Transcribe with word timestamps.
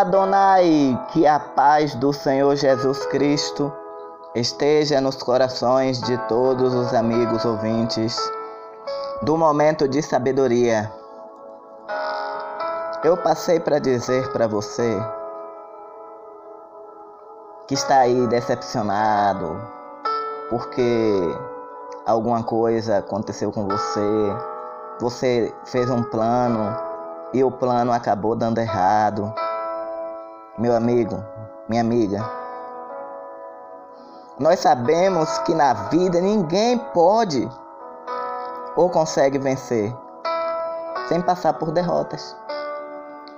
Adonai, 0.00 0.98
que 1.12 1.26
a 1.26 1.40
paz 1.40 1.94
do 1.94 2.12
Senhor 2.12 2.54
Jesus 2.54 3.06
Cristo 3.06 3.72
esteja 4.34 5.00
nos 5.00 5.22
corações 5.22 6.02
de 6.02 6.18
todos 6.28 6.74
os 6.74 6.92
amigos 6.92 7.46
ouvintes 7.46 8.18
do 9.22 9.38
momento 9.38 9.88
de 9.88 10.02
sabedoria. 10.02 10.92
Eu 13.02 13.16
passei 13.16 13.58
para 13.58 13.78
dizer 13.78 14.30
para 14.32 14.46
você 14.46 15.00
que 17.66 17.72
está 17.72 18.00
aí 18.00 18.26
decepcionado 18.26 19.58
porque 20.50 21.34
alguma 22.04 22.42
coisa 22.42 22.98
aconteceu 22.98 23.50
com 23.50 23.66
você, 23.66 24.36
você 25.00 25.54
fez 25.64 25.88
um 25.88 26.02
plano 26.02 26.76
e 27.32 27.42
o 27.42 27.50
plano 27.50 27.92
acabou 27.92 28.36
dando 28.36 28.58
errado. 28.58 29.32
Meu 30.58 30.74
amigo, 30.74 31.22
minha 31.68 31.82
amiga, 31.82 32.18
nós 34.38 34.58
sabemos 34.60 35.38
que 35.40 35.54
na 35.54 35.74
vida 35.90 36.18
ninguém 36.18 36.78
pode 36.94 37.46
ou 38.74 38.88
consegue 38.88 39.38
vencer 39.38 39.94
sem 41.10 41.20
passar 41.20 41.52
por 41.52 41.70
derrotas. 41.70 42.34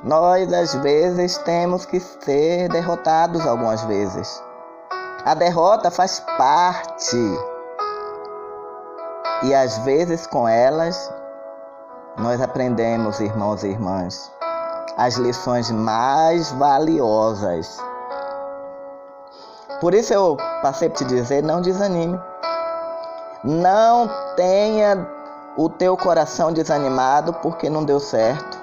Nós 0.05 0.53
às 0.53 0.75
vezes 0.77 1.37
temos 1.39 1.85
que 1.85 1.99
ser 1.99 2.69
derrotados 2.69 3.45
algumas 3.45 3.83
vezes. 3.83 4.41
A 5.25 5.35
derrota 5.35 5.91
faz 5.91 6.21
parte. 6.39 7.17
E 9.43 9.53
às 9.53 9.77
vezes 9.79 10.25
com 10.25 10.47
elas 10.47 11.13
nós 12.17 12.41
aprendemos, 12.41 13.19
irmãos 13.19 13.65
e 13.65 13.71
irmãs, 13.71 14.38
as 14.97 15.17
lições 15.17 15.71
mais 15.71 16.51
valiosas. 16.53 17.79
Por 19.81 19.95
isso 19.95 20.13
eu 20.13 20.37
passei 20.61 20.89
para 20.89 20.99
te 20.99 21.05
dizer, 21.05 21.43
não 21.43 21.61
desanime. 21.61 22.19
Não 23.45 24.11
tenha 24.35 25.07
o 25.57 25.69
teu 25.69 25.97
coração 25.97 26.53
desanimado 26.53 27.33
porque 27.35 27.71
não 27.71 27.85
deu 27.85 28.01
certo. 28.01 28.59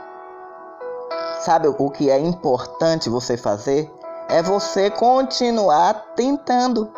Sabe 1.40 1.68
o 1.68 1.90
que 1.90 2.10
é 2.10 2.20
importante 2.20 3.10
você 3.10 3.38
fazer? 3.38 3.94
É 4.28 4.42
você 4.42 4.90
continuar 4.90 5.94
tentando. 6.16 6.92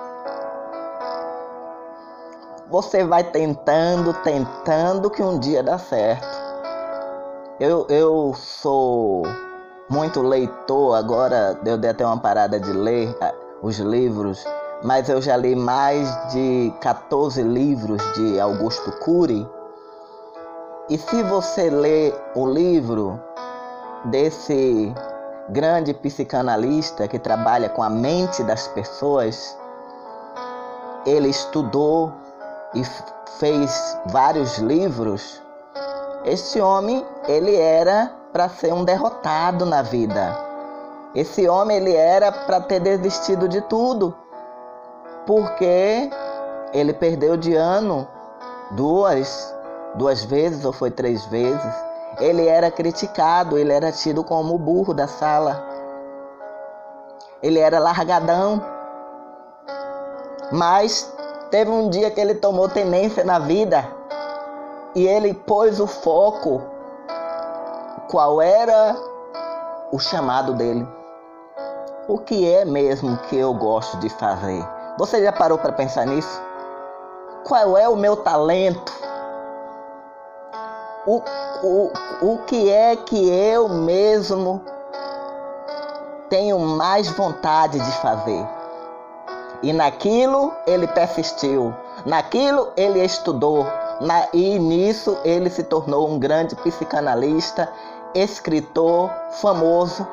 Você 2.69 3.03
vai 3.03 3.23
tentando, 3.23 4.13
tentando 4.23 5.09
que 5.09 5.21
um 5.21 5.37
dia 5.37 5.61
dá 5.61 5.77
certo. 5.77 6.46
Eu, 7.59 7.87
eu 7.89 8.35
sou 8.35 9.23
muito 9.89 10.21
leitor, 10.21 10.95
agora 10.95 11.59
eu 11.65 11.75
dei 11.75 11.89
até 11.89 12.05
uma 12.05 12.19
parada 12.19 12.59
de 12.59 12.71
ler 12.71 13.17
ah, 13.19 13.33
os 13.63 13.79
livros, 13.79 14.45
mas 14.83 15.09
eu 15.09 15.19
já 15.19 15.35
li 15.35 15.55
mais 15.55 16.07
de 16.31 16.71
14 16.81 17.41
livros 17.41 17.99
de 18.13 18.39
Augusto 18.39 18.91
Cury. 18.99 19.49
E 20.87 20.99
se 20.99 21.23
você 21.23 21.71
ler 21.71 22.13
o 22.35 22.45
livro 22.45 23.19
desse 24.05 24.93
grande 25.49 25.95
psicanalista 25.95 27.07
que 27.07 27.17
trabalha 27.17 27.69
com 27.69 27.81
a 27.81 27.89
mente 27.89 28.43
das 28.43 28.67
pessoas, 28.67 29.57
ele 31.07 31.29
estudou 31.29 32.13
e 32.75 32.83
fez 33.39 33.97
vários 34.05 34.59
livros 34.59 35.41
este 36.25 36.59
homem, 36.59 37.05
ele 37.27 37.55
era 37.55 38.11
para 38.33 38.49
ser 38.49 38.73
um 38.73 38.83
derrotado 38.83 39.65
na 39.65 39.81
vida. 39.81 40.37
Esse 41.15 41.47
homem, 41.47 41.77
ele 41.77 41.93
era 41.93 42.31
para 42.31 42.61
ter 42.61 42.79
desistido 42.79 43.47
de 43.47 43.61
tudo. 43.61 44.15
Porque 45.25 46.09
ele 46.73 46.93
perdeu 46.93 47.37
de 47.37 47.55
ano 47.55 48.07
duas, 48.71 49.55
duas 49.95 50.23
vezes 50.23 50.65
ou 50.65 50.73
foi 50.73 50.91
três 50.91 51.25
vezes. 51.25 51.73
Ele 52.19 52.47
era 52.47 52.71
criticado, 52.71 53.57
ele 53.57 53.71
era 53.71 53.91
tido 53.91 54.23
como 54.23 54.55
o 54.55 54.59
burro 54.59 54.93
da 54.93 55.07
sala. 55.07 55.63
Ele 57.41 57.59
era 57.59 57.79
largadão. 57.79 58.61
Mas 60.51 61.13
teve 61.51 61.69
um 61.69 61.89
dia 61.89 62.09
que 62.09 62.19
ele 62.19 62.35
tomou 62.35 62.67
tenência 62.67 63.23
na 63.23 63.39
vida 63.39 63.96
e 64.95 65.05
ele 65.07 65.33
pôs 65.33 65.79
o 65.79 65.87
foco 65.87 66.61
qual 68.09 68.41
era 68.41 68.95
o 69.91 69.99
chamado 69.99 70.53
dele. 70.53 70.87
O 72.07 72.17
que 72.17 72.49
é 72.49 72.63
mesmo 72.63 73.17
que 73.29 73.35
eu 73.35 73.53
gosto 73.53 73.97
de 73.97 74.09
fazer? 74.09 74.65
Você 74.97 75.21
já 75.21 75.31
parou 75.31 75.57
para 75.57 75.73
pensar 75.73 76.05
nisso? 76.05 76.41
Qual 77.43 77.77
é 77.77 77.87
o 77.87 77.95
meu 77.95 78.15
talento? 78.17 78.93
O, 81.05 81.21
o, 81.63 81.91
o 82.21 82.37
que 82.45 82.69
é 82.69 82.95
que 82.95 83.29
eu 83.29 83.69
mesmo 83.69 84.61
tenho 86.29 86.59
mais 86.59 87.09
vontade 87.09 87.79
de 87.79 87.91
fazer? 87.97 88.47
E 89.61 89.73
naquilo 89.73 90.53
ele 90.65 90.87
persistiu, 90.87 91.73
naquilo 92.05 92.71
ele 92.77 93.03
estudou, 93.03 93.65
e 94.33 94.59
nisso 94.59 95.17
ele 95.23 95.49
se 95.49 95.63
tornou 95.63 96.07
um 96.07 96.19
grande 96.19 96.55
psicanalista, 96.55 97.71
escritor 98.13 99.09
famoso, 99.41 100.07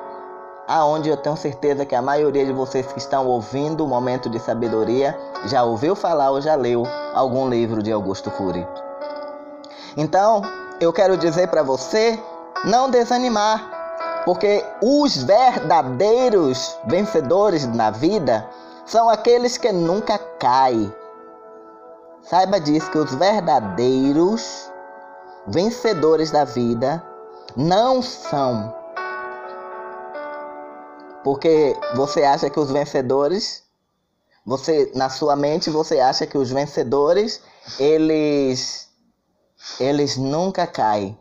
aonde 0.66 1.08
eu 1.08 1.16
tenho 1.16 1.36
certeza 1.36 1.84
que 1.84 1.94
a 1.94 2.00
maioria 2.00 2.46
de 2.46 2.52
vocês 2.52 2.86
que 2.86 2.98
estão 2.98 3.26
ouvindo 3.26 3.84
o 3.84 3.88
momento 3.88 4.30
de 4.30 4.38
sabedoria 4.38 5.18
já 5.46 5.62
ouviu 5.62 5.94
falar 5.94 6.30
ou 6.30 6.40
já 6.40 6.54
leu 6.54 6.84
algum 7.14 7.48
livro 7.48 7.82
de 7.82 7.92
Augusto 7.92 8.30
Cury. 8.30 8.66
Então, 9.96 10.42
eu 10.80 10.92
quero 10.92 11.16
dizer 11.16 11.48
para 11.48 11.62
você 11.62 12.18
não 12.64 12.90
desanimar, 12.90 14.22
porque 14.24 14.64
os 14.82 15.22
verdadeiros 15.22 16.76
vencedores 16.86 17.66
na 17.66 17.90
vida 17.90 18.48
são 18.86 19.08
aqueles 19.08 19.58
que 19.58 19.70
nunca 19.70 20.18
caem 20.38 20.92
Saiba 22.24 22.58
disso 22.58 22.90
que 22.90 22.96
os 22.96 23.14
verdadeiros 23.14 24.70
vencedores 25.46 26.30
da 26.30 26.44
vida 26.44 27.04
não 27.54 28.00
são. 28.00 28.74
Porque 31.22 31.76
você 31.94 32.24
acha 32.24 32.48
que 32.48 32.58
os 32.58 32.70
vencedores, 32.70 33.62
você 34.44 34.90
na 34.94 35.10
sua 35.10 35.36
mente 35.36 35.68
você 35.68 36.00
acha 36.00 36.26
que 36.26 36.38
os 36.38 36.50
vencedores, 36.50 37.42
eles 37.78 38.88
eles 39.78 40.16
nunca 40.16 40.66
caem. 40.66 41.18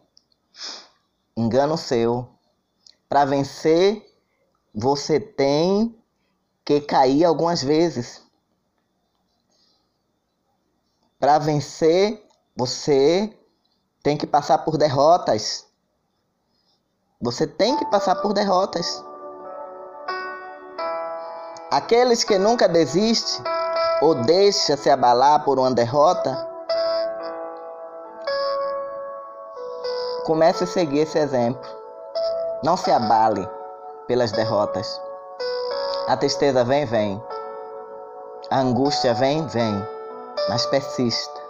Engano 1.35 1.77
seu. 1.77 2.29
Para 3.09 3.25
vencer, 3.25 4.05
você 4.73 5.19
tem 5.19 5.97
que 6.63 6.79
cair 6.79 7.25
algumas 7.25 7.61
vezes. 7.61 8.22
Para 11.23 11.39
vencer, 11.39 12.21
você 12.53 13.33
tem 14.03 14.17
que 14.17 14.27
passar 14.27 14.57
por 14.57 14.77
derrotas. 14.77 15.65
Você 17.21 17.47
tem 17.47 17.77
que 17.77 17.85
passar 17.85 18.15
por 18.15 18.33
derrotas. 18.33 19.01
Aqueles 21.71 22.25
que 22.25 22.37
nunca 22.37 22.67
desistem 22.67 23.41
ou 24.01 24.15
deixa 24.15 24.75
se 24.75 24.89
abalar 24.89 25.45
por 25.45 25.57
uma 25.57 25.71
derrota, 25.71 26.45
comece 30.25 30.65
a 30.65 30.67
seguir 30.67 31.03
esse 31.03 31.17
exemplo. 31.17 31.63
Não 32.65 32.75
se 32.75 32.91
abale 32.91 33.49
pelas 34.07 34.33
derrotas. 34.33 35.01
A 36.05 36.17
tristeza 36.17 36.65
vem, 36.65 36.85
vem. 36.85 37.23
A 38.49 38.59
angústia 38.59 39.13
vem, 39.13 39.47
vem 39.47 40.02
mas 40.49 40.65
persista. 40.65 41.41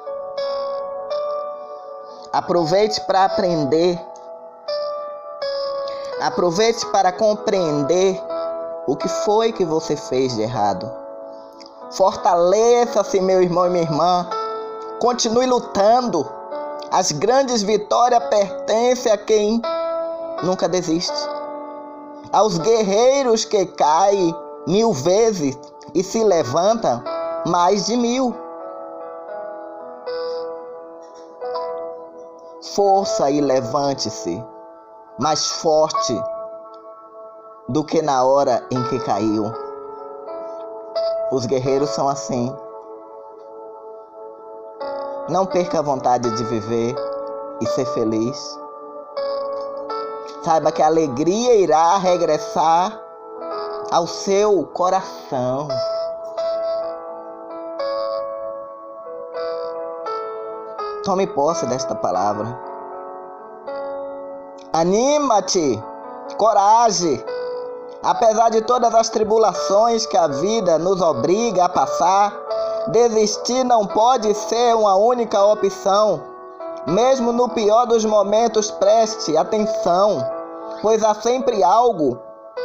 Aproveite 2.31 2.99
para 3.01 3.25
aprender. 3.25 3.99
Aproveite 6.21 6.85
para 6.87 7.11
compreender 7.11 8.19
o 8.87 8.95
que 8.95 9.07
foi 9.07 9.51
que 9.51 9.63
você 9.63 9.95
fez 9.95 10.35
de 10.35 10.41
errado. 10.41 10.91
Fortaleça-se, 11.91 13.21
meu 13.21 13.41
irmão 13.41 13.67
e 13.67 13.69
minha 13.69 13.83
irmã. 13.83 14.27
Continue 14.99 15.45
lutando. 15.45 16.27
As 16.91 17.11
grandes 17.11 17.61
vitórias 17.61 18.23
pertencem 18.25 19.11
a 19.11 19.17
quem 19.17 19.61
nunca 20.43 20.67
desiste. 20.67 21.29
Aos 22.31 22.57
guerreiros 22.57 23.45
que 23.45 23.65
caem 23.65 24.35
mil 24.65 24.91
vezes 24.91 25.57
e 25.93 26.03
se 26.03 26.23
levantam 26.23 27.03
mais 27.45 27.85
de 27.85 27.95
mil. 27.95 28.42
Força 32.75 33.29
e 33.29 33.39
levante-se, 33.39 34.43
mais 35.19 35.47
forte, 35.47 36.19
do 37.69 37.83
que 37.83 38.01
na 38.01 38.23
hora 38.23 38.65
em 38.71 38.83
que 38.89 38.99
caiu. 38.99 39.51
Os 41.31 41.45
guerreiros 41.45 41.89
são 41.91 42.09
assim. 42.09 42.53
Não 45.29 45.45
perca 45.45 45.79
a 45.79 45.81
vontade 45.81 46.29
de 46.35 46.43
viver 46.45 46.95
e 47.61 47.65
ser 47.67 47.85
feliz. 47.87 48.59
Saiba 50.43 50.71
que 50.71 50.81
a 50.81 50.87
alegria 50.87 51.55
irá 51.55 51.97
regressar 51.97 52.99
ao 53.91 54.05
seu 54.07 54.65
coração. 54.73 55.67
Tome 61.03 61.27
posse 61.27 61.65
desta 61.65 61.93
palavra. 61.93 62.57
Anima-te, 64.71 65.83
coragem. 66.37 67.21
Apesar 68.01 68.49
de 68.49 68.61
todas 68.61 68.95
as 68.95 69.09
tribulações 69.09 70.05
que 70.05 70.15
a 70.15 70.27
vida 70.27 70.79
nos 70.79 71.01
obriga 71.01 71.65
a 71.65 71.69
passar, 71.69 72.33
desistir 72.87 73.65
não 73.65 73.85
pode 73.85 74.33
ser 74.33 74.75
uma 74.75 74.95
única 74.95 75.43
opção. 75.43 76.21
Mesmo 76.87 77.33
no 77.33 77.49
pior 77.49 77.85
dos 77.85 78.05
momentos, 78.05 78.71
preste 78.71 79.35
atenção, 79.35 80.25
pois 80.81 81.03
há 81.03 81.13
sempre 81.15 81.61
algo 81.63 82.17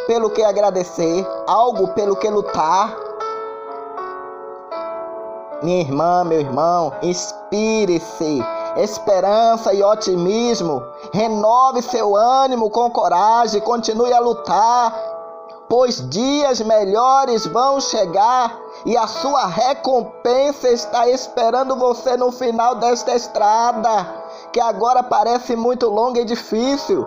pelo 0.07 0.31
que 0.31 0.45
agradecer, 0.45 1.27
algo 1.49 1.89
pelo 1.89 2.15
que 2.15 2.31
lutar. 2.31 3.08
Minha 5.63 5.81
irmã, 5.81 6.25
meu 6.25 6.41
irmão, 6.41 6.93
inspire-se, 7.03 8.43
esperança 8.77 9.73
e 9.75 9.83
otimismo. 9.83 10.83
Renove 11.13 11.83
seu 11.83 12.15
ânimo 12.15 12.71
com 12.71 12.91
coragem, 12.91 13.61
continue 13.61 14.13
a 14.13 14.21
lutar 14.21 15.19
pois 15.69 16.09
dias 16.09 16.61
melhores 16.61 17.47
vão 17.47 17.81
chegar 17.81 18.59
e 18.87 18.97
a 18.97 19.07
sua 19.07 19.47
recompensa 19.47 20.69
está 20.69 21.07
esperando 21.09 21.77
você 21.77 22.17
no 22.17 22.33
final 22.33 22.77
desta 22.77 23.15
estrada, 23.15 24.07
que 24.53 24.61
agora 24.61 25.03
parece 25.03 25.55
muito 25.55 25.89
longa 25.89 26.21
e 26.21 26.25
difícil. 26.25 27.07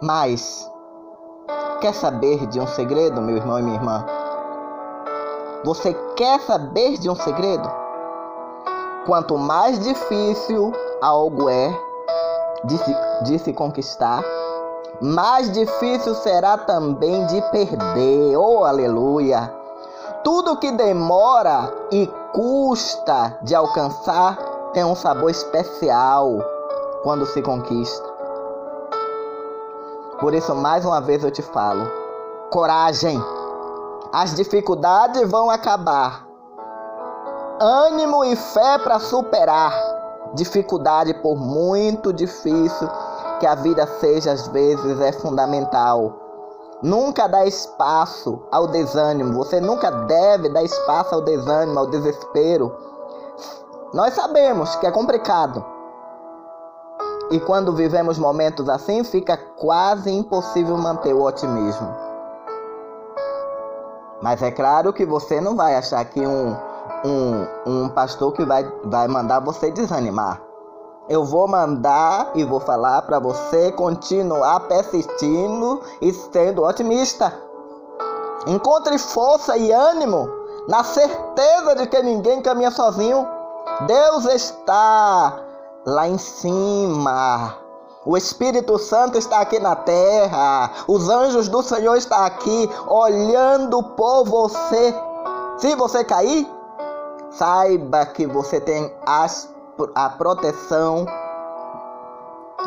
Mas, 0.00 0.70
quer 1.80 1.94
saber 1.94 2.46
de 2.46 2.60
um 2.60 2.66
segredo, 2.66 3.20
meu 3.20 3.36
irmão 3.36 3.58
e 3.58 3.62
minha 3.62 3.76
irmã? 3.76 4.23
Você 5.64 5.94
quer 6.14 6.40
saber 6.42 6.98
de 6.98 7.08
um 7.08 7.16
segredo? 7.16 7.66
Quanto 9.06 9.38
mais 9.38 9.78
difícil 9.78 10.72
algo 11.00 11.48
é 11.48 11.74
de 12.64 12.76
se, 12.76 12.96
de 13.22 13.38
se 13.38 13.52
conquistar, 13.54 14.22
mais 15.00 15.50
difícil 15.50 16.14
será 16.16 16.58
também 16.58 17.24
de 17.26 17.40
perder. 17.50 18.36
Oh, 18.36 18.64
aleluia! 18.64 19.50
Tudo 20.22 20.58
que 20.58 20.70
demora 20.70 21.72
e 21.90 22.06
custa 22.34 23.38
de 23.42 23.54
alcançar 23.54 24.36
tem 24.74 24.84
um 24.84 24.94
sabor 24.94 25.30
especial 25.30 26.30
quando 27.02 27.24
se 27.24 27.40
conquista. 27.40 28.06
Por 30.20 30.34
isso, 30.34 30.54
mais 30.54 30.84
uma 30.84 31.00
vez 31.00 31.24
eu 31.24 31.30
te 31.30 31.40
falo: 31.40 31.90
coragem. 32.50 33.18
As 34.14 34.32
dificuldades 34.36 35.28
vão 35.28 35.50
acabar. 35.50 36.24
Ânimo 37.60 38.24
e 38.24 38.36
fé 38.36 38.78
para 38.78 39.00
superar. 39.00 39.74
Dificuldade, 40.34 41.12
por 41.14 41.34
muito 41.34 42.12
difícil 42.12 42.88
que 43.40 43.46
a 43.46 43.56
vida 43.56 43.84
seja, 43.98 44.30
às 44.30 44.46
vezes, 44.46 45.00
é 45.00 45.10
fundamental. 45.10 46.14
Nunca 46.80 47.26
dá 47.26 47.44
espaço 47.44 48.40
ao 48.52 48.68
desânimo. 48.68 49.32
Você 49.32 49.60
nunca 49.60 49.90
deve 49.90 50.48
dar 50.48 50.62
espaço 50.62 51.12
ao 51.12 51.20
desânimo, 51.20 51.76
ao 51.76 51.88
desespero. 51.88 52.72
Nós 53.92 54.14
sabemos 54.14 54.76
que 54.76 54.86
é 54.86 54.92
complicado. 54.92 55.64
E 57.32 57.40
quando 57.40 57.72
vivemos 57.72 58.16
momentos 58.16 58.68
assim, 58.68 59.02
fica 59.02 59.36
quase 59.36 60.08
impossível 60.12 60.76
manter 60.76 61.12
o 61.12 61.24
otimismo. 61.24 62.13
Mas 64.22 64.42
é 64.42 64.50
claro 64.50 64.92
que 64.92 65.04
você 65.04 65.40
não 65.40 65.56
vai 65.56 65.74
achar 65.74 66.04
que 66.04 66.20
um, 66.20 66.56
um, 67.04 67.46
um 67.66 67.88
pastor 67.88 68.32
que 68.32 68.44
vai, 68.44 68.64
vai 68.84 69.08
mandar 69.08 69.40
você 69.40 69.70
desanimar. 69.70 70.40
Eu 71.08 71.24
vou 71.24 71.46
mandar 71.46 72.30
e 72.34 72.44
vou 72.44 72.60
falar 72.60 73.02
para 73.02 73.18
você 73.18 73.70
continuar 73.72 74.60
persistindo 74.60 75.82
e 76.00 76.12
sendo 76.12 76.64
otimista. 76.64 77.32
Encontre 78.46 78.98
força 78.98 79.56
e 79.56 79.70
ânimo 79.70 80.28
na 80.66 80.82
certeza 80.82 81.74
de 81.76 81.86
que 81.86 82.02
ninguém 82.02 82.40
caminha 82.40 82.70
sozinho. 82.70 83.26
Deus 83.86 84.24
está 84.26 85.40
lá 85.84 86.08
em 86.08 86.16
cima. 86.16 87.63
O 88.06 88.18
Espírito 88.18 88.78
Santo 88.78 89.16
está 89.16 89.40
aqui 89.40 89.58
na 89.58 89.74
terra. 89.74 90.70
Os 90.86 91.08
anjos 91.08 91.48
do 91.48 91.62
Senhor 91.62 91.96
estão 91.96 92.22
aqui 92.22 92.68
olhando 92.86 93.82
por 93.82 94.24
você. 94.24 94.94
Se 95.56 95.74
você 95.74 96.04
cair, 96.04 96.46
saiba 97.30 98.04
que 98.06 98.26
você 98.26 98.60
tem 98.60 98.92
as 99.06 99.48
a 99.94 100.08
proteção 100.08 101.04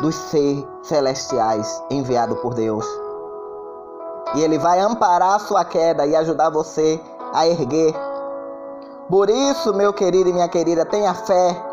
dos 0.00 0.14
seres 0.14 0.66
celestiais 0.82 1.82
enviado 1.90 2.36
por 2.36 2.52
Deus. 2.54 2.84
E 4.34 4.42
Ele 4.42 4.58
vai 4.58 4.80
amparar 4.80 5.36
a 5.36 5.38
sua 5.38 5.64
queda 5.64 6.04
e 6.06 6.14
ajudar 6.14 6.50
você 6.50 7.00
a 7.32 7.46
erguer. 7.46 7.94
Por 9.08 9.30
isso, 9.30 9.72
meu 9.72 9.92
querido 9.92 10.28
e 10.28 10.32
minha 10.32 10.48
querida, 10.48 10.84
tenha 10.84 11.14
fé. 11.14 11.67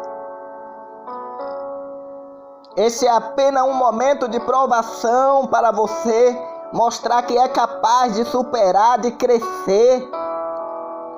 Esse 2.76 3.08
é 3.08 3.12
apenas 3.12 3.64
um 3.64 3.74
momento 3.74 4.28
de 4.28 4.38
provação 4.42 5.48
para 5.48 5.72
você 5.72 6.38
mostrar 6.74 7.24
que 7.24 7.38
é 7.38 7.48
capaz 7.48 8.16
de 8.16 8.26
superar, 8.26 9.00
de 9.00 9.12
crescer, 9.12 10.10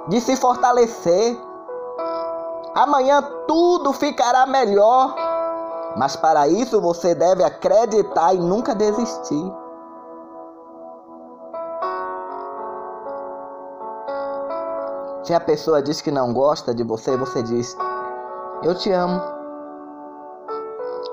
de 0.08 0.22
se 0.22 0.36
fortalecer. 0.36 1.36
Amanhã 2.76 3.24
tudo 3.48 3.92
ficará 3.92 4.46
melhor. 4.46 5.16
Mas 5.96 6.16
para 6.16 6.48
isso 6.48 6.80
você 6.80 7.16
deve 7.16 7.44
acreditar 7.44 8.36
e 8.36 8.38
nunca 8.38 8.76
desistir. 8.76 9.52
Se 15.24 15.34
a 15.34 15.40
pessoa 15.40 15.82
diz 15.82 16.02
que 16.02 16.12
não 16.12 16.32
gosta 16.32 16.74
de 16.74 16.84
você, 16.84 17.18
você 17.18 17.42
diz: 17.42 17.76
Eu 18.62 18.76
te 18.76 18.92
amo. 18.92 19.37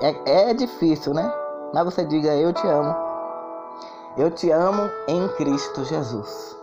É, 0.01 0.49
é 0.49 0.53
difícil, 0.53 1.13
né? 1.13 1.31
Mas 1.73 1.85
você 1.85 2.05
diga: 2.05 2.35
Eu 2.35 2.51
te 2.53 2.67
amo. 2.67 2.95
Eu 4.17 4.31
te 4.31 4.51
amo 4.51 4.89
em 5.07 5.27
Cristo 5.35 5.83
Jesus. 5.83 6.55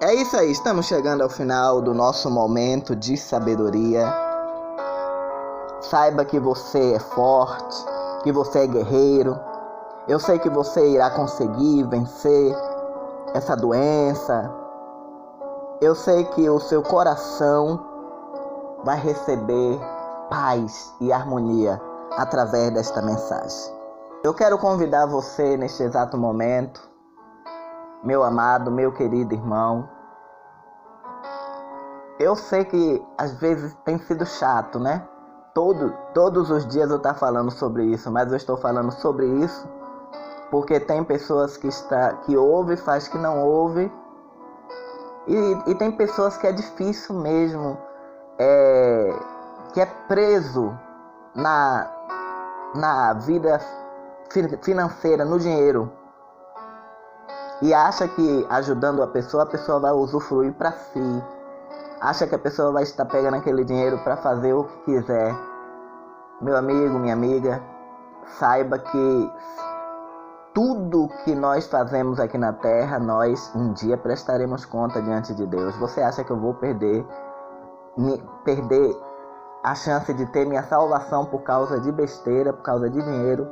É 0.00 0.14
isso 0.14 0.36
aí, 0.36 0.50
estamos 0.52 0.86
chegando 0.86 1.22
ao 1.22 1.28
final 1.28 1.80
do 1.80 1.94
nosso 1.94 2.30
momento 2.30 2.94
de 2.94 3.16
sabedoria. 3.16 4.12
Saiba 5.80 6.24
que 6.24 6.38
você 6.38 6.94
é 6.94 6.98
forte, 6.98 7.76
que 8.22 8.30
você 8.30 8.60
é 8.60 8.66
guerreiro. 8.66 9.38
Eu 10.06 10.20
sei 10.20 10.38
que 10.38 10.50
você 10.50 10.86
irá 10.90 11.10
conseguir 11.10 11.84
vencer 11.84 12.54
essa 13.34 13.56
doença. 13.56 14.52
Eu 15.80 15.94
sei 15.94 16.24
que 16.24 16.48
o 16.48 16.60
seu 16.60 16.82
coração 16.82 17.85
vai 18.84 18.98
receber 18.98 19.80
paz 20.30 20.94
e 21.00 21.12
harmonia 21.12 21.80
através 22.16 22.72
desta 22.72 23.02
mensagem. 23.02 23.74
Eu 24.22 24.34
quero 24.34 24.58
convidar 24.58 25.06
você 25.06 25.56
neste 25.56 25.82
exato 25.82 26.16
momento, 26.16 26.80
meu 28.02 28.22
amado, 28.22 28.70
meu 28.70 28.92
querido 28.92 29.34
irmão, 29.34 29.88
eu 32.18 32.34
sei 32.34 32.64
que 32.64 33.04
às 33.18 33.32
vezes 33.38 33.74
tem 33.84 33.98
sido 33.98 34.24
chato, 34.24 34.78
né? 34.78 35.06
Todo, 35.54 35.92
todos 36.14 36.50
os 36.50 36.66
dias 36.66 36.90
eu 36.90 36.96
estou 36.96 37.12
tá 37.12 37.18
falando 37.18 37.50
sobre 37.50 37.84
isso, 37.84 38.10
mas 38.10 38.30
eu 38.30 38.36
estou 38.36 38.56
falando 38.56 38.90
sobre 38.92 39.26
isso 39.26 39.68
porque 40.50 40.78
tem 40.78 41.02
pessoas 41.04 41.56
que 41.56 41.66
está 41.66 42.14
que 42.24 42.36
ouve, 42.36 42.76
faz 42.76 43.08
que 43.08 43.18
não 43.18 43.44
ouve. 43.44 43.90
E, 45.26 45.70
e 45.70 45.74
tem 45.74 45.90
pessoas 45.90 46.36
que 46.36 46.46
é 46.46 46.52
difícil 46.52 47.16
mesmo, 47.16 47.76
é, 48.38 49.14
que 49.72 49.80
é 49.80 49.86
preso 50.08 50.76
na, 51.34 51.90
na 52.74 53.12
vida 53.14 53.60
financeira, 54.62 55.24
no 55.24 55.38
dinheiro. 55.38 55.90
E 57.62 57.72
acha 57.72 58.06
que 58.06 58.46
ajudando 58.50 59.02
a 59.02 59.06
pessoa, 59.06 59.44
a 59.44 59.46
pessoa 59.46 59.80
vai 59.80 59.92
usufruir 59.92 60.52
para 60.52 60.72
si 60.72 61.22
acha 62.00 62.26
que 62.26 62.34
a 62.34 62.38
pessoa 62.38 62.72
vai 62.72 62.82
estar 62.82 63.04
pegando 63.06 63.36
aquele 63.36 63.64
dinheiro 63.64 63.98
para 63.98 64.16
fazer 64.16 64.52
o 64.52 64.64
que 64.64 64.78
quiser. 64.84 65.34
Meu 66.40 66.56
amigo, 66.56 66.98
minha 66.98 67.14
amiga, 67.14 67.62
saiba 68.38 68.78
que 68.78 69.32
tudo 70.52 71.08
que 71.24 71.34
nós 71.34 71.66
fazemos 71.66 72.18
aqui 72.20 72.38
na 72.38 72.52
terra, 72.52 72.98
nós 72.98 73.52
um 73.54 73.72
dia 73.72 73.96
prestaremos 73.96 74.64
conta 74.64 75.00
diante 75.00 75.34
de 75.34 75.46
Deus. 75.46 75.76
Você 75.76 76.00
acha 76.02 76.24
que 76.24 76.30
eu 76.30 76.38
vou 76.38 76.54
perder 76.54 77.06
me, 77.96 78.22
perder 78.44 78.96
a 79.62 79.74
chance 79.74 80.12
de 80.12 80.26
ter 80.26 80.46
minha 80.46 80.62
salvação 80.62 81.24
por 81.24 81.42
causa 81.42 81.80
de 81.80 81.90
besteira, 81.90 82.52
por 82.52 82.62
causa 82.62 82.88
de 82.88 83.00
dinheiro? 83.00 83.48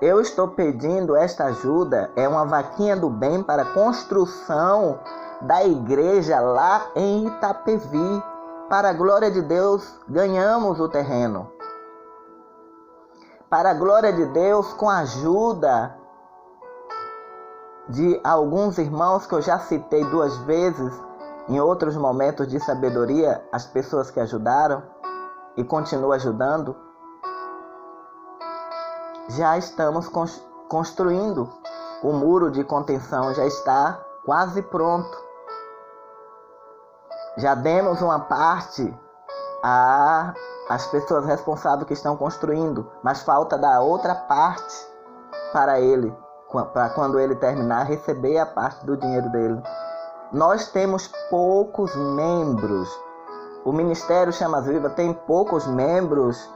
Eu 0.00 0.20
estou 0.20 0.48
pedindo 0.48 1.16
esta 1.16 1.44
ajuda, 1.44 2.10
é 2.16 2.28
uma 2.28 2.44
vaquinha 2.44 2.96
do 2.96 3.08
bem 3.08 3.42
para 3.42 3.62
a 3.62 3.72
construção 3.72 5.00
da 5.40 5.64
igreja 5.64 6.40
lá 6.40 6.86
em 6.94 7.26
Itapevi. 7.26 8.22
Para 8.68 8.90
a 8.90 8.92
glória 8.92 9.30
de 9.30 9.42
Deus, 9.42 9.98
ganhamos 10.08 10.80
o 10.80 10.88
terreno 10.88 11.56
para 13.48 13.70
a 13.70 13.74
glória 13.74 14.12
de 14.12 14.26
Deus, 14.26 14.72
com 14.74 14.88
a 14.88 14.98
ajuda 14.98 15.96
de 17.88 18.20
alguns 18.24 18.78
irmãos 18.78 19.26
que 19.26 19.34
eu 19.34 19.40
já 19.40 19.58
citei 19.58 20.04
duas 20.06 20.36
vezes 20.38 20.92
em 21.48 21.60
outros 21.60 21.96
momentos 21.96 22.48
de 22.48 22.58
sabedoria, 22.58 23.46
as 23.52 23.66
pessoas 23.66 24.10
que 24.10 24.18
ajudaram 24.18 24.82
e 25.56 25.62
continuam 25.64 26.12
ajudando, 26.12 26.76
já 29.28 29.56
estamos 29.56 30.10
construindo. 30.68 31.48
O 32.02 32.12
muro 32.12 32.50
de 32.50 32.62
contenção 32.62 33.32
já 33.34 33.46
está 33.46 34.00
quase 34.24 34.60
pronto. 34.62 35.26
Já 37.38 37.54
demos 37.54 38.00
uma 38.02 38.20
parte 38.20 38.94
as 40.68 40.86
pessoas 40.86 41.26
responsáveis 41.26 41.86
que 41.86 41.94
estão 41.94 42.16
construindo, 42.16 42.90
mas 43.02 43.22
falta 43.22 43.56
da 43.58 43.80
outra 43.80 44.14
parte 44.14 44.86
para 45.52 45.80
ele, 45.80 46.14
para 46.72 46.90
quando 46.90 47.18
ele 47.18 47.34
terminar 47.36 47.84
receber 47.84 48.38
a 48.38 48.46
parte 48.46 48.84
do 48.84 48.96
dinheiro 48.96 49.28
dele. 49.30 49.62
Nós 50.36 50.68
temos 50.68 51.08
poucos 51.30 51.96
membros. 51.96 52.90
O 53.64 53.72
Ministério 53.72 54.30
Chamas 54.30 54.66
Viva 54.66 54.90
tem 54.90 55.14
poucos 55.14 55.66
membros 55.66 56.46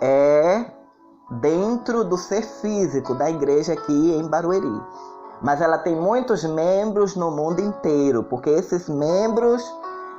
é 0.00 0.64
dentro 1.32 2.02
do 2.02 2.16
ser 2.16 2.40
físico 2.40 3.14
da 3.14 3.28
igreja 3.28 3.74
aqui 3.74 4.14
em 4.14 4.26
Barueri. 4.26 4.82
Mas 5.42 5.60
ela 5.60 5.76
tem 5.76 5.94
muitos 5.94 6.44
membros 6.44 7.14
no 7.14 7.30
mundo 7.30 7.60
inteiro, 7.60 8.24
porque 8.24 8.48
esses 8.48 8.88
membros 8.88 9.62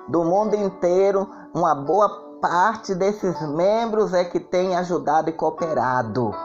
do 0.08 0.24
mundo 0.24 0.56
inteiro, 0.56 1.28
uma 1.56 1.74
boa 1.74 2.08
parte 2.40 2.94
desses 2.94 3.42
membros 3.50 4.14
é 4.14 4.26
que 4.26 4.40
tem 4.40 4.76
ajudado 4.76 5.28
e 5.32 5.34
cooperado. 5.34 6.36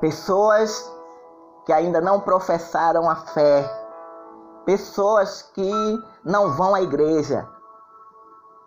Pessoas 0.00 0.90
que 1.66 1.74
ainda 1.74 2.00
não 2.00 2.20
professaram 2.20 3.10
a 3.10 3.16
fé, 3.16 3.79
pessoas 4.70 5.42
que 5.52 6.00
não 6.24 6.52
vão 6.52 6.76
à 6.76 6.80
igreja, 6.80 7.44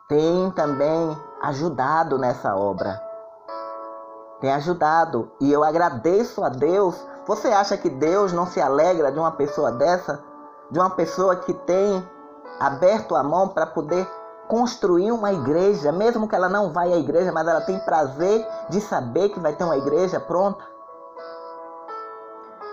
têm 0.10 0.52
também 0.52 1.18
ajudado 1.42 2.18
nessa 2.18 2.54
obra. 2.54 3.02
Tem 4.42 4.52
ajudado 4.52 5.32
e 5.40 5.50
eu 5.50 5.64
agradeço 5.64 6.44
a 6.44 6.50
Deus. 6.50 7.02
Você 7.26 7.48
acha 7.48 7.78
que 7.78 7.90
Deus 7.90 8.34
não 8.34 8.46
se 8.46 8.60
alegra 8.60 9.14
de 9.14 9.18
uma 9.18 9.32
pessoa 9.32 9.72
dessa? 9.72 10.22
De 10.70 10.78
uma 10.78 10.90
pessoa 10.90 11.38
que 11.38 11.54
tem 11.54 12.06
aberto 12.60 13.16
a 13.16 13.24
mão 13.24 13.48
para 13.48 13.66
poder 13.66 14.06
construir 14.50 15.10
uma 15.10 15.32
igreja, 15.32 15.90
mesmo 15.94 16.28
que 16.28 16.36
ela 16.36 16.50
não 16.50 16.74
vá 16.74 16.82
à 16.82 16.98
igreja, 16.98 17.32
mas 17.32 17.48
ela 17.48 17.62
tem 17.62 17.80
prazer 17.80 18.46
de 18.70 18.82
saber 18.82 19.30
que 19.30 19.40
vai 19.40 19.54
ter 19.54 19.64
uma 19.64 19.78
igreja 19.78 20.20
pronta. 20.20 20.66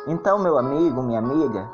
Então, 0.09 0.37
meu 0.37 0.59
amigo, 0.59 1.01
minha 1.01 1.21
amiga, 1.21 1.71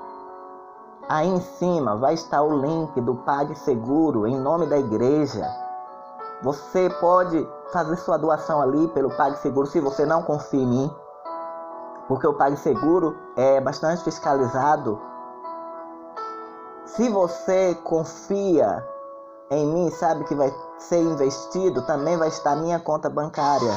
aí 1.08 1.28
em 1.28 1.40
cima 1.40 1.96
vai 1.96 2.14
estar 2.14 2.42
o 2.42 2.60
link 2.60 3.00
do 3.00 3.14
PagSeguro 3.16 4.26
em 4.26 4.38
nome 4.38 4.66
da 4.66 4.78
igreja. 4.78 5.46
Você 6.42 6.90
pode 7.00 7.48
fazer 7.72 7.96
sua 7.96 8.16
doação 8.16 8.60
ali 8.60 8.88
pelo 8.88 9.10
PagSeguro 9.16 9.66
se 9.66 9.80
você 9.80 10.04
não 10.04 10.22
confia 10.22 10.62
em 10.62 10.66
mim. 10.66 10.96
Porque 12.08 12.26
o 12.26 12.34
PagSeguro 12.34 13.16
é 13.36 13.60
bastante 13.60 14.02
fiscalizado. 14.04 15.00
Se 16.84 17.08
você 17.08 17.74
confia 17.84 18.86
em 19.50 19.66
mim, 19.66 19.90
sabe 19.90 20.24
que 20.24 20.34
vai 20.34 20.52
ser 20.78 21.00
investido, 21.00 21.82
também 21.86 22.16
vai 22.16 22.28
estar 22.28 22.54
minha 22.56 22.78
conta 22.78 23.08
bancária. 23.08 23.72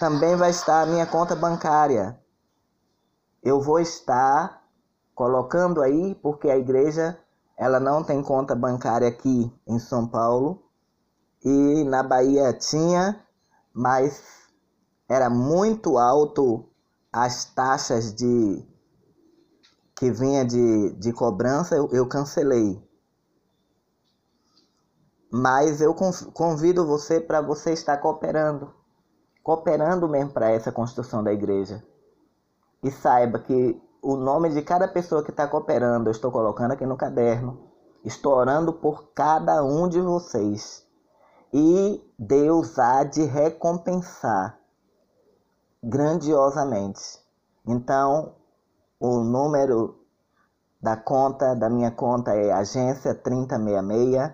Também 0.00 0.36
vai 0.36 0.50
estar 0.50 0.86
minha 0.86 1.06
conta 1.06 1.34
bancária. 1.34 2.18
Eu 3.42 3.60
vou 3.60 3.78
estar 3.78 4.57
colocando 5.18 5.82
aí, 5.82 6.14
porque 6.22 6.48
a 6.48 6.56
igreja 6.56 7.18
ela 7.56 7.80
não 7.80 8.04
tem 8.04 8.22
conta 8.22 8.54
bancária 8.54 9.08
aqui 9.08 9.52
em 9.66 9.76
São 9.80 10.06
Paulo 10.06 10.62
e 11.44 11.82
na 11.82 12.04
Bahia 12.04 12.52
tinha, 12.52 13.20
mas 13.74 14.22
era 15.08 15.28
muito 15.28 15.98
alto 15.98 16.68
as 17.12 17.46
taxas 17.46 18.14
de 18.14 18.64
que 19.96 20.08
vinha 20.12 20.44
de, 20.44 20.90
de 20.90 21.12
cobrança, 21.12 21.74
eu, 21.74 21.88
eu 21.90 22.06
cancelei. 22.06 22.80
Mas 25.32 25.80
eu 25.80 25.92
convido 26.32 26.86
você 26.86 27.20
para 27.20 27.40
você 27.40 27.72
estar 27.72 27.96
cooperando, 27.96 28.72
cooperando 29.42 30.08
mesmo 30.08 30.30
para 30.30 30.52
essa 30.52 30.70
construção 30.70 31.24
da 31.24 31.32
igreja. 31.32 31.84
E 32.84 32.92
saiba 32.92 33.40
que 33.40 33.87
o 34.02 34.16
nome 34.16 34.50
de 34.50 34.62
cada 34.62 34.88
pessoa 34.88 35.22
que 35.22 35.30
está 35.30 35.46
cooperando 35.46 36.08
eu 36.08 36.12
estou 36.12 36.30
colocando 36.30 36.72
aqui 36.72 36.86
no 36.86 36.96
caderno. 36.96 37.68
Estou 38.04 38.32
orando 38.34 38.72
por 38.72 39.12
cada 39.12 39.62
um 39.64 39.88
de 39.88 40.00
vocês. 40.00 40.86
E 41.52 42.02
Deus 42.18 42.78
há 42.78 43.04
de 43.04 43.24
recompensar 43.24 44.58
grandiosamente. 45.82 47.20
Então, 47.66 48.34
o 49.00 49.18
número 49.18 49.98
da 50.80 50.96
conta, 50.96 51.54
da 51.54 51.68
minha 51.68 51.90
conta 51.90 52.34
é 52.34 52.52
agência 52.52 53.14
3066 53.14 54.32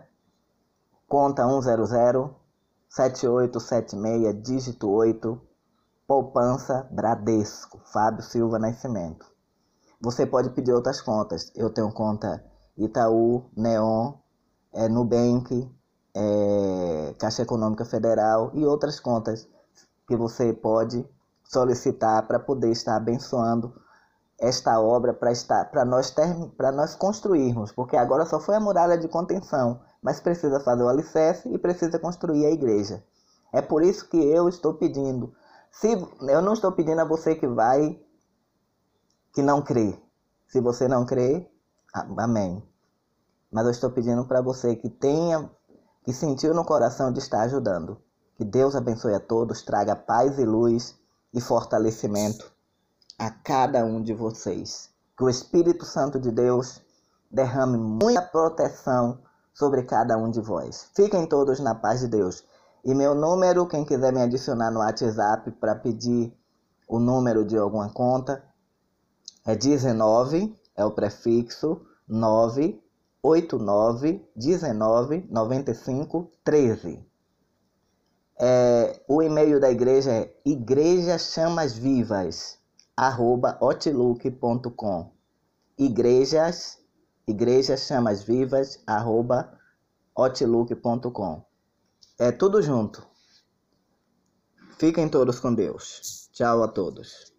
conta 1.08 1.44
100 1.46 1.62
7876 2.88 4.42
dígito 4.42 4.90
8 4.90 5.40
poupança 6.06 6.86
Bradesco 6.90 7.80
Fábio 7.92 8.22
Silva 8.22 8.58
Nascimento. 8.58 9.33
Você 10.04 10.26
pode 10.26 10.50
pedir 10.50 10.72
outras 10.72 11.00
contas. 11.00 11.50
Eu 11.56 11.70
tenho 11.70 11.90
conta 11.92 12.44
Itaú, 12.76 13.44
Neon, 13.56 14.12
é, 14.72 14.88
Nubank, 14.88 15.68
é, 16.14 17.14
Caixa 17.18 17.42
Econômica 17.42 17.84
Federal 17.84 18.50
e 18.54 18.64
outras 18.64 19.00
contas 19.00 19.48
que 20.06 20.16
você 20.16 20.52
pode 20.52 21.04
solicitar 21.44 22.26
para 22.26 22.38
poder 22.38 22.70
estar 22.70 22.96
abençoando 22.96 23.74
esta 24.38 24.80
obra 24.80 25.14
para 25.14 25.32
estar 25.32 25.70
para 25.70 25.84
nós 25.84 26.12
para 26.56 26.72
nós 26.72 26.94
construirmos, 26.94 27.72
porque 27.72 27.96
agora 27.96 28.26
só 28.26 28.40
foi 28.40 28.56
a 28.56 28.60
muralha 28.60 28.98
de 28.98 29.08
contenção 29.08 29.80
mas 30.04 30.20
precisa 30.20 30.60
fazer 30.60 30.82
o 30.82 30.88
alicerce 30.88 31.48
e 31.48 31.56
precisa 31.56 31.98
construir 31.98 32.44
a 32.44 32.50
igreja. 32.50 33.02
É 33.50 33.62
por 33.62 33.82
isso 33.82 34.06
que 34.06 34.18
eu 34.18 34.50
estou 34.50 34.74
pedindo. 34.74 35.32
Se 35.72 35.92
eu 36.28 36.42
não 36.42 36.52
estou 36.52 36.70
pedindo 36.72 37.00
a 37.00 37.06
você 37.06 37.34
que 37.34 37.46
vai 37.46 37.98
que 39.34 39.42
não 39.42 39.60
crê. 39.60 39.98
Se 40.46 40.60
você 40.60 40.86
não 40.86 41.04
crê, 41.04 41.50
amém. 41.92 42.62
Mas 43.50 43.64
eu 43.66 43.70
estou 43.72 43.90
pedindo 43.90 44.24
para 44.24 44.40
você 44.40 44.76
que 44.76 44.88
tenha 44.88 45.50
que 46.04 46.12
sentiu 46.12 46.54
no 46.54 46.64
coração 46.64 47.12
de 47.12 47.18
estar 47.18 47.42
ajudando. 47.42 47.98
Que 48.36 48.44
Deus 48.44 48.76
abençoe 48.76 49.14
a 49.14 49.20
todos, 49.20 49.62
traga 49.62 49.96
paz 49.96 50.38
e 50.38 50.44
luz 50.44 50.94
e 51.32 51.40
fortalecimento 51.40 52.52
a 53.18 53.30
cada 53.30 53.84
um 53.84 54.02
de 54.02 54.12
vocês. 54.12 54.90
Que 55.16 55.24
o 55.24 55.30
Espírito 55.30 55.84
Santo 55.84 56.18
de 56.18 56.30
Deus 56.30 56.82
derrame 57.30 57.78
muita 57.78 58.20
proteção 58.22 59.18
sobre 59.52 59.84
cada 59.84 60.16
um 60.16 60.30
de 60.30 60.40
vós. 60.40 60.90
Fiquem 60.94 61.26
todos 61.26 61.58
na 61.60 61.74
paz 61.74 62.00
de 62.00 62.08
Deus. 62.08 62.44
E 62.84 62.94
meu 62.94 63.14
número, 63.14 63.66
quem 63.66 63.84
quiser 63.84 64.12
me 64.12 64.20
adicionar 64.20 64.70
no 64.70 64.80
WhatsApp 64.80 65.50
para 65.52 65.74
pedir 65.74 66.36
o 66.88 66.98
número 66.98 67.44
de 67.44 67.56
alguma 67.56 67.88
conta, 67.88 68.44
é 69.44 69.54
19, 69.54 70.52
é 70.76 70.84
o 70.84 70.90
prefixo 70.90 71.80
989 72.08 74.28
19 74.34 75.28
95 75.30 76.32
13. 76.44 77.06
É, 78.40 79.00
o 79.06 79.22
e-mail 79.22 79.60
da 79.60 79.70
igreja 79.70 80.10
é 80.12 80.34
igrejachamasvivas 80.44 82.58
arroba 82.96 83.56
igrejas 85.78 86.82
igreja 87.26 87.76
chamas 87.76 88.22
vivas 88.22 88.80
arroba 88.86 89.58
É 92.18 92.30
tudo 92.30 92.62
junto. 92.62 93.04
Fiquem 94.78 95.08
todos 95.08 95.40
com 95.40 95.54
Deus. 95.54 96.28
Tchau 96.32 96.62
a 96.62 96.68
todos. 96.68 97.32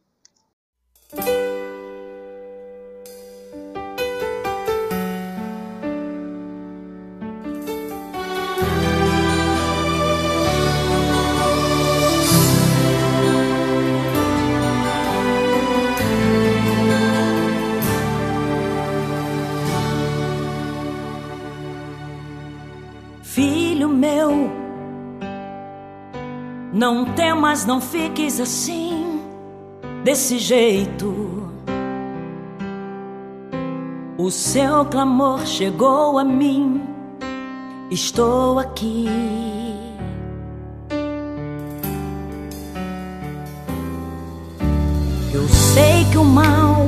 Não 26.86 27.04
temas, 27.04 27.66
não 27.66 27.82
fiques 27.82 28.40
assim, 28.40 29.20
desse 30.04 30.38
jeito. 30.38 31.50
O 34.20 34.30
seu 34.30 34.86
clamor 34.86 35.44
chegou 35.48 36.20
a 36.20 36.24
mim, 36.24 36.84
estou 37.90 38.60
aqui. 38.60 39.08
Eu 45.34 45.48
sei 45.50 46.06
que 46.12 46.20
o 46.20 46.24
mal 46.24 46.86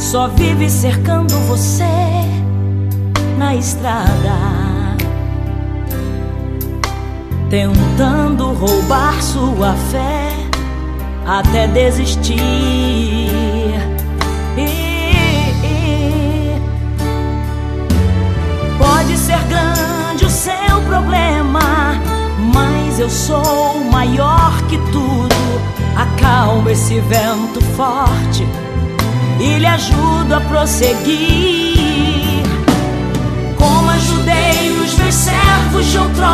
só 0.00 0.26
vive 0.26 0.68
cercando 0.68 1.38
você 1.46 1.84
na 3.38 3.54
estrada 3.54 4.61
tentando 7.52 8.54
roubar 8.54 9.22
sua 9.22 9.74
fé 9.90 10.30
até 11.26 11.68
desistir. 11.68 12.40
Pode 18.78 19.18
ser 19.18 19.38
grande 19.50 20.24
o 20.24 20.30
seu 20.30 20.80
problema, 20.86 21.60
mas 22.54 22.98
eu 22.98 23.10
sou 23.10 23.84
maior 23.84 24.54
que 24.70 24.78
tudo. 24.90 25.36
Acalma 25.94 26.72
esse 26.72 27.00
vento 27.00 27.60
forte 27.76 28.48
e 29.38 29.58
lhe 29.58 29.66
ajudo 29.66 30.36
a 30.36 30.40
prosseguir. 30.40 31.76
Como 33.58 33.90
ajudei 33.90 34.70
os 34.82 34.94
meus 34.94 35.14
servos 35.14 35.86
de 35.90 35.98
outrora 35.98 36.31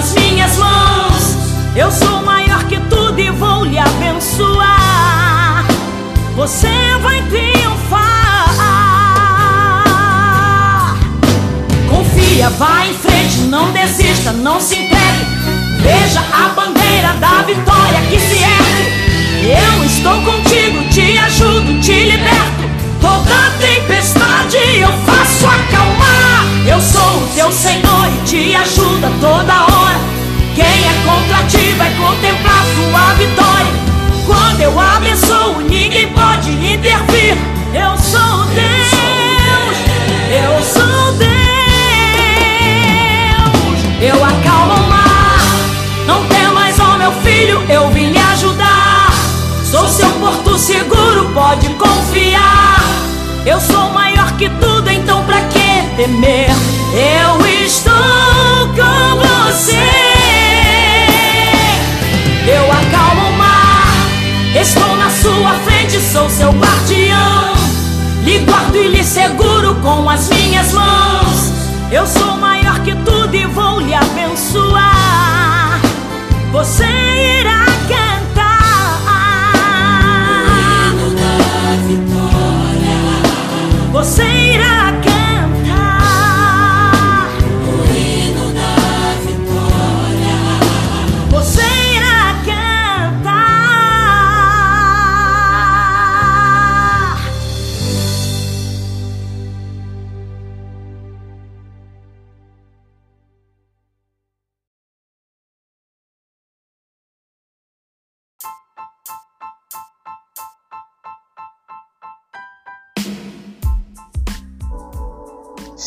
as 0.00 0.14
minhas 0.14 0.56
mãos. 0.56 1.36
Eu 1.76 1.90
sou 1.90 2.22
maior 2.22 2.64
que 2.64 2.80
tudo 2.88 3.20
e 3.20 3.30
vou 3.30 3.66
lhe 3.66 3.78
abençoar. 3.78 5.66
Você 6.34 6.68
vai 7.02 7.22
triunfar. 7.28 8.00
Confia, 11.90 12.48
vá 12.50 12.86
em 12.86 12.94
frente, 12.94 13.40
não 13.50 13.70
desista, 13.72 14.32
não 14.32 14.58
se 14.58 14.76
entregue. 14.76 15.26
Veja 15.82 16.20
a 16.32 16.48
bandeira 16.48 17.12
da 17.20 17.42
vitória 17.42 18.00
que 18.08 18.18
se 18.18 18.38
ergue. 18.38 19.00
Eu 19.44 19.84
estou 19.84 20.14
contigo, 20.22 20.82
te 20.88 21.18
ajudo, 21.18 21.78
te 21.80 21.92
liberto. 21.92 22.70
Toda 23.02 23.50
tempestade 23.58 24.56
eu 24.78 24.92
faço 25.04 25.46
acalmar. 25.46 25.99
Eu 27.40 27.50
sou 27.50 27.70
o 27.70 27.72
teu 27.72 27.72
Senhor 27.72 28.06
e 28.06 28.16
te 28.26 28.54
ajuda 28.54 29.10
toda 29.18 29.62
hora. 29.62 29.98
Quem 30.54 30.66
é 30.66 30.92
contra 31.06 31.42
ti 31.44 31.72
vai 31.78 31.90
contemplar 31.94 32.64
sua 32.74 33.14
vitória. 33.14 33.72
Quando 34.26 34.60
eu 34.60 34.78
abençoo, 34.78 35.60
ninguém 35.62 36.06
pode 36.12 36.50
intervir. 36.50 37.38
Eu 37.72 37.96
sou 37.96 38.44
Deus, 38.44 39.78
eu 40.30 40.62
sou 40.62 41.12
Deus. 41.12 41.30
Eu 44.02 44.22
acalmo 44.22 44.74
o 44.74 44.88
mar. 44.90 45.40
Não 46.06 46.26
tem 46.26 46.46
mais, 46.52 46.78
ó 46.78 46.98
meu 46.98 47.12
filho, 47.22 47.62
eu 47.70 47.88
vim 47.88 48.10
lhe 48.12 48.18
ajudar. 48.18 49.14
Sou 49.64 49.88
seu 49.88 50.10
porto 50.20 50.58
seguro, 50.58 51.30
pode 51.32 51.70
confiar. 51.70 52.59
Temer? 56.00 56.48
Eu 56.94 57.46
estou 57.66 57.92
com 58.74 59.16
você. 59.18 59.76
Eu 62.46 62.64
acalmo 62.72 63.28
o 63.28 63.32
mar, 63.36 63.92
estou 64.58 64.96
na 64.96 65.10
sua 65.10 65.52
frente, 65.66 66.00
sou 66.00 66.30
seu 66.30 66.52
guardião. 66.52 67.52
Lhe 68.24 68.38
guardo 68.38 68.76
e 68.76 68.88
lhe 68.88 69.04
seguro 69.04 69.74
com 69.82 70.08
as 70.08 70.30
minhas 70.30 70.72
mãos. 70.72 71.52
Eu 71.92 72.06
sou 72.06 72.36
maior 72.38 72.78
que 72.80 72.94
tudo 72.94 73.34
e 73.34 73.44
vou 73.46 73.80
lhe 73.80 73.94
abençoar. 73.94 75.80
Você 76.52 76.86
irá 77.40 77.59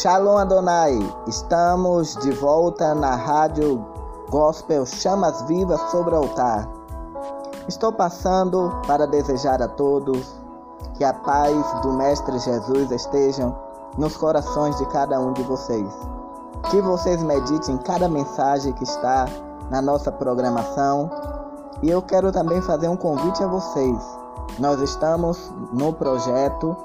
Shalom 0.04 0.38
Adonai, 0.38 1.00
estamos 1.28 2.18
de 2.18 2.32
volta 2.32 2.94
na 2.94 3.16
rádio 3.16 3.82
Gospel 4.30 4.86
Chamas 4.86 5.42
Vivas 5.44 5.80
sobre 5.92 6.14
o 6.14 6.18
Altar. 6.18 6.68
Estou 7.70 7.90
passando 7.90 8.70
para 8.86 9.08
desejar 9.08 9.62
a 9.62 9.68
todos 9.70 10.42
que 10.96 11.06
a 11.06 11.14
paz 11.14 11.82
do 11.84 11.94
Mestre 11.94 12.38
Jesus 12.38 12.92
estejam 12.92 13.58
nos 13.98 14.18
corações 14.18 14.78
de 14.78 14.86
cada 14.88 15.18
um 15.22 15.32
de 15.32 15.44
vocês. 15.44 15.88
Que 16.70 16.82
vocês 16.82 17.24
meditem 17.24 17.78
cada 17.78 18.10
mensagem 18.10 18.74
que 18.74 18.84
está 18.84 19.26
na 19.70 19.82
nossa 19.82 20.12
programação. 20.12 21.10
E 21.82 21.90
eu 21.90 22.02
quero 22.02 22.30
também 22.30 22.62
fazer 22.62 22.90
um 22.90 22.98
convite 22.98 23.42
a 23.42 23.48
vocês. 23.48 24.04
Nós 24.60 24.82
estamos 24.82 25.50
no 25.72 25.94
projeto 25.94 26.76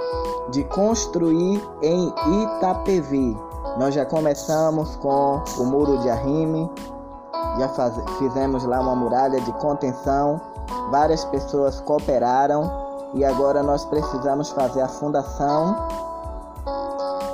de 0.51 0.65
construir 0.65 1.63
em 1.83 2.13
Itapevi. 2.43 3.37
Nós 3.79 3.95
já 3.95 4.05
começamos 4.05 4.97
com 4.97 5.43
o 5.59 5.65
muro 5.65 5.99
de 5.99 6.11
arrime, 6.11 6.71
já 7.59 7.69
faz, 7.69 7.95
fizemos 8.19 8.65
lá 8.65 8.81
uma 8.81 8.95
muralha 8.95 9.41
de 9.41 9.53
contenção, 9.55 10.41
várias 10.91 11.25
pessoas 11.27 11.81
cooperaram 11.81 12.71
e 13.15 13.25
agora 13.25 13.63
nós 13.63 13.85
precisamos 13.85 14.51
fazer 14.51 14.83
a 14.83 14.89
fundação 14.89 15.77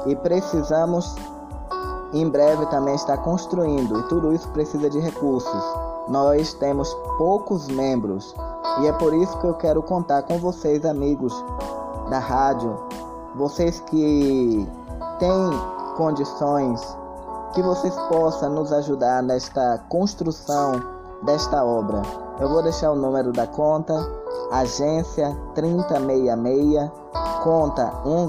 e 0.07 0.14
precisamos 0.16 1.14
em 2.12 2.29
breve 2.29 2.66
também 2.66 2.94
estar 2.94 3.18
construindo 3.18 3.98
e 3.98 4.03
tudo 4.05 4.33
isso 4.33 4.48
precisa 4.50 4.88
de 4.88 5.00
recursos. 5.00 5.64
Nós 6.09 6.53
temos 6.55 6.92
poucos 7.16 7.66
membros 7.68 8.35
E 8.83 8.87
é 8.87 8.92
por 8.92 9.14
isso 9.14 9.38
que 9.38 9.46
eu 9.46 9.55
quero 9.55 9.83
contar 9.83 10.22
com 10.24 10.38
vocês, 10.38 10.85
amigos 10.85 11.33
da 12.11 12.18
rádio, 12.18 12.77
vocês 13.34 13.80
que 13.80 14.68
têm 15.18 15.50
condições, 15.96 16.80
que 17.52 17.62
vocês 17.62 17.94
possam 18.08 18.50
nos 18.50 18.72
ajudar 18.72 19.22
nesta 19.22 19.78
construção 19.88 20.72
desta 21.22 21.64
obra. 21.64 22.02
Eu 22.40 22.48
vou 22.48 22.62
deixar 22.62 22.90
o 22.92 22.96
número 22.96 23.32
da 23.32 23.46
conta, 23.46 23.94
agência 24.50 25.36
3066, 25.54 26.90
conta 27.42 27.92
100 28.04 28.28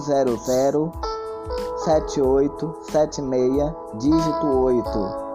7876, 1.86 3.74
dígito 3.96 4.48
8. 4.48 5.26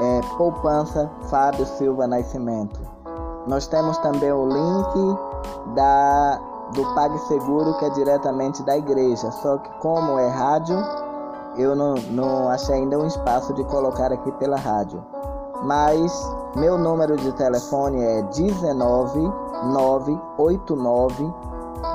É, 0.00 0.20
poupança 0.36 1.10
Fábio 1.28 1.66
Silva 1.66 2.06
Nascimento. 2.06 2.80
Nós 3.46 3.66
temos 3.66 3.98
também 3.98 4.32
o 4.32 4.46
link 4.46 5.18
da 5.74 6.40
do 6.74 6.94
PagSeguro 6.94 7.78
que 7.78 7.84
é 7.84 7.90
diretamente 7.90 8.62
da 8.62 8.76
igreja. 8.76 9.30
Só 9.30 9.58
que 9.58 9.70
como 9.80 10.18
é 10.18 10.28
rádio, 10.28 10.76
eu 11.56 11.74
não, 11.74 11.94
não 12.10 12.48
achei 12.48 12.76
ainda 12.76 12.98
um 12.98 13.06
espaço 13.06 13.52
de 13.54 13.64
colocar 13.64 14.12
aqui 14.12 14.30
pela 14.32 14.56
rádio. 14.56 15.04
Mas 15.62 16.12
meu 16.54 16.78
número 16.78 17.16
de 17.16 17.32
telefone 17.32 18.02
é 18.02 18.22
19 18.22 19.20
989 19.64 21.32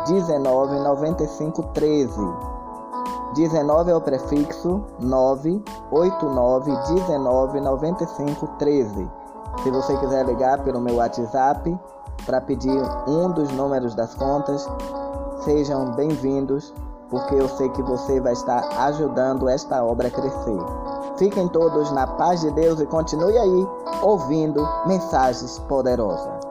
19 0.05 0.79
95 0.79 1.63
13. 1.73 2.19
19 3.35 3.91
é 3.91 3.95
o 3.95 4.01
prefixo 4.01 4.83
989 4.99 6.71
19 6.93 7.61
95 7.61 8.47
13. 8.59 9.09
Se 9.63 9.71
você 9.71 9.97
quiser 9.97 10.25
ligar 10.25 10.63
pelo 10.63 10.79
meu 10.79 10.95
WhatsApp 10.97 11.79
para 12.25 12.41
pedir 12.41 12.81
um 13.07 13.31
dos 13.31 13.51
números 13.51 13.95
das 13.95 14.13
contas, 14.15 14.67
sejam 15.43 15.91
bem-vindos, 15.91 16.73
porque 17.09 17.35
eu 17.35 17.47
sei 17.49 17.69
que 17.69 17.81
você 17.81 18.19
vai 18.19 18.33
estar 18.33 18.67
ajudando 18.85 19.47
esta 19.47 19.83
obra 19.83 20.07
a 20.07 20.11
crescer. 20.11 20.59
Fiquem 21.17 21.47
todos 21.47 21.91
na 21.91 22.07
paz 22.07 22.41
de 22.41 22.51
Deus 22.51 22.79
e 22.79 22.85
continue 22.85 23.37
aí 23.37 23.67
ouvindo 24.01 24.67
mensagens 24.85 25.59
poderosas. 25.59 26.43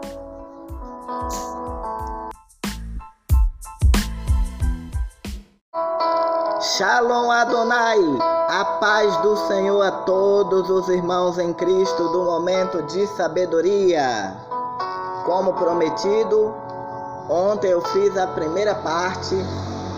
Shalom 6.60 7.30
Adonai, 7.30 7.98
a 8.48 8.64
paz 8.80 9.16
do 9.18 9.36
Senhor 9.48 9.82
a 9.82 9.90
todos 9.90 10.70
os 10.70 10.88
irmãos 10.88 11.38
em 11.38 11.52
Cristo 11.52 12.08
do 12.08 12.24
momento 12.24 12.82
de 12.84 13.06
sabedoria. 13.08 14.51
Como 15.24 15.52
prometido, 15.54 16.52
ontem 17.28 17.68
eu 17.68 17.80
fiz 17.80 18.16
a 18.16 18.26
primeira 18.26 18.74
parte 18.74 19.36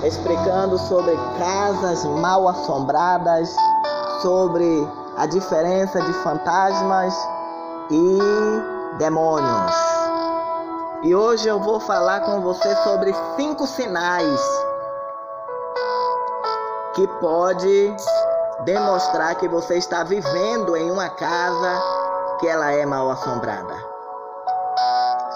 explicando 0.05 0.77
sobre 0.79 1.17
casas 1.39 2.05
mal 2.05 2.47
assombradas, 2.47 3.57
sobre 4.21 4.87
a 5.17 5.27
diferença 5.27 6.01
de 6.03 6.13
fantasmas 6.15 7.15
e 7.91 8.19
demônios. 8.99 9.73
E 11.03 11.15
hoje 11.15 11.49
eu 11.49 11.59
vou 11.59 11.81
falar 11.81 12.21
com 12.21 12.41
você 12.41 12.75
sobre 12.77 13.15
cinco 13.37 13.67
sinais 13.67 14.41
que 16.95 17.07
pode 17.21 17.97
demonstrar 18.65 19.35
que 19.37 19.49
você 19.49 19.77
está 19.79 20.05
vivendo 20.05 20.77
em 20.77 20.91
uma 20.91 21.09
casa 21.09 21.83
que 22.41 22.47
ela 22.47 22.71
é 22.73 22.87
mal 22.87 23.11
assombrada. 23.11 23.94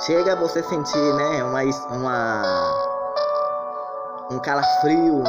Chega 0.07 0.33
a 0.33 0.37
você 0.37 0.63
sentir, 0.63 1.15
né, 1.15 1.43
uma, 1.43 1.61
uma 1.91 2.43
um 4.31 4.39
calafrio, 4.39 5.25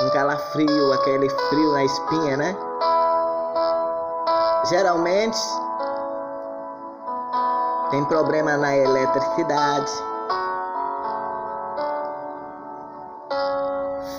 um 0.00 0.10
calafrio, 0.10 0.92
aquele 0.92 1.28
frio 1.28 1.72
na 1.72 1.84
espinha, 1.84 2.36
né? 2.36 2.56
Geralmente 4.66 5.38
tem 7.90 8.04
problema 8.04 8.56
na 8.56 8.76
eletricidade. 8.76 9.90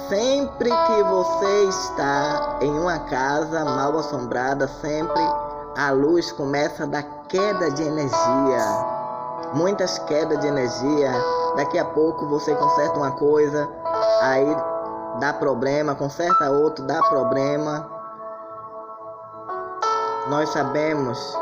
Sempre 0.09 0.69
que 0.69 1.03
você 1.03 1.69
está 1.69 2.57
em 2.59 2.77
uma 2.77 2.99
casa 2.99 3.63
mal 3.63 3.97
assombrada, 3.97 4.67
sempre 4.67 5.21
a 5.77 5.91
luz 5.91 6.33
começa 6.33 6.85
dar 6.85 7.18
queda 7.29 7.71
de 7.71 7.83
energia. 7.83 8.63
Muitas 9.53 9.97
quedas 9.99 10.39
de 10.39 10.47
energia. 10.47 11.11
Daqui 11.55 11.79
a 11.79 11.85
pouco 11.85 12.27
você 12.27 12.53
conserta 12.55 12.97
uma 12.97 13.11
coisa, 13.11 13.69
aí 14.21 14.55
dá 15.19 15.33
problema, 15.33 15.95
conserta 15.95 16.49
outro, 16.49 16.85
dá 16.85 17.01
problema. 17.03 17.89
Nós 20.27 20.49
sabemos 20.49 21.37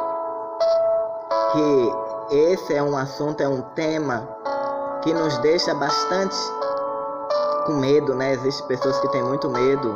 que 1.52 1.94
esse 2.32 2.74
é 2.74 2.84
um 2.84 2.98
assunto, 2.98 3.42
é 3.42 3.48
um 3.48 3.62
tema 3.62 4.28
que 5.02 5.14
nos 5.14 5.38
deixa 5.40 5.74
bastante 5.74 6.36
com 7.66 7.74
medo, 7.74 8.16
né? 8.16 8.34
Existem 8.34 8.68
pessoas 8.68 9.00
que 9.00 9.10
têm 9.10 9.24
muito 9.24 9.50
medo. 9.50 9.96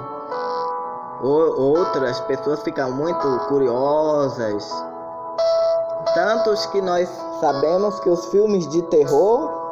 Outras 1.21 2.19
pessoas 2.21 2.61
ficam 2.63 2.91
muito 2.91 3.27
curiosas. 3.47 4.90
Tantos 6.13 6.65
que 6.67 6.81
nós 6.81 7.09
sabemos 7.39 7.99
que 8.01 8.09
os 8.09 8.25
filmes 8.27 8.67
de 8.67 8.81
terror 8.83 9.71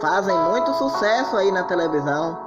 fazem 0.00 0.36
muito 0.50 0.72
sucesso 0.74 1.36
aí 1.36 1.52
na 1.52 1.62
televisão, 1.64 2.38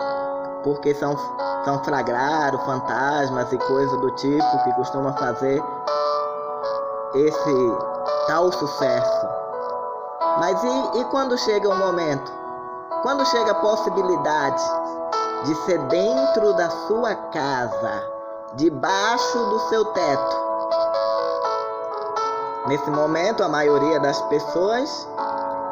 porque 0.63 0.93
são, 0.95 1.17
são 1.63 1.83
flagrados 1.83 2.61
fantasmas 2.63 3.51
e 3.53 3.57
coisas 3.57 3.99
do 4.01 4.11
tipo 4.11 4.63
que 4.63 4.73
costuma 4.73 5.13
fazer 5.13 5.63
esse 7.13 7.77
tal 8.27 8.51
sucesso. 8.51 9.27
Mas 10.39 10.61
e, 10.63 10.99
e 10.99 11.05
quando 11.05 11.37
chega 11.37 11.69
o 11.69 11.75
momento 11.77 12.45
quando 13.05 13.23
chega 13.27 13.51
a 13.51 13.61
possibilidade 13.61 14.63
de 15.43 15.53
ser 15.57 15.77
dentro 15.89 16.53
da 16.53 16.71
sua 16.87 17.13
casa, 17.13 18.03
debaixo 18.55 19.37
do 19.45 19.59
seu 19.69 19.85
teto, 19.85 20.44
nesse 22.67 22.89
momento 22.89 23.43
a 23.43 23.47
maioria 23.47 23.99
das 23.99 24.21
pessoas 24.23 25.07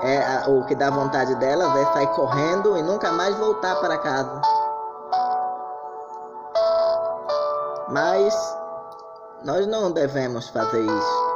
é 0.01 0.49
o 0.49 0.65
que 0.65 0.75
dá 0.75 0.89
vontade 0.89 1.33
delas 1.35 1.75
é 1.77 1.85
sair 1.93 2.07
correndo 2.07 2.77
e 2.77 2.83
nunca 2.83 3.11
mais 3.11 3.35
voltar 3.37 3.75
para 3.77 3.97
casa. 3.97 4.41
Mas 7.89 8.57
nós 9.43 9.65
não 9.67 9.91
devemos 9.91 10.49
fazer 10.49 10.81
isso. 10.81 11.33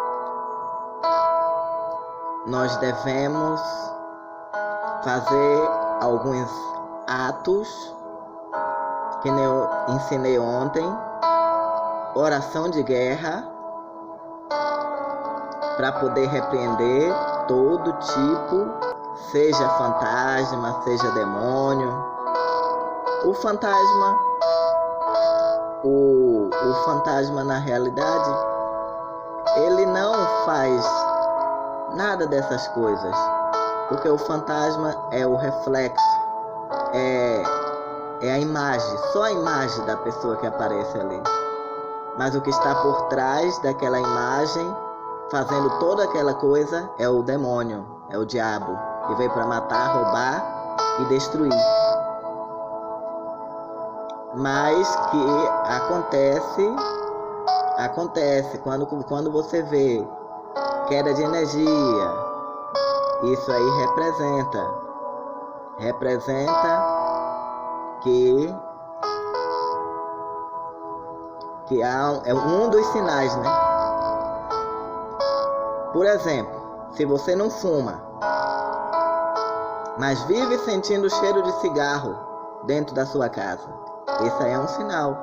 Nós 2.47 2.75
devemos 2.77 3.61
fazer 5.03 5.69
alguns 6.01 6.49
atos 7.07 7.95
que 9.21 9.29
eu 9.29 9.69
ensinei 9.89 10.37
ontem, 10.37 10.85
oração 12.15 12.69
de 12.69 12.83
guerra, 12.83 13.56
para 15.77 15.91
poder 15.93 16.27
repreender 16.27 17.13
todo 17.47 17.93
tipo, 17.93 18.67
seja 19.31 19.69
fantasma, 19.69 20.81
seja 20.83 21.09
demônio. 21.11 22.05
O 23.25 23.33
fantasma, 23.35 24.19
o, 25.83 26.49
o 26.49 26.73
fantasma 26.85 27.43
na 27.43 27.57
realidade, 27.57 28.29
ele 29.55 29.85
não 29.85 30.13
faz 30.45 30.85
nada 31.95 32.27
dessas 32.27 32.67
coisas 32.69 33.15
porque 33.87 34.09
o 34.09 34.17
fantasma 34.17 34.95
é 35.11 35.25
o 35.25 35.35
reflexo, 35.35 36.05
é, 36.93 37.43
é 38.21 38.31
a 38.33 38.39
imagem, 38.39 38.97
só 39.13 39.23
a 39.23 39.31
imagem 39.31 39.85
da 39.85 39.95
pessoa 39.97 40.35
que 40.37 40.47
aparece 40.47 40.99
ali. 40.99 41.21
Mas 42.17 42.35
o 42.35 42.41
que 42.41 42.49
está 42.49 42.75
por 42.75 43.03
trás 43.03 43.57
daquela 43.59 43.99
imagem, 43.99 44.75
fazendo 45.31 45.69
toda 45.79 46.03
aquela 46.03 46.33
coisa, 46.33 46.89
é 46.97 47.07
o 47.07 47.21
demônio, 47.21 47.85
é 48.09 48.17
o 48.17 48.25
diabo, 48.25 48.77
que 49.07 49.15
veio 49.15 49.31
para 49.31 49.45
matar, 49.45 49.93
roubar 49.95 50.77
e 50.99 51.05
destruir. 51.05 51.53
Mas 54.35 54.95
que 55.11 55.49
acontece, 55.65 56.75
acontece 57.77 58.57
quando, 58.59 58.85
quando 59.05 59.31
você 59.31 59.63
vê 59.63 60.07
queda 60.87 61.13
de 61.13 61.21
energia, 61.21 62.11
isso 63.23 63.51
aí 63.51 63.69
representa 63.81 64.87
representa 65.77 66.83
que 68.01 68.55
que 71.67 71.83
há, 71.83 72.21
é 72.23 72.33
um 72.33 72.69
dos 72.69 72.85
sinais, 72.87 73.35
né? 73.35 73.66
Por 75.97 76.05
exemplo, 76.05 76.91
Se 76.91 77.05
você 77.05 77.35
não 77.35 77.49
fuma, 77.49 77.99
mas 79.97 80.21
vive 80.25 80.55
sentindo 80.59 81.07
o 81.07 81.09
cheiro 81.09 81.41
de 81.41 81.51
cigarro 81.53 82.15
dentro 82.65 82.93
da 82.93 83.03
sua 83.03 83.27
casa, 83.29 83.67
aí 84.07 84.51
é 84.51 84.59
um 84.59 84.67
sinal. 84.67 85.17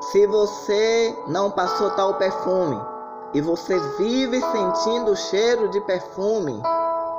Se 0.00 0.26
você 0.26 1.22
não 1.26 1.50
passou 1.50 1.90
tal 1.90 2.14
perfume 2.14 2.80
e 3.34 3.42
você 3.42 3.78
vive 3.98 4.40
sentindo 4.40 5.12
o 5.12 5.16
cheiro 5.16 5.68
de 5.68 5.82
perfume 5.82 6.62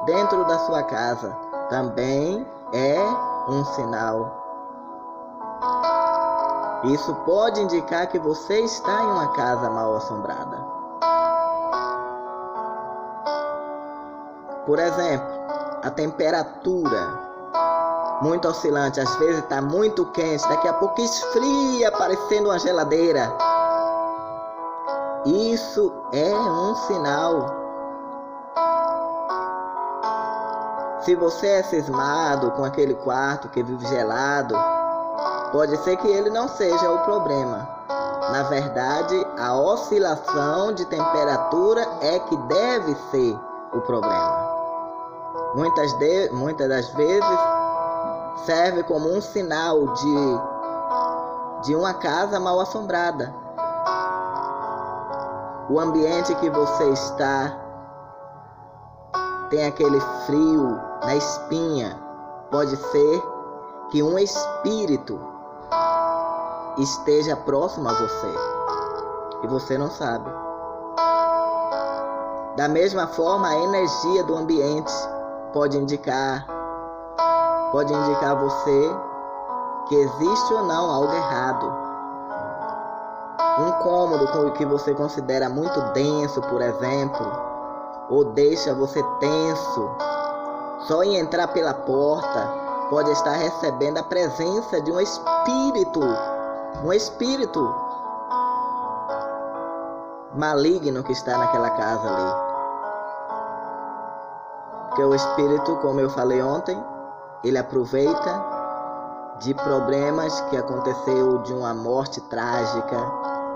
dentro 0.07 0.43
da 0.45 0.57
sua 0.57 0.81
casa, 0.81 1.37
também 1.69 2.47
é 2.73 2.99
um 3.47 3.63
sinal. 3.75 4.40
Isso 6.83 7.13
pode 7.25 7.61
indicar 7.61 8.07
que 8.07 8.17
você 8.17 8.59
está 8.61 9.03
em 9.03 9.11
uma 9.11 9.27
casa 9.33 9.69
mal 9.69 9.95
assombrada. 9.95 10.57
Por 14.65 14.79
exemplo, 14.79 15.27
a 15.83 15.91
temperatura 15.91 17.31
muito 18.21 18.47
oscilante, 18.47 18.99
às 18.99 19.15
vezes 19.15 19.39
está 19.43 19.61
muito 19.61 20.05
quente, 20.11 20.47
daqui 20.47 20.67
a 20.67 20.73
pouco 20.73 21.01
esfria, 21.01 21.91
parecendo 21.91 22.49
uma 22.49 22.59
geladeira. 22.59 23.31
Isso 25.25 25.93
é 26.11 26.33
um 26.33 26.75
sinal. 26.75 27.61
Se 31.01 31.15
você 31.15 31.47
é 31.47 31.63
cismado 31.63 32.51
com 32.51 32.63
aquele 32.63 32.93
quarto 32.95 33.49
que 33.49 33.63
vive 33.63 33.87
gelado, 33.87 34.55
pode 35.51 35.75
ser 35.77 35.97
que 35.97 36.07
ele 36.07 36.29
não 36.29 36.47
seja 36.47 36.91
o 36.91 36.99
problema. 36.99 37.67
Na 38.31 38.43
verdade, 38.43 39.27
a 39.37 39.55
oscilação 39.55 40.73
de 40.73 40.85
temperatura 40.85 41.85
é 42.01 42.19
que 42.19 42.37
deve 42.37 42.95
ser 43.11 43.37
o 43.73 43.81
problema. 43.81 44.51
Muitas, 45.55 45.91
de, 45.93 46.29
muitas 46.31 46.69
das 46.69 46.89
vezes 46.91 47.39
serve 48.45 48.83
como 48.83 49.09
um 49.09 49.19
sinal 49.19 49.85
de, 49.87 50.39
de 51.63 51.75
uma 51.75 51.93
casa 51.95 52.39
mal 52.39 52.59
assombrada. 52.59 53.33
O 55.69 55.79
ambiente 55.79 56.33
que 56.35 56.49
você 56.49 56.89
está 56.89 57.57
tem 59.49 59.65
aquele 59.65 59.99
frio 60.25 60.79
na 61.03 61.15
espinha. 61.15 61.99
Pode 62.49 62.75
ser 62.75 63.23
que 63.89 64.01
um 64.01 64.17
espírito 64.17 65.30
esteja 66.77 67.35
próximo 67.35 67.89
a 67.89 67.93
você 67.93 68.33
e 69.43 69.47
você 69.47 69.77
não 69.77 69.89
sabe. 69.89 70.29
Da 72.55 72.67
mesma 72.67 73.07
forma, 73.07 73.47
a 73.47 73.55
energia 73.55 74.23
do 74.23 74.35
ambiente 74.35 74.93
pode 75.53 75.77
indicar 75.77 76.45
pode 77.71 77.93
indicar 77.93 78.31
a 78.31 78.35
você 78.35 78.95
que 79.87 79.95
existe 79.95 80.53
ou 80.53 80.63
não 80.65 80.91
algo 80.91 81.13
errado. 81.13 81.73
Um 83.59 83.71
cômodo 83.83 84.51
que 84.53 84.65
você 84.65 84.93
considera 84.93 85.49
muito 85.49 85.79
denso, 85.93 86.41
por 86.41 86.61
exemplo, 86.61 87.25
ou 88.09 88.25
deixa 88.25 88.73
você 88.73 89.01
tenso, 89.19 89.89
só 90.87 91.03
em 91.03 91.17
entrar 91.17 91.47
pela 91.47 91.73
porta 91.73 92.61
pode 92.89 93.09
estar 93.11 93.31
recebendo 93.31 93.99
a 93.99 94.03
presença 94.03 94.81
de 94.81 94.91
um 94.91 94.99
espírito, 94.99 96.01
um 96.83 96.93
espírito 96.93 97.75
maligno 100.35 101.03
que 101.03 101.11
está 101.11 101.37
naquela 101.37 101.69
casa 101.71 102.09
ali. 102.09 102.51
Porque 104.87 105.03
o 105.03 105.15
espírito, 105.15 105.75
como 105.77 105.99
eu 105.99 106.09
falei 106.09 106.41
ontem, 106.41 106.81
ele 107.43 107.57
aproveita 107.57 108.43
de 109.39 109.53
problemas 109.53 110.39
que 110.49 110.57
aconteceu 110.57 111.39
de 111.39 111.53
uma 111.53 111.73
morte 111.73 112.21
trágica 112.21 112.97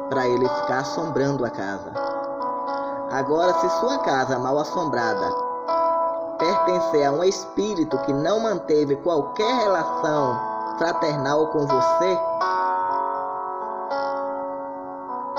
para 0.10 0.28
ele 0.28 0.48
ficar 0.48 0.80
assombrando 0.80 1.46
a 1.46 1.50
casa. 1.50 1.92
Agora, 3.12 3.54
se 3.56 3.70
sua 3.80 4.00
casa 4.00 4.40
mal 4.40 4.58
assombrada 4.60 5.46
pertencer 6.38 7.06
a 7.06 7.12
um 7.12 7.24
espírito 7.24 7.98
que 8.00 8.14
não 8.14 8.40
manteve 8.40 8.96
qualquer 8.98 9.54
relação 9.56 10.40
fraternal 10.78 11.48
com 11.48 11.66
você, 11.66 12.20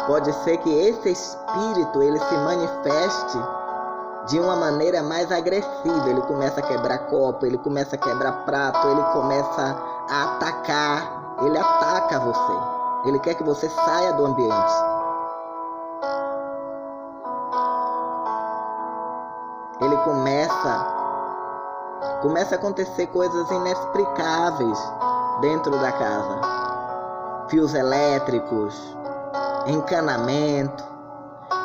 pode 0.07 0.33
ser 0.45 0.57
que 0.59 0.71
esse 0.71 1.11
espírito 1.11 2.03
ele 2.03 2.19
se 2.19 2.35
manifeste 2.35 3.39
de 4.29 4.41
uma 4.41 4.57
maneira 4.57 5.03
mais 5.03 5.31
agressiva. 5.31 6.09
Ele 6.09 6.21
começa 6.23 6.61
a 6.61 6.63
quebrar 6.63 6.99
copo, 7.07 7.47
ele 7.47 7.59
começa 7.59 7.97
a 7.97 7.99
quebrar 7.99 8.45
prato, 8.45 8.87
ele 8.89 9.03
começa 9.13 9.77
a 10.09 10.25
atacar. 10.25 11.37
Ele 11.43 11.59
ataca 11.59 12.19
você. 12.21 13.09
Ele 13.09 13.19
quer 13.21 13.35
que 13.35 13.45
você 13.45 13.69
saia 13.69 14.13
do 14.15 14.25
ambiente. 14.25 14.73
Ele 19.81 19.97
começa 19.99 20.97
começa 22.23 22.55
a 22.55 22.59
acontecer 22.59 23.07
coisas 23.09 23.51
inexplicáveis 23.51 24.79
dentro 25.41 25.71
da 25.79 25.93
casa. 25.93 26.41
Fios 27.49 27.75
elétricos, 27.75 28.97
encanamento. 29.67 30.85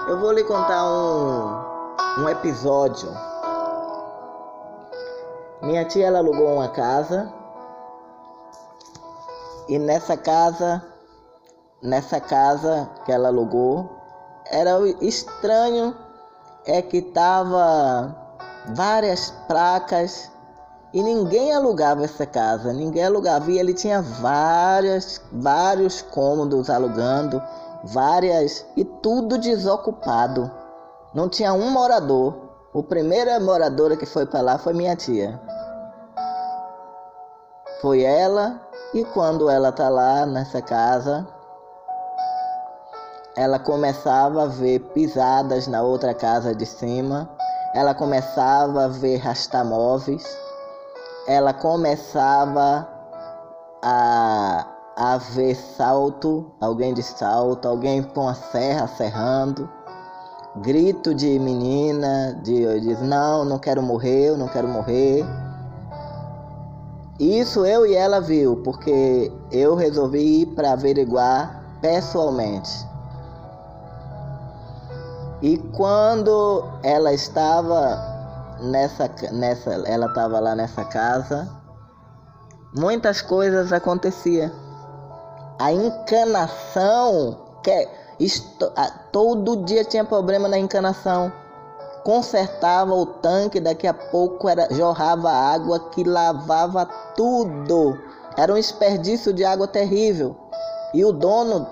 Eu 0.08 0.20
vou 0.20 0.32
lhe 0.32 0.44
contar 0.44 0.86
um 0.86 1.72
um 2.18 2.28
episódio. 2.28 3.10
Minha 5.62 5.86
tia 5.86 6.08
ela 6.08 6.20
alugou 6.20 6.56
uma 6.56 6.68
casa 6.68 7.32
e 9.70 9.80
nessa 9.80 10.18
casa, 10.18 10.84
nessa 11.82 12.20
casa 12.20 12.90
que 13.06 13.12
ela 13.12 13.30
alugou, 13.30 13.90
era 14.46 14.78
estranho 15.00 15.96
é 16.66 16.82
que 16.82 17.02
tava 17.02 18.16
várias 18.76 19.32
placas 19.48 20.30
e 20.94 21.02
ninguém 21.02 21.54
alugava 21.54 22.04
essa 22.04 22.26
casa, 22.26 22.74
ninguém 22.74 23.06
alugava. 23.06 23.50
E 23.50 23.58
ele 23.58 23.74
tinha 23.74 24.02
várias, 24.02 25.22
vários 25.32 26.02
cômodos 26.02 26.70
alugando, 26.70 27.42
várias 27.84 28.66
e 28.76 28.86
tudo 28.86 29.38
desocupado. 29.38 30.50
Não 31.14 31.28
tinha 31.28 31.54
um 31.54 31.70
morador. 31.70 32.36
O 32.74 32.82
primeira 32.82 33.40
moradora 33.40 33.98
que 33.98 34.06
foi 34.06 34.26
para 34.26 34.42
lá 34.42 34.58
foi 34.58 34.74
minha 34.74 34.96
tia. 34.96 35.40
Foi 37.82 38.04
ela 38.04 38.62
e 38.94 39.04
quando 39.06 39.50
ela 39.50 39.72
tá 39.72 39.90
lá 39.90 40.26
nessa 40.26 40.62
casa, 40.62 41.28
ela 43.36 43.58
começava 43.58 44.44
a 44.44 44.48
ver 44.48 44.80
pisadas 44.94 45.68
na 45.68 45.82
outra 45.82 46.14
casa 46.14 46.54
de 46.54 46.66
cima, 46.66 47.30
ela 47.74 47.94
começava 47.94 48.86
a 48.86 48.88
ver 48.88 49.18
rastamóveis, 49.18 50.24
ela 51.28 51.54
começava 51.54 52.88
a, 53.82 54.68
a 55.02 55.18
ver 55.18 55.56
salto, 55.56 56.52
alguém 56.62 56.94
de 56.94 57.02
salto, 57.02 57.68
alguém 57.68 58.04
com 58.04 58.28
a 58.28 58.36
serra 58.36 58.88
serrando 58.88 59.68
grito 60.58 61.16
de 61.16 61.40
menina, 61.40 62.40
de 62.44 62.80
diz 62.82 63.02
não, 63.02 63.46
não 63.46 63.58
quero 63.58 63.82
morrer, 63.82 64.30
eu 64.30 64.38
não 64.38 64.48
quero 64.48 64.68
morrer. 64.68 65.26
Isso 67.20 67.66
eu 67.66 67.86
e 67.86 67.96
ela 67.96 68.20
viu, 68.20 68.58
porque 68.58 69.32
eu 69.52 69.76
resolvi 69.76 70.42
ir 70.42 70.48
para 70.48 70.74
averiguar 70.74 71.78
pessoalmente. 71.82 72.86
E 75.42 75.58
quando 75.76 76.64
ela 76.84 77.14
estava 77.14 78.00
nessa 78.62 79.10
nessa, 79.32 79.72
ela 79.88 80.08
estava 80.08 80.40
lá 80.40 80.56
nessa 80.56 80.84
casa, 80.86 81.48
muitas 82.76 83.22
coisas 83.22 83.72
aconteciam. 83.72 84.52
A 85.62 85.72
encanação 85.72 87.38
que 87.62 87.88
isto, 88.20 88.74
todo 89.12 89.58
dia 89.58 89.84
tinha 89.84 90.04
problema 90.04 90.48
na 90.48 90.58
encanação. 90.58 91.32
Consertava 92.04 92.96
o 92.96 93.06
tanque, 93.06 93.60
daqui 93.60 93.86
a 93.86 93.94
pouco 93.94 94.50
era, 94.50 94.68
jorrava 94.74 95.30
água 95.30 95.80
que 95.92 96.04
lavava 96.04 96.88
tudo. 97.16 97.96
Era 98.36 98.52
um 98.52 98.56
desperdício 98.56 99.32
de 99.32 99.46
água 99.46 99.68
terrível. 99.68 100.36
E 100.96 101.06
o 101.06 101.12
dono 101.12 101.68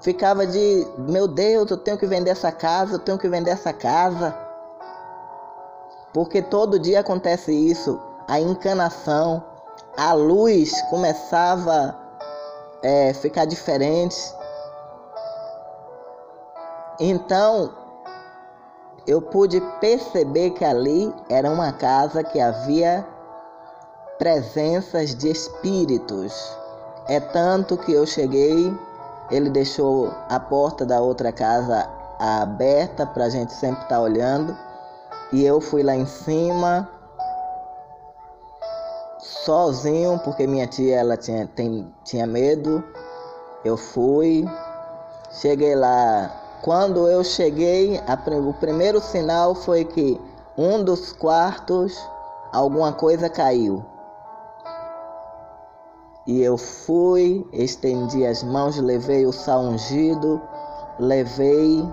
ficava 0.00 0.46
de: 0.46 0.86
Meu 0.96 1.28
Deus, 1.28 1.70
eu 1.70 1.76
tenho 1.76 1.98
que 1.98 2.06
vender 2.06 2.30
essa 2.30 2.50
casa, 2.50 2.94
eu 2.94 2.98
tenho 2.98 3.18
que 3.18 3.28
vender 3.28 3.50
essa 3.50 3.74
casa. 3.74 4.34
Porque 6.14 6.40
todo 6.40 6.78
dia 6.78 7.00
acontece 7.00 7.52
isso. 7.52 8.00
A 8.26 8.40
encanação, 8.40 9.44
a 9.98 10.14
luz 10.14 10.80
começava 10.88 11.94
a 12.00 12.03
é, 12.84 13.14
ficar 13.14 13.46
diferente. 13.46 14.16
Então, 17.00 17.72
eu 19.06 19.20
pude 19.22 19.60
perceber 19.80 20.50
que 20.50 20.64
ali 20.64 21.12
era 21.30 21.50
uma 21.50 21.72
casa 21.72 22.22
que 22.22 22.38
havia 22.38 23.04
presenças 24.18 25.14
de 25.14 25.30
espíritos. 25.30 26.32
É 27.08 27.18
tanto 27.18 27.76
que 27.78 27.92
eu 27.92 28.06
cheguei, 28.06 28.72
ele 29.30 29.50
deixou 29.50 30.12
a 30.28 30.38
porta 30.38 30.84
da 30.84 31.00
outra 31.00 31.32
casa 31.32 31.88
aberta 32.18 33.06
para 33.06 33.24
a 33.24 33.30
gente 33.30 33.52
sempre 33.52 33.82
estar 33.82 33.96
tá 33.96 34.00
olhando. 34.00 34.56
E 35.32 35.44
eu 35.44 35.60
fui 35.60 35.82
lá 35.82 35.96
em 35.96 36.06
cima, 36.06 36.88
sozinho, 39.24 40.20
porque 40.22 40.46
minha 40.46 40.66
tia 40.66 40.96
ela 40.96 41.16
tinha, 41.16 41.46
tem, 41.46 41.90
tinha 42.04 42.26
medo. 42.26 42.84
Eu 43.64 43.76
fui, 43.76 44.44
cheguei 45.30 45.74
lá. 45.74 46.30
Quando 46.62 47.08
eu 47.08 47.24
cheguei, 47.24 47.98
a, 48.06 48.14
o 48.38 48.54
primeiro 48.54 49.00
sinal 49.00 49.54
foi 49.54 49.84
que 49.84 50.20
um 50.56 50.84
dos 50.84 51.12
quartos, 51.12 51.98
alguma 52.52 52.92
coisa 52.92 53.28
caiu. 53.30 53.84
E 56.26 56.42
eu 56.42 56.56
fui, 56.56 57.46
estendi 57.52 58.26
as 58.26 58.42
mãos, 58.42 58.78
levei 58.78 59.26
o 59.26 59.32
sal 59.32 59.60
ungido, 59.60 60.40
levei, 60.98 61.86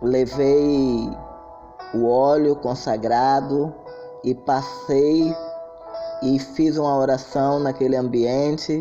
levei 0.00 1.10
o 1.94 2.06
óleo 2.06 2.56
consagrado 2.56 3.74
e 4.22 4.34
passei 4.34 5.34
e 6.22 6.38
fiz 6.38 6.76
uma 6.76 6.96
oração 6.96 7.58
naquele 7.58 7.96
ambiente 7.96 8.80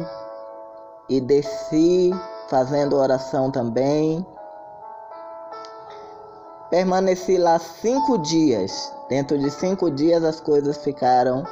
e 1.10 1.20
desci 1.20 2.12
fazendo 2.48 2.96
oração 2.96 3.52
também. 3.52 4.26
Permaneci 6.70 7.38
lá 7.38 7.60
cinco 7.60 8.18
dias. 8.20 8.94
Dentro 9.10 9.38
de 9.38 9.50
cinco 9.50 9.92
dias 9.92 10.24
as 10.24 10.40
coisas 10.40 10.78
ficaram 10.84 11.44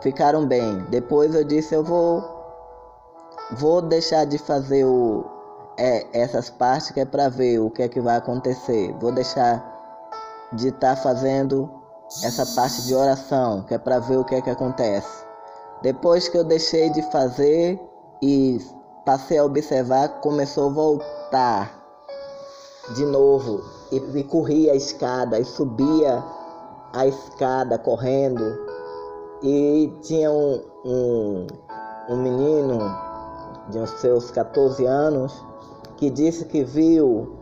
ficaram 0.00 0.46
bem. 0.46 0.84
Depois 0.90 1.34
eu 1.34 1.42
disse 1.42 1.74
eu 1.74 1.82
vou 1.82 2.22
vou 3.52 3.80
deixar 3.80 4.24
de 4.26 4.38
fazer 4.38 4.84
o, 4.84 5.24
é, 5.78 6.06
essas 6.12 6.50
partes 6.50 6.90
que 6.90 7.00
é 7.00 7.04
para 7.04 7.28
ver 7.28 7.58
o 7.60 7.70
que 7.70 7.82
é 7.82 7.88
que 7.88 8.00
vai 8.00 8.16
acontecer. 8.16 8.92
Vou 9.00 9.10
deixar 9.10 9.74
de 10.52 10.68
estar 10.68 10.94
tá 10.94 11.02
fazendo 11.02 11.68
essa 12.22 12.46
parte 12.54 12.82
de 12.82 12.94
oração 12.94 13.62
que 13.62 13.74
é 13.74 13.78
para 13.78 13.98
ver 13.98 14.18
o 14.18 14.24
que 14.24 14.34
é 14.34 14.40
que 14.40 14.50
acontece. 14.50 15.24
Depois 15.82 16.28
que 16.28 16.38
eu 16.38 16.44
deixei 16.44 16.90
de 16.90 17.02
fazer 17.10 17.80
e 18.22 18.58
passei 19.04 19.38
a 19.38 19.44
observar, 19.44 20.20
começou 20.20 20.70
a 20.70 20.72
voltar 20.72 21.86
de 22.94 23.04
novo 23.04 23.62
e, 23.90 23.96
e 23.96 24.24
corria 24.24 24.72
a 24.72 24.76
escada 24.76 25.38
e 25.38 25.44
subia 25.44 26.22
a 26.92 27.06
escada 27.06 27.78
correndo 27.78 28.66
e 29.42 29.92
tinha 30.02 30.30
um, 30.30 30.62
um, 30.84 31.46
um 32.08 32.16
menino 32.16 32.78
de 33.68 33.78
uns 33.78 33.90
seus 34.00 34.30
14 34.30 34.84
anos 34.86 35.44
que 35.96 36.10
disse 36.10 36.44
que 36.44 36.62
viu, 36.62 37.36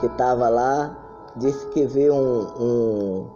que 0.00 0.06
estava 0.06 0.48
lá, 0.48 0.96
disse 1.36 1.66
que 1.68 1.86
viu 1.86 2.14
um, 2.14 2.62
um, 2.62 3.30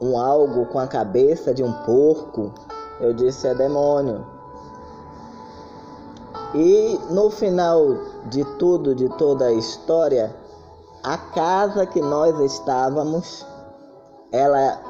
um 0.00 0.18
algo 0.18 0.66
com 0.66 0.78
a 0.78 0.86
cabeça 0.86 1.54
de 1.54 1.62
um 1.62 1.72
porco. 1.84 2.52
Eu 3.00 3.12
disse 3.12 3.46
é 3.46 3.54
demônio. 3.54 4.24
E 6.54 7.00
no 7.10 7.30
final 7.30 7.96
de 8.26 8.44
tudo, 8.58 8.94
de 8.94 9.08
toda 9.10 9.46
a 9.46 9.52
história, 9.52 10.34
a 11.02 11.18
casa 11.18 11.84
que 11.84 12.00
nós 12.00 12.38
estávamos, 12.40 13.44
ela 14.30 14.80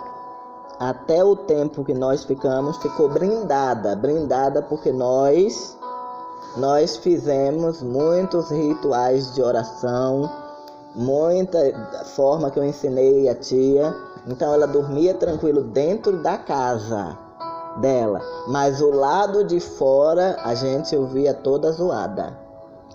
até 0.79 1.25
o 1.25 1.37
tempo 1.37 1.85
que 1.85 1.95
nós 1.95 2.25
ficamos, 2.25 2.77
ficou 2.79 3.09
brindada, 3.09 3.97
brindada 3.97 4.61
porque 4.61 4.93
nós 4.93 5.77
nós 6.57 6.97
fizemos 6.97 7.83
muitos 7.83 8.49
rituais 8.49 9.35
de 9.35 9.43
oração, 9.43 10.31
muita 10.95 11.59
forma 12.15 12.49
que 12.49 12.59
eu 12.59 12.65
ensinei 12.65 13.29
a 13.29 13.35
tia. 13.35 13.93
Então 14.27 14.53
ela 14.53 14.66
dormia 14.66 15.14
tranquilo 15.14 15.62
dentro 15.62 16.22
da 16.22 16.39
casa 16.39 17.18
dela, 17.81 18.20
mas 18.49 18.81
o 18.81 18.91
lado 18.91 19.45
de 19.45 19.61
fora 19.61 20.39
a 20.43 20.55
gente 20.55 20.97
ouvia 20.97 21.35
toda 21.35 21.72
zoada. 21.72 22.45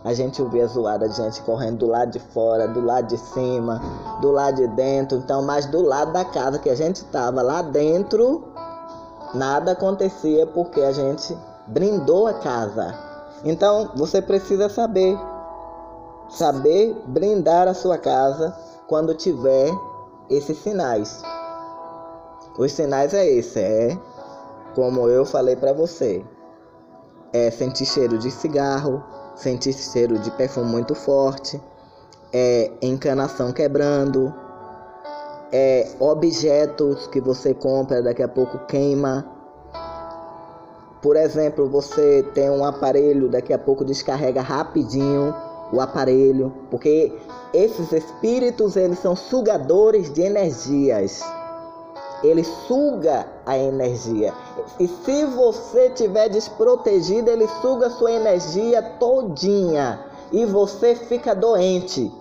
A 0.03 0.13
gente 0.13 0.41
ouvia 0.41 0.65
zoada 0.65 1.09
de 1.09 1.15
gente 1.17 1.41
correndo 1.41 1.80
do 1.80 1.88
lado 1.88 2.11
de 2.11 2.19
fora, 2.19 2.67
do 2.67 2.80
lado 2.80 3.07
de 3.07 3.17
cima, 3.17 3.82
do 4.21 4.32
lado 4.32 4.55
de 4.55 4.67
dentro. 4.67 5.17
Então, 5.17 5.41
mas 5.41 5.65
do 5.65 5.82
lado 5.82 6.13
da 6.13 6.23
casa 6.23 6.57
que 6.57 6.69
a 6.69 6.75
gente 6.75 6.97
estava 6.97 7.41
lá 7.41 7.61
dentro, 7.61 8.45
nada 9.34 9.73
acontecia 9.73 10.47
porque 10.47 10.80
a 10.82 10.93
gente 10.93 11.38
brindou 11.67 12.27
a 12.27 12.34
casa. 12.36 12.95
Então, 13.43 13.91
você 13.95 14.21
precisa 14.21 14.69
saber 14.69 15.17
saber 16.30 16.95
brindar 17.07 17.67
a 17.67 17.73
sua 17.73 17.97
casa 17.97 18.55
quando 18.88 19.15
tiver 19.15 19.69
esses 20.30 20.57
sinais. 20.57 21.21
Os 22.57 22.71
sinais 22.71 23.13
é 23.13 23.25
esse, 23.25 23.59
é 23.59 23.97
como 24.75 25.07
eu 25.07 25.25
falei 25.25 25.55
para 25.55 25.73
você. 25.73 26.23
É 27.32 27.51
sentir 27.51 27.86
cheiro 27.86 28.17
de 28.17 28.30
cigarro, 28.32 29.03
sentir 29.36 29.73
cheiro 29.73 30.19
de 30.19 30.32
perfume 30.32 30.69
muito 30.69 30.95
forte, 30.95 31.61
é 32.34 32.71
encanação 32.82 33.51
quebrando, 33.51 34.34
é 35.51 35.88
objetos 35.99 37.07
que 37.07 37.21
você 37.21 37.53
compra 37.53 38.01
daqui 38.01 38.23
a 38.23 38.27
pouco 38.27 38.59
queima. 38.65 39.25
Por 41.01 41.15
exemplo, 41.15 41.69
você 41.69 42.23
tem 42.34 42.49
um 42.49 42.65
aparelho, 42.65 43.30
daqui 43.30 43.53
a 43.53 43.57
pouco 43.57 43.86
descarrega 43.86 44.41
rapidinho 44.41 45.34
o 45.72 45.82
aparelho, 45.82 46.53
porque 46.70 47.13
esses 47.53 47.91
espíritos 47.91 48.76
eles 48.76 48.99
são 48.99 49.15
sugadores 49.15 50.11
de 50.11 50.22
energias 50.22 51.24
ele 52.24 52.43
suga 52.43 53.28
a 53.45 53.57
energia. 53.57 54.34
E 54.80 54.88
se 54.88 55.26
você 55.26 55.89
tiver 55.89 56.30
desprotegido, 56.30 57.30
ele 57.30 57.47
suga 57.61 57.89
sua 57.89 58.11
energia 58.11 58.82
todinha 58.99 60.05
e 60.32 60.45
você 60.45 60.95
fica 60.95 61.34
doente. 61.34 62.11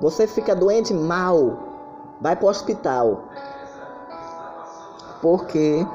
Você 0.00 0.26
fica 0.26 0.54
doente 0.54 0.92
mal. 0.92 1.58
Vai 2.20 2.36
para 2.36 2.46
o 2.46 2.48
hospital. 2.48 3.24
Porque 5.22 5.86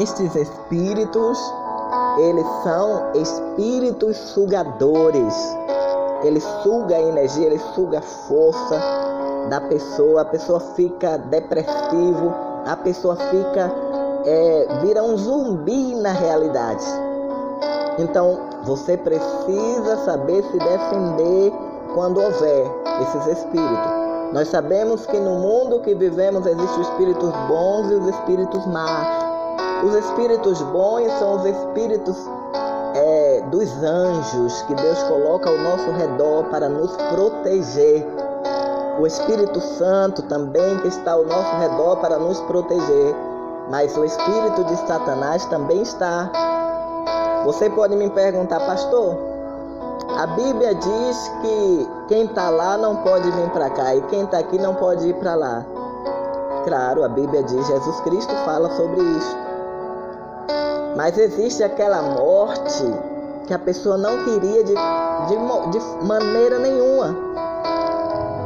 estes 0.00 0.34
espíritos, 0.34 1.38
eles 2.18 2.46
são 2.62 3.12
espíritos 3.14 4.16
sugadores. 4.16 5.34
Ele 6.22 6.40
suga 6.40 6.96
a 6.96 7.00
energia, 7.00 7.46
ele 7.46 7.60
suga 7.74 7.98
a 7.98 8.02
força, 8.02 8.80
da 9.48 9.60
pessoa, 9.62 10.22
a 10.22 10.24
pessoa 10.24 10.60
fica 10.60 11.16
depressivo, 11.18 12.34
a 12.66 12.76
pessoa 12.76 13.16
fica 13.16 13.72
é, 14.24 14.66
vira 14.82 15.02
um 15.02 15.16
zumbi 15.16 15.94
na 15.94 16.12
realidade. 16.12 16.84
Então 17.98 18.38
você 18.64 18.96
precisa 18.96 19.96
saber 20.04 20.42
se 20.44 20.58
defender 20.58 21.52
quando 21.94 22.20
houver 22.20 22.66
esses 23.02 23.38
espíritos. 23.38 24.08
Nós 24.32 24.48
sabemos 24.48 25.06
que 25.06 25.18
no 25.18 25.36
mundo 25.36 25.80
que 25.80 25.94
vivemos 25.94 26.44
existem 26.46 26.80
os 26.80 26.88
espíritos 26.88 27.30
bons 27.48 27.90
e 27.90 27.94
os 27.94 28.08
espíritos 28.08 28.66
maus. 28.66 29.27
Os 29.84 29.94
espíritos 29.94 30.60
bons 30.62 31.10
são 31.18 31.36
os 31.36 31.44
espíritos 31.44 32.16
é, 32.94 33.42
dos 33.50 33.70
anjos 33.82 34.62
que 34.62 34.74
Deus 34.74 35.02
coloca 35.04 35.48
ao 35.48 35.58
nosso 35.58 35.90
redor 35.92 36.44
para 36.44 36.68
nos 36.68 36.96
proteger 36.96 38.06
o 38.98 39.06
Espírito 39.06 39.60
Santo 39.60 40.22
também 40.22 40.76
que 40.78 40.88
está 40.88 41.12
ao 41.12 41.24
nosso 41.24 41.56
redor 41.56 41.98
para 41.98 42.18
nos 42.18 42.40
proteger, 42.40 43.14
mas 43.70 43.96
o 43.96 44.04
Espírito 44.04 44.64
de 44.64 44.74
Satanás 44.88 45.44
também 45.46 45.82
está. 45.82 46.28
Você 47.44 47.70
pode 47.70 47.94
me 47.94 48.10
perguntar, 48.10 48.58
pastor, 48.58 49.16
a 50.18 50.26
Bíblia 50.26 50.74
diz 50.74 51.32
que 51.40 51.88
quem 52.08 52.24
está 52.24 52.50
lá 52.50 52.76
não 52.76 52.96
pode 52.96 53.30
vir 53.30 53.48
para 53.50 53.70
cá 53.70 53.94
e 53.94 54.00
quem 54.02 54.24
está 54.24 54.38
aqui 54.38 54.58
não 54.58 54.74
pode 54.74 55.06
ir 55.06 55.14
para 55.14 55.36
lá. 55.36 55.64
Claro, 56.64 57.04
a 57.04 57.08
Bíblia 57.08 57.44
diz, 57.44 57.66
Jesus 57.68 58.00
Cristo 58.00 58.34
fala 58.44 58.68
sobre 58.70 59.00
isso. 59.00 59.47
Mas 60.98 61.16
existe 61.16 61.62
aquela 61.62 62.02
morte 62.02 62.82
que 63.46 63.54
a 63.54 63.58
pessoa 63.60 63.96
não 63.96 64.24
queria 64.24 64.64
de, 64.64 64.74
de, 64.74 65.70
de 65.70 66.04
maneira 66.04 66.58
nenhuma. 66.58 67.14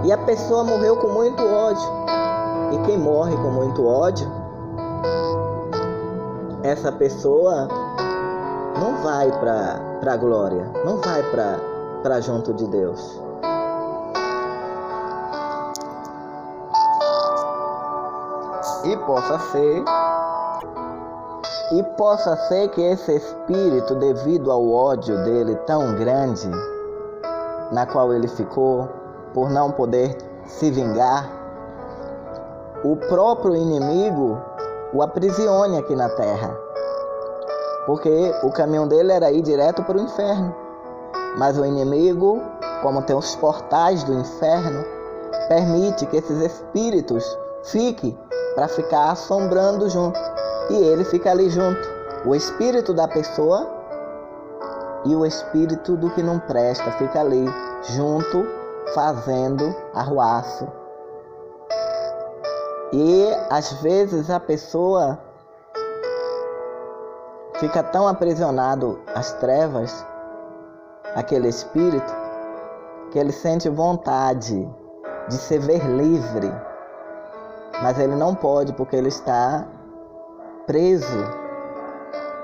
E 0.05 0.13
a 0.13 0.19
pessoa 0.19 0.63
morreu 0.63 0.99
com 0.99 1.09
muito 1.09 1.43
ódio. 1.43 1.89
E 2.73 2.79
quem 2.85 2.99
morre 2.99 3.35
com 3.37 3.51
muito 3.51 3.87
ódio, 3.87 4.31
essa 6.63 6.93
pessoa 6.93 7.69
não 8.79 9.03
vai 9.03 9.31
para 9.31 10.13
a 10.13 10.17
glória, 10.19 10.71
não 10.85 10.99
vai 10.99 11.23
para 12.03 12.21
junto 12.21 12.53
de 12.53 12.67
Deus. 12.67 13.19
E 18.85 18.95
possa 19.07 19.39
ser 19.39 19.83
e 21.73 21.83
possa 21.97 22.37
ser 22.49 22.69
que 22.69 22.83
esse 22.83 23.17
espírito, 23.17 23.95
devido 23.95 24.53
ao 24.53 24.71
ódio 24.71 25.17
dele 25.25 25.57
tão 25.67 25.95
grande, 25.97 26.51
na 27.73 27.87
qual 27.87 28.13
ele 28.13 28.29
ficou, 28.29 28.89
por 29.33 29.49
não 29.49 29.73
poder 29.73 30.17
se 30.47 30.71
vingar, 30.71 31.31
o 32.85 32.97
próprio 32.97 33.57
inimigo 33.57 34.39
o 34.93 35.03
aprisione 35.03 35.79
aqui 35.79 35.97
na 35.97 36.09
terra. 36.11 36.55
Porque 37.87 38.33
o 38.43 38.51
caminho 38.51 38.87
dele 38.87 39.13
era 39.13 39.33
ir 39.33 39.41
direto 39.41 39.83
para 39.83 39.97
o 39.97 40.01
inferno. 40.01 40.55
Mas 41.39 41.57
o 41.57 41.65
inimigo, 41.65 42.43
como 42.83 43.03
tem 43.03 43.17
os 43.17 43.35
portais 43.37 44.05
do 44.05 44.13
inferno, 44.13 44.85
permite 45.49 46.05
que 46.07 46.19
esses 46.19 46.41
espíritos 46.43 47.25
fiquem 47.63 48.17
para 48.55 48.69
ficar 48.69 49.13
assombrando 49.13 49.89
junto. 49.89 50.21
E 50.73 50.75
ele 50.75 51.05
fica 51.05 51.31
ali 51.31 51.51
junto. 51.51 51.87
O 52.25 52.35
espírito 52.35 52.95
da 52.95 53.07
pessoa 53.07 53.69
e 55.05 55.15
o 55.15 55.27
espírito 55.27 55.99
do 55.99 56.09
que 56.11 56.23
não 56.23 56.39
presta 56.39 56.91
fica 56.93 57.21
ali 57.21 57.45
junto, 57.95 58.47
fazendo 58.95 59.75
arruaço. 59.93 60.67
E 62.91 63.27
às 63.51 63.71
vezes 63.83 64.31
a 64.31 64.41
pessoa 64.41 65.19
fica 67.57 67.83
tão 67.83 68.09
aprisionado 68.09 68.99
às 69.15 69.33
trevas, 69.35 70.07
aquele 71.15 71.49
espírito, 71.49 72.15
que 73.11 73.19
ele 73.19 73.33
sente 73.33 73.69
vontade 73.69 74.67
de 75.29 75.35
se 75.35 75.59
ver 75.59 75.85
livre, 75.85 76.51
mas 77.83 77.99
ele 77.99 78.15
não 78.15 78.35
pode 78.35 78.73
porque 78.73 78.97
ele 78.97 79.09
está 79.09 79.67
preso 80.67 81.25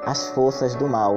às 0.05 0.29
forças 0.31 0.75
do 0.75 0.89
mal. 0.89 1.17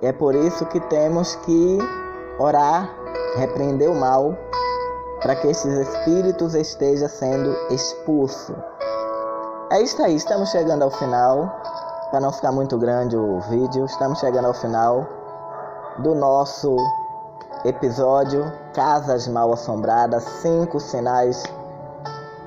É 0.00 0.12
por 0.12 0.34
isso 0.34 0.66
que 0.66 0.80
temos 0.80 1.36
que 1.36 1.78
orar, 2.38 2.90
repreender 3.36 3.90
o 3.90 3.94
mal, 3.94 4.36
para 5.20 5.36
que 5.36 5.46
esses 5.46 5.72
espíritos 5.88 6.54
estejam 6.54 7.08
sendo 7.08 7.56
expulsos. 7.70 8.56
É 9.70 9.80
isso 9.80 10.02
aí, 10.02 10.16
estamos 10.16 10.50
chegando 10.50 10.82
ao 10.82 10.90
final. 10.90 11.60
Para 12.10 12.20
não 12.20 12.32
ficar 12.32 12.52
muito 12.52 12.76
grande 12.76 13.16
o 13.16 13.40
vídeo, 13.42 13.86
estamos 13.86 14.18
chegando 14.18 14.46
ao 14.46 14.52
final 14.52 15.06
do 15.98 16.14
nosso 16.14 16.76
episódio 17.64 18.52
Casas 18.74 19.26
Mal 19.28 19.52
Assombradas, 19.52 20.24
cinco 20.24 20.78
sinais 20.78 21.42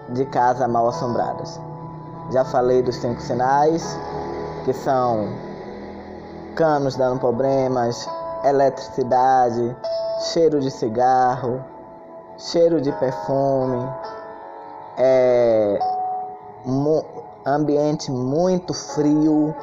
de 0.09 0.25
casa 0.25 0.67
mal 0.67 0.87
assombradas. 0.87 1.59
Já 2.31 2.43
falei 2.43 2.81
dos 2.81 2.95
cinco 2.95 3.21
sinais, 3.21 3.97
que 4.63 4.73
são 4.73 5.27
canos 6.55 6.95
dando 6.95 7.19
problemas, 7.19 8.07
eletricidade, 8.43 9.75
cheiro 10.33 10.59
de 10.59 10.71
cigarro, 10.71 11.63
cheiro 12.37 12.81
de 12.81 12.91
perfume, 12.93 13.87
é, 14.97 15.79
ambiente 17.45 18.11
muito 18.11 18.73
frio 18.73 19.53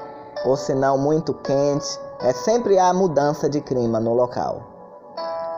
ou 0.44 0.56
senão 0.56 0.96
muito 0.96 1.34
quente, 1.34 1.98
é 2.20 2.32
sempre 2.32 2.78
há 2.78 2.92
mudança 2.92 3.48
de 3.48 3.60
clima 3.60 3.98
no 3.98 4.14
local. 4.14 4.62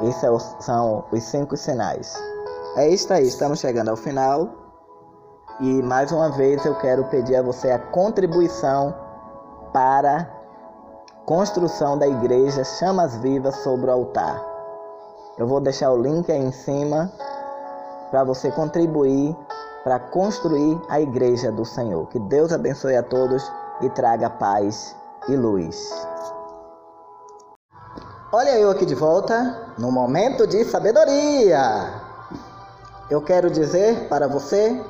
Esses 0.01 0.25
é 0.25 0.39
são 0.61 1.05
os 1.13 1.23
cinco 1.23 1.57
sinais. 1.57 2.15
É 2.77 2.89
isso 2.89 3.13
aí, 3.13 3.27
estamos 3.27 3.61
chegando 3.61 3.91
ao 3.91 3.97
final. 3.97 4.64
E 5.61 5.83
mais 5.83 6.11
uma 6.11 6.31
vez 6.31 6.65
eu 6.65 6.75
quero 6.77 7.05
pedir 7.05 7.37
a 7.37 7.43
você 7.43 7.71
a 7.71 7.79
contribuição 7.79 8.95
para 9.73 10.19
a 10.19 11.27
construção 11.27 11.97
da 11.97 12.09
igreja 12.09 12.65
Chamas 12.65 13.17
Vivas 13.17 13.57
sobre 13.57 13.89
o 13.89 13.93
altar. 13.93 14.43
Eu 15.39 15.47
vou 15.47 15.61
deixar 15.61 15.93
o 15.93 16.01
link 16.01 16.31
aí 16.31 16.45
em 16.45 16.53
cima 16.53 17.11
para 18.11 18.25
você 18.25 18.51
contribuir 18.51 19.37
para 19.85 19.99
construir 19.99 20.81
a 20.89 20.99
igreja 20.99 21.53
do 21.53 21.65
Senhor. 21.65 22.09
Que 22.09 22.19
Deus 22.19 22.53
abençoe 22.53 22.97
a 22.97 23.03
todos 23.03 23.53
e 23.83 23.91
traga 23.91 24.31
paz 24.31 24.97
e 25.29 25.37
luz. 25.37 25.93
Olha 28.33 28.59
eu 28.59 28.71
aqui 28.71 28.87
de 28.87 28.95
volta 28.95 29.75
no 29.79 29.93
momento 29.93 30.47
de 30.47 30.65
sabedoria. 30.65 32.03
Eu 33.11 33.21
quero 33.23 33.51
dizer 33.51 34.09
para 34.09 34.27
você 34.27 34.83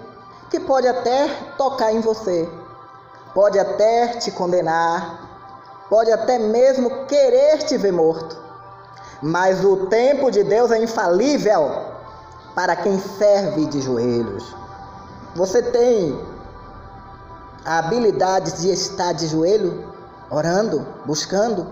que 0.55 0.61
pode 0.61 0.87
até 0.87 1.27
tocar 1.59 1.93
em 1.93 2.01
você, 2.01 2.49
pode 3.35 3.59
até 3.59 4.07
te 4.19 4.31
condenar, 4.31 5.85
pode 5.91 6.13
até 6.13 6.39
mesmo 6.39 7.07
querer 7.07 7.59
te 7.65 7.77
ver 7.77 7.93
morto. 7.93 8.41
Mas 9.21 9.65
o 9.65 9.87
tempo 9.87 10.31
de 10.31 10.45
Deus 10.45 10.71
é 10.71 10.81
infalível 10.81 11.73
para 12.55 12.77
quem 12.77 13.01
serve 13.01 13.67
de 13.67 13.81
joelhos. 13.81 14.55
Você 15.35 15.61
tem 15.61 16.25
a 17.65 17.79
habilidade 17.79 18.53
de 18.61 18.71
estar 18.71 19.13
de 19.13 19.27
joelho, 19.27 19.93
orando, 20.31 20.87
buscando? 21.05 21.67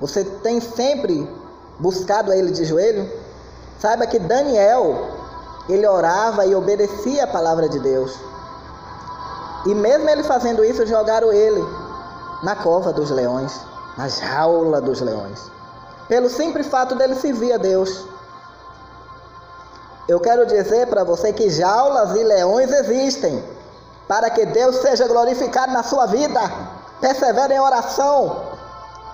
Você 0.00 0.24
tem 0.24 0.62
sempre 0.62 1.30
buscado 1.78 2.32
a 2.32 2.36
Ele 2.38 2.52
de 2.52 2.64
joelho? 2.64 3.06
Saiba 3.78 4.06
que 4.06 4.18
Daniel, 4.18 5.17
ele 5.68 5.86
orava 5.86 6.46
e 6.46 6.54
obedecia 6.54 7.24
a 7.24 7.26
palavra 7.26 7.68
de 7.68 7.78
Deus. 7.78 8.18
E 9.66 9.74
mesmo 9.74 10.08
ele 10.08 10.22
fazendo 10.22 10.64
isso, 10.64 10.86
jogaram 10.86 11.32
ele 11.32 11.64
na 12.42 12.56
cova 12.56 12.92
dos 12.92 13.10
leões, 13.10 13.60
na 13.96 14.08
jaula 14.08 14.80
dos 14.80 15.00
leões. 15.00 15.50
Pelo 16.08 16.30
simples 16.30 16.66
fato 16.68 16.94
dele 16.94 17.14
servir 17.14 17.52
a 17.52 17.58
Deus. 17.58 18.06
Eu 20.08 20.18
quero 20.20 20.46
dizer 20.46 20.86
para 20.86 21.04
você 21.04 21.32
que 21.32 21.50
jaulas 21.50 22.16
e 22.16 22.24
leões 22.24 22.72
existem 22.72 23.44
para 24.06 24.30
que 24.30 24.46
Deus 24.46 24.76
seja 24.76 25.06
glorificado 25.06 25.70
na 25.72 25.82
sua 25.82 26.06
vida. 26.06 26.40
Persevere 26.98 27.54
em 27.54 27.60
oração, 27.60 28.42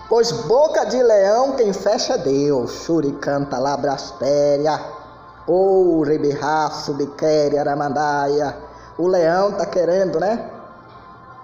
pois 0.09 0.31
boca 0.31 0.87
de 0.87 1.03
leão 1.03 1.53
quem 1.53 1.73
fecha 1.73 2.15
é 2.15 2.19
Deus. 2.19 2.85
Shuricanta 2.85 3.59
labrastéria, 3.59 4.81
ou 5.47 6.03
rebirra, 6.03 6.71
subquere, 6.71 7.59
aramandaia. 7.59 8.57
O 8.99 9.07
leão 9.07 9.53
tá 9.53 9.67
querendo, 9.67 10.21
né? 10.21 10.51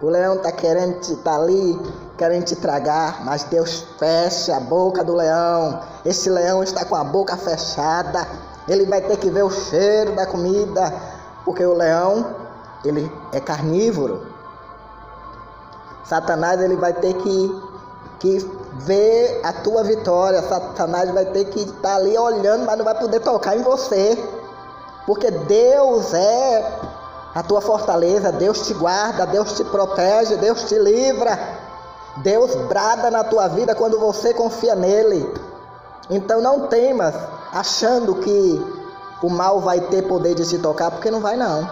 O 0.01 0.09
leão 0.09 0.39
tá 0.39 0.51
querendo 0.51 1.01
te 1.01 1.15
tá 1.17 1.37
ali, 1.37 1.79
querendo 2.17 2.45
te 2.45 2.57
tragar, 2.57 3.25
mas 3.25 3.45
Deus 3.45 3.87
fecha 3.99 4.57
a 4.57 4.61
boca 4.61 5.05
do 5.05 5.15
leão. 5.15 5.81
Esse 6.05 6.31
leão 6.31 6.63
está 6.63 6.85
com 6.85 6.97
a 6.97 7.05
boca 7.05 7.37
fechada 7.37 8.27
ele 8.69 8.87
vai 8.87 9.01
ter 9.01 9.17
que 9.17 9.29
ver 9.29 9.43
o 9.43 9.51
cheiro 9.51 10.15
da 10.15 10.27
comida, 10.27 10.95
porque 11.45 11.65
o 11.65 11.75
leão, 11.75 12.37
ele 12.85 13.11
é 13.33 13.41
carnívoro. 13.41 14.27
Satanás, 16.05 16.61
ele 16.61 16.77
vai 16.77 16.93
ter 16.93 17.15
que, 17.15 17.63
que 18.21 18.51
ver 18.85 19.41
a 19.43 19.53
tua 19.53 19.83
vitória. 19.83 20.43
Satanás 20.43 21.11
vai 21.11 21.25
ter 21.27 21.47
que 21.47 21.61
estar 21.61 21.97
ali 21.97 22.17
olhando, 22.17 22.65
mas 22.65 22.77
não 22.77 22.85
vai 22.85 22.95
poder 22.95 23.21
tocar 23.21 23.57
em 23.57 23.63
você. 23.63 24.19
Porque 25.07 25.31
Deus 25.31 26.13
é 26.15 26.79
a 27.35 27.43
tua 27.43 27.61
fortaleza, 27.61 28.33
Deus 28.33 28.67
te 28.67 28.75
guarda, 28.75 29.27
Deus 29.27 29.53
te 29.53 29.65
protege, 29.65 30.37
Deus 30.37 30.65
te 30.65 30.79
livra. 30.79 31.39
Deus 32.19 32.55
brada 32.67 33.11
na 33.11 33.25
tua 33.25 33.49
vida 33.49 33.75
quando 33.75 33.99
você 33.99 34.35
confia 34.35 34.75
nele. 34.75 35.33
Então 36.09 36.41
não 36.41 36.67
temas, 36.67 37.15
achando 37.53 38.17
que 38.17 38.81
o 39.23 39.31
mal 39.31 39.61
vai 39.61 39.81
ter 39.81 40.03
poder 40.03 40.35
de 40.35 40.45
se 40.45 40.59
tocar, 40.59 40.91
porque 40.91 41.11
não 41.11 41.21
vai 41.21 41.37
não. 41.37 41.69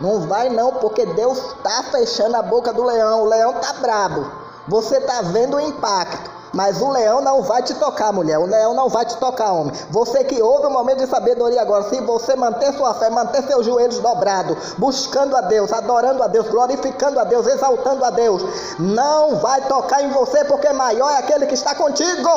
Não 0.00 0.20
vai 0.20 0.48
não, 0.48 0.72
porque 0.74 1.04
Deus 1.06 1.38
está 1.38 1.84
fechando 1.84 2.36
a 2.36 2.42
boca 2.42 2.72
do 2.72 2.84
leão. 2.84 3.22
O 3.22 3.28
leão 3.28 3.54
tá 3.54 3.72
brabo. 3.74 4.26
Você 4.68 4.98
está 4.98 5.22
vendo 5.22 5.56
o 5.56 5.60
impacto. 5.60 6.37
Mas 6.52 6.80
o 6.80 6.90
leão 6.90 7.20
não 7.20 7.42
vai 7.42 7.62
te 7.62 7.74
tocar, 7.74 8.12
mulher. 8.12 8.38
O 8.38 8.46
leão 8.46 8.74
não 8.74 8.88
vai 8.88 9.04
te 9.04 9.16
tocar, 9.16 9.52
homem. 9.52 9.72
Você 9.90 10.24
que 10.24 10.40
ouve 10.42 10.66
o 10.66 10.70
momento 10.70 10.98
de 10.98 11.06
sabedoria 11.06 11.60
agora, 11.60 11.84
se 11.84 12.00
você 12.00 12.34
manter 12.34 12.72
sua 12.74 12.94
fé, 12.94 13.10
manter 13.10 13.42
seus 13.42 13.66
joelhos 13.66 13.98
dobrados, 13.98 14.74
buscando 14.78 15.36
a 15.36 15.42
Deus, 15.42 15.72
adorando 15.72 16.22
a 16.22 16.26
Deus, 16.26 16.48
glorificando 16.48 17.20
a 17.20 17.24
Deus, 17.24 17.46
exaltando 17.46 18.04
a 18.04 18.10
Deus, 18.10 18.42
não 18.78 19.36
vai 19.36 19.60
tocar 19.62 20.02
em 20.02 20.10
você, 20.10 20.44
porque 20.44 20.72
maior 20.72 21.10
é 21.10 21.18
aquele 21.18 21.46
que 21.46 21.54
está 21.54 21.74
contigo. 21.74 22.28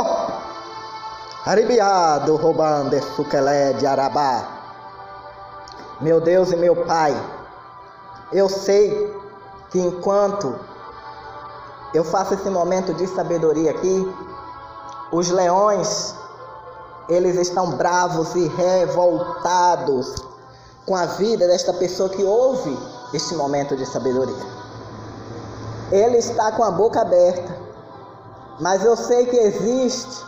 Aribiado, 1.46 2.36
roubando 2.36 3.02
suquelé 3.16 3.74
de 3.74 3.88
Arabá. 3.88 4.60
Meu 6.00 6.20
Deus 6.20 6.52
e 6.52 6.56
meu 6.56 6.76
Pai, 6.86 7.16
eu 8.34 8.50
sei 8.50 9.16
que 9.70 9.80
enquanto 9.80 10.71
eu 11.94 12.04
faço 12.04 12.34
esse 12.34 12.50
momento 12.50 12.94
de 12.94 13.06
sabedoria 13.08 13.72
aqui, 13.72 14.16
os 15.12 15.30
leões, 15.30 16.16
eles 17.10 17.36
estão 17.36 17.72
bravos 17.72 18.34
e 18.36 18.48
revoltados 18.48 20.16
com 20.86 20.96
a 20.96 21.06
vida 21.06 21.48
desta 21.48 21.74
pessoa 21.74 22.10
que 22.10 22.24
ouve 22.24 22.78
este 23.14 23.36
momento 23.36 23.76
de 23.76 23.86
sabedoria. 23.86 24.62
Ele 25.92 26.18
está 26.18 26.54
com 26.54 26.64
a 26.64 26.72
boca 26.72 27.02
aberta, 27.02 27.58
mas 28.60 28.86
eu 28.86 28.96
sei 28.96 29.26
que 29.26 29.36
existe 29.36 30.24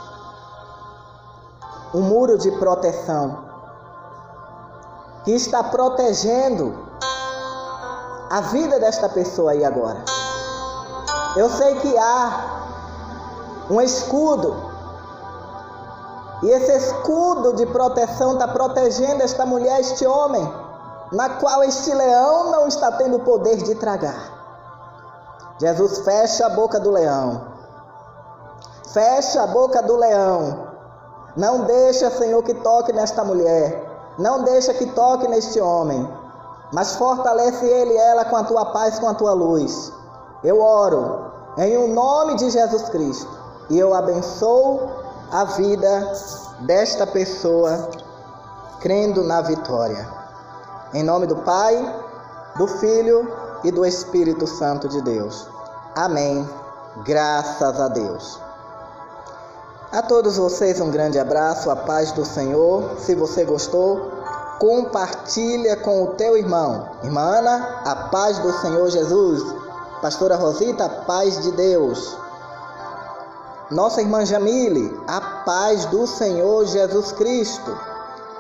um 1.94 2.02
muro 2.02 2.38
de 2.38 2.52
proteção 2.52 3.46
que 5.24 5.32
está 5.32 5.64
protegendo 5.64 6.76
a 8.30 8.42
vida 8.42 8.80
desta 8.80 9.08
pessoa 9.08 9.52
aí 9.52 9.64
agora. 9.64 10.04
Eu 11.36 11.50
sei 11.50 11.76
que 11.80 11.98
há 11.98 12.64
um 13.70 13.82
escudo 13.82 14.74
e 16.44 16.50
esse 16.50 16.76
escudo 16.76 17.54
de 17.54 17.66
proteção 17.66 18.34
está 18.34 18.48
protegendo 18.50 19.24
esta 19.24 19.46
mulher, 19.46 19.80
este 19.80 20.06
homem, 20.06 20.54
na 21.14 21.30
qual 21.40 21.64
este 21.64 21.94
leão 21.94 22.52
não 22.52 22.68
está 22.68 22.92
tendo 22.92 23.20
poder 23.20 23.64
de 23.64 23.76
tragar. 23.76 24.34
Jesus 25.58 26.00
fecha 26.00 26.46
a 26.46 26.50
boca 26.50 26.82
do 26.82 26.92
leão. 26.92 27.48
Fecha 28.92 29.44
a 29.44 29.48
boca 29.48 29.82
do 29.82 29.96
leão. 29.96 30.68
Não 31.38 31.62
deixa, 31.62 32.12
Senhor, 32.12 32.44
que 32.44 32.54
toque 32.56 32.92
nesta 32.92 33.24
mulher. 33.24 33.82
Não 34.20 34.44
deixa 34.44 34.74
que 34.74 34.86
toque 34.88 35.28
neste 35.30 35.62
homem. 35.62 36.08
Mas 36.74 36.96
fortalece 36.96 37.66
ele 37.66 37.94
e 37.94 37.98
ela 37.98 38.26
com 38.26 38.36
a 38.36 38.44
tua 38.44 38.66
paz, 38.66 39.00
com 39.00 39.08
a 39.08 39.14
tua 39.14 39.32
luz. 39.32 39.94
Eu 40.44 40.62
oro 40.62 41.32
em 41.58 41.78
o 41.78 41.86
um 41.86 41.94
nome 41.94 42.36
de 42.36 42.50
Jesus 42.50 42.90
Cristo 42.90 43.30
e 43.70 43.80
eu 43.80 43.94
abençoo 43.94 44.82
a 45.32 45.46
vida 45.46 46.14
desta 46.62 47.08
pessoa 47.08 47.90
crendo 48.82 49.24
na 49.24 49.42
vitória. 49.42 50.08
Em 50.94 51.02
nome 51.02 51.26
do 51.28 51.38
Pai, 51.38 51.76
do 52.58 52.68
Filho 52.68 53.32
e 53.64 53.72
do 53.72 53.86
Espírito 53.86 54.46
Santo 54.46 54.90
de 54.90 55.02
Deus. 55.02 55.48
Amém. 55.96 56.48
Graças 57.06 57.80
a 57.80 57.88
Deus. 57.88 58.40
A 59.92 60.02
todos 60.02 60.38
vocês 60.38 60.82
um 60.82 60.92
grande 60.92 61.18
abraço, 61.18 61.70
a 61.70 61.76
paz 61.76 62.12
do 62.12 62.26
Senhor. 62.26 62.98
Se 63.00 63.16
você 63.16 63.46
gostou, 63.46 64.12
compartilha 64.60 65.78
com 65.78 66.04
o 66.04 66.08
teu 66.16 66.36
irmão. 66.36 66.90
Irmã 67.04 67.22
Ana, 67.22 67.82
a 67.86 67.96
paz 68.10 68.38
do 68.40 68.52
Senhor 68.54 68.90
Jesus. 68.90 69.63
Pastora 70.04 70.36
Rosita, 70.36 70.90
paz 71.08 71.42
de 71.42 71.52
Deus. 71.54 72.18
Nossa 73.72 74.02
irmã 74.02 74.26
Jamile, 74.26 75.00
a 75.08 75.22
paz 75.46 75.86
do 75.86 76.06
Senhor 76.06 76.66
Jesus 76.66 77.14
Cristo. 77.14 77.80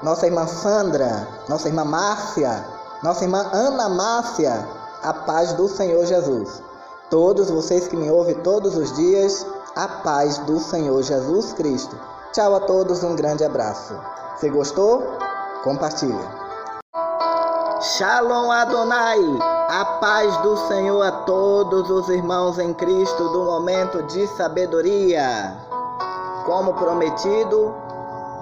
Nossa 0.01 0.25
irmã 0.25 0.45
Sandra, 0.45 1.25
nossa 1.47 1.69
irmã 1.69 1.85
Márcia, 1.85 2.65
nossa 3.01 3.23
irmã 3.23 3.49
Ana 3.53 3.87
Márcia, 3.87 4.67
a 5.03 5.13
paz 5.13 5.53
do 5.53 5.69
Senhor 5.69 6.05
Jesus. 6.05 6.61
Todos 7.09 7.49
vocês 7.49 7.87
que 7.87 7.95
me 7.95 8.11
ouvem 8.11 8.35
todos 8.41 8.75
os 8.75 8.93
dias, 8.97 9.45
a 9.73 9.87
paz 9.87 10.39
do 10.39 10.59
Senhor 10.59 11.01
Jesus 11.01 11.53
Cristo. 11.53 11.97
Tchau 12.33 12.55
a 12.55 12.59
todos, 12.59 13.05
um 13.05 13.15
grande 13.15 13.45
abraço. 13.45 13.97
Se 14.35 14.49
gostou, 14.49 15.01
compartilha. 15.63 16.43
Shalom 17.79 18.51
Adonai, 18.51 19.19
a 19.73 19.85
paz 19.85 20.37
do 20.43 20.55
Senhor 20.67 21.01
a 21.01 21.11
todos 21.11 21.89
os 21.89 22.07
irmãos 22.07 22.59
em 22.59 22.75
Cristo 22.75 23.29
do 23.29 23.45
momento 23.45 24.03
de 24.03 24.27
sabedoria. 24.27 25.57
Como 26.45 26.75
prometido, 26.75 27.73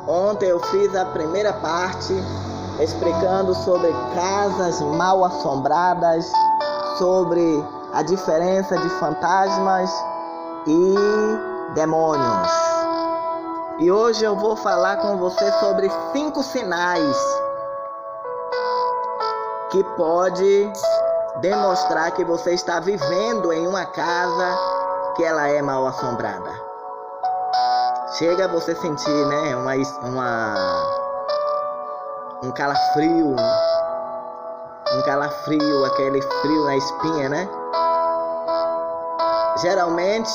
ontem 0.05 0.47
eu 0.47 0.59
fiz 0.59 0.93
a 0.93 1.05
primeira 1.05 1.53
parte 1.53 2.13
explicando 2.82 3.55
sobre 3.55 3.93
casas 4.13 4.82
mal 4.82 5.23
assombradas, 5.23 6.29
sobre 6.97 7.65
a 7.93 8.03
diferença 8.03 8.77
de 8.77 8.89
fantasmas 8.99 9.89
e 10.67 10.95
demônios. 11.75 12.51
E 13.79 13.89
hoje 13.89 14.25
eu 14.25 14.36
vou 14.36 14.57
falar 14.57 14.97
com 14.97 15.15
você 15.15 15.49
sobre 15.61 15.89
cinco 16.11 16.43
sinais 16.43 17.15
que 19.69 19.82
pode 19.95 20.69
demonstrar 21.39 22.11
que 22.11 22.23
você 22.25 22.53
está 22.53 22.79
vivendo 22.79 23.53
em 23.53 23.67
uma 23.67 23.86
casa 23.86 24.57
que 25.15 25.23
ela 25.23 25.47
é 25.47 25.61
mal 25.61 25.88
assombrada. 25.88 26.51
Chega 28.17 28.47
você 28.47 28.75
sentir, 28.75 29.25
né, 29.27 29.55
uma, 29.55 29.73
uma 30.03 30.55
um 32.43 32.51
calafrio, 32.51 33.36
um 34.93 35.01
calafrio, 35.03 35.86
aquele 35.86 36.21
frio 36.21 36.65
na 36.65 36.75
espinha, 36.75 37.29
né? 37.29 37.49
Geralmente 39.57 40.32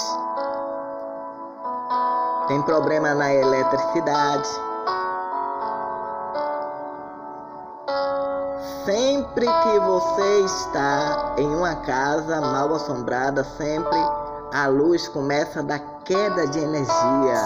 tem 2.49 2.63
problema 2.63 3.15
na 3.15 3.33
eletricidade. 3.35 4.66
Sempre 8.87 9.47
que 9.47 9.79
você 9.81 10.41
está 10.45 11.35
em 11.37 11.55
uma 11.55 11.75
casa 11.77 12.41
mal 12.41 12.75
assombrada, 12.75 13.45
sempre 13.45 13.99
a 14.55 14.67
luz 14.69 15.07
começa 15.09 15.61
a 15.61 15.63
dar 15.63 15.81
queda 16.05 16.47
de 16.47 16.61
energia. 16.61 17.37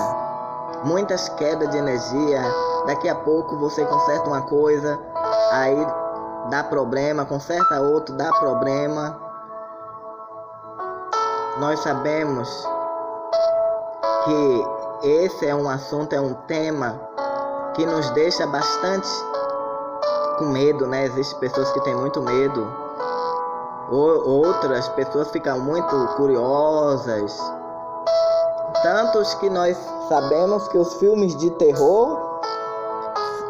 Muitas 0.84 1.28
quedas 1.30 1.68
de 1.70 1.78
energia. 1.78 2.43
Daqui 2.86 3.09
a 3.09 3.14
pouco 3.16 3.57
você 3.57 3.84
conserta 3.84 4.28
uma 4.28 4.43
coisa, 4.43 5.01
aí 5.51 5.86
dá 6.51 6.62
problema, 6.62 7.24
conserta 7.24 7.80
outro, 7.80 8.14
dá 8.14 8.30
problema 8.32 9.30
nós 11.61 11.80
sabemos 11.80 12.66
que 14.24 14.66
esse 15.03 15.47
é 15.47 15.55
um 15.55 15.68
assunto, 15.68 16.14
é 16.14 16.20
um 16.20 16.32
tema 16.32 16.99
que 17.74 17.84
nos 17.84 18.09
deixa 18.11 18.47
bastante 18.47 19.09
com 20.41 20.47
medo, 20.47 20.86
né? 20.86 21.05
Existem 21.05 21.38
pessoas 21.38 21.70
que 21.72 21.80
têm 21.82 21.95
muito 21.95 22.20
medo, 22.22 22.66
outras 23.91 24.88
pessoas 24.88 25.30
ficam 25.30 25.61
muito 25.61 25.95
curiosas. 26.16 27.38
Tantos 28.82 29.34
que 29.34 29.51
nós 29.51 29.76
sabemos 30.09 30.66
que 30.68 30.78
os 30.78 30.95
filmes 30.95 31.36
de 31.36 31.51
terror 31.51 32.41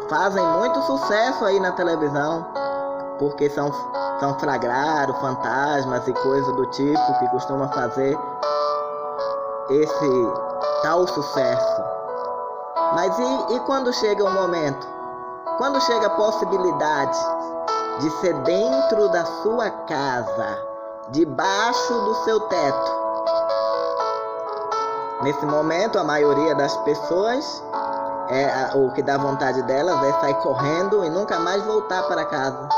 fazem 0.09 0.45
muito 0.45 0.81
sucesso 0.81 1.45
aí 1.45 1.59
na 1.61 1.71
televisão, 1.71 2.45
porque 3.17 3.49
são 3.49 3.71
são 4.19 4.37
flagraram 4.37 5.15
fantasmas 5.15 6.07
e 6.07 6.13
coisas 6.13 6.55
do 6.55 6.65
tipo 6.67 7.19
que 7.19 7.27
costuma 7.29 7.67
fazer 7.69 8.15
esse 9.69 10.33
tal 10.83 11.07
sucesso. 11.07 11.83
Mas 12.93 13.17
e, 13.17 13.55
e 13.55 13.59
quando 13.61 13.91
chega 13.93 14.23
o 14.23 14.29
momento? 14.29 15.00
Quando 15.57 15.81
chega 15.81 16.07
a 16.07 16.11
possibilidade 16.11 17.17
de 17.99 18.09
ser 18.19 18.33
dentro 18.43 19.09
da 19.09 19.25
sua 19.25 19.69
casa, 19.69 20.57
debaixo 21.09 21.93
do 21.93 22.15
seu 22.23 22.39
teto? 22.41 23.01
Nesse 25.23 25.45
momento, 25.45 25.99
a 25.99 26.03
maioria 26.03 26.55
das 26.55 26.75
pessoas, 26.77 27.63
é, 28.29 28.75
o 28.75 28.91
que 28.93 29.03
dá 29.03 29.17
vontade 29.17 29.61
delas 29.63 30.03
é 30.03 30.13
sair 30.19 30.33
correndo 30.35 31.03
e 31.05 31.09
nunca 31.09 31.39
mais 31.39 31.63
voltar 31.63 32.03
para 32.07 32.25
casa. 32.25 32.69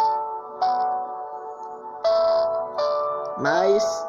Mas 3.37 4.07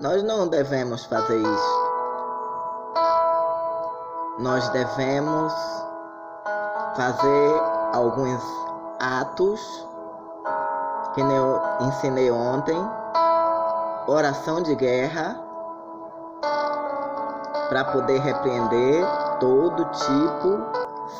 nós 0.00 0.22
não 0.22 0.46
devemos 0.46 1.04
fazer 1.06 1.36
isso. 1.38 1.90
Nós 4.38 4.68
devemos 4.70 5.52
fazer 6.96 7.69
alguns 7.92 8.42
atos 8.98 9.88
que 11.14 11.20
eu 11.20 11.60
ensinei 11.80 12.30
ontem, 12.30 12.78
oração 14.06 14.62
de 14.62 14.74
guerra, 14.74 15.36
para 17.68 17.84
poder 17.84 18.20
repreender 18.20 19.04
todo 19.38 19.84
tipo, 19.84 20.60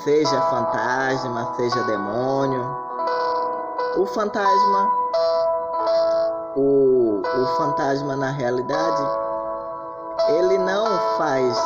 seja 0.03 0.41
fantasma, 0.43 1.55
seja 1.57 1.83
demônio. 1.85 2.79
O 3.97 4.07
fantasma 4.07 5.01
o, 6.57 7.23
o 7.23 7.47
fantasma 7.57 8.17
na 8.17 8.31
realidade, 8.31 9.03
ele 10.29 10.59
não 10.59 10.87
faz 11.17 11.57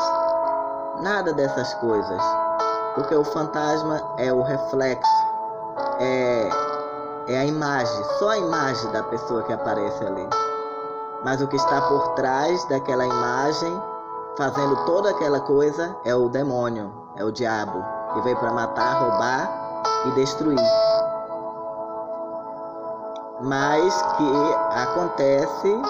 nada 1.00 1.32
dessas 1.32 1.72
coisas. 1.74 2.43
Porque 2.94 3.14
o 3.14 3.24
fantasma 3.24 4.00
é 4.18 4.32
o 4.32 4.42
reflexo, 4.42 5.10
é, 5.98 6.48
é 7.28 7.38
a 7.38 7.44
imagem, 7.44 8.04
só 8.18 8.30
a 8.30 8.38
imagem 8.38 8.90
da 8.92 9.02
pessoa 9.04 9.42
que 9.42 9.52
aparece 9.52 10.04
ali. 10.04 10.28
Mas 11.24 11.40
o 11.40 11.48
que 11.48 11.56
está 11.56 11.80
por 11.82 12.14
trás 12.14 12.64
daquela 12.68 13.04
imagem, 13.04 13.82
fazendo 14.36 14.76
toda 14.84 15.10
aquela 15.10 15.40
coisa, 15.40 15.96
é 16.04 16.14
o 16.14 16.28
demônio, 16.28 16.92
é 17.16 17.24
o 17.24 17.32
diabo, 17.32 17.84
que 18.12 18.20
veio 18.20 18.36
para 18.36 18.52
matar, 18.52 19.00
roubar 19.00 19.82
e 20.06 20.10
destruir. 20.12 20.60
mas 23.44 24.02
que 24.16 24.54
acontece 24.74 25.82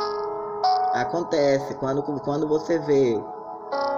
acontece 0.94 1.74
quando, 1.74 2.02
quando 2.02 2.48
você 2.48 2.78
vê 2.78 3.22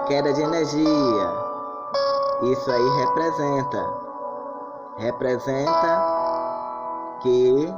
queda 0.07 0.33
de 0.33 0.41
energia. 0.41 1.46
Isso 2.43 2.71
aí 2.71 2.89
representa 2.99 4.07
representa 4.97 6.01
que 7.21 7.73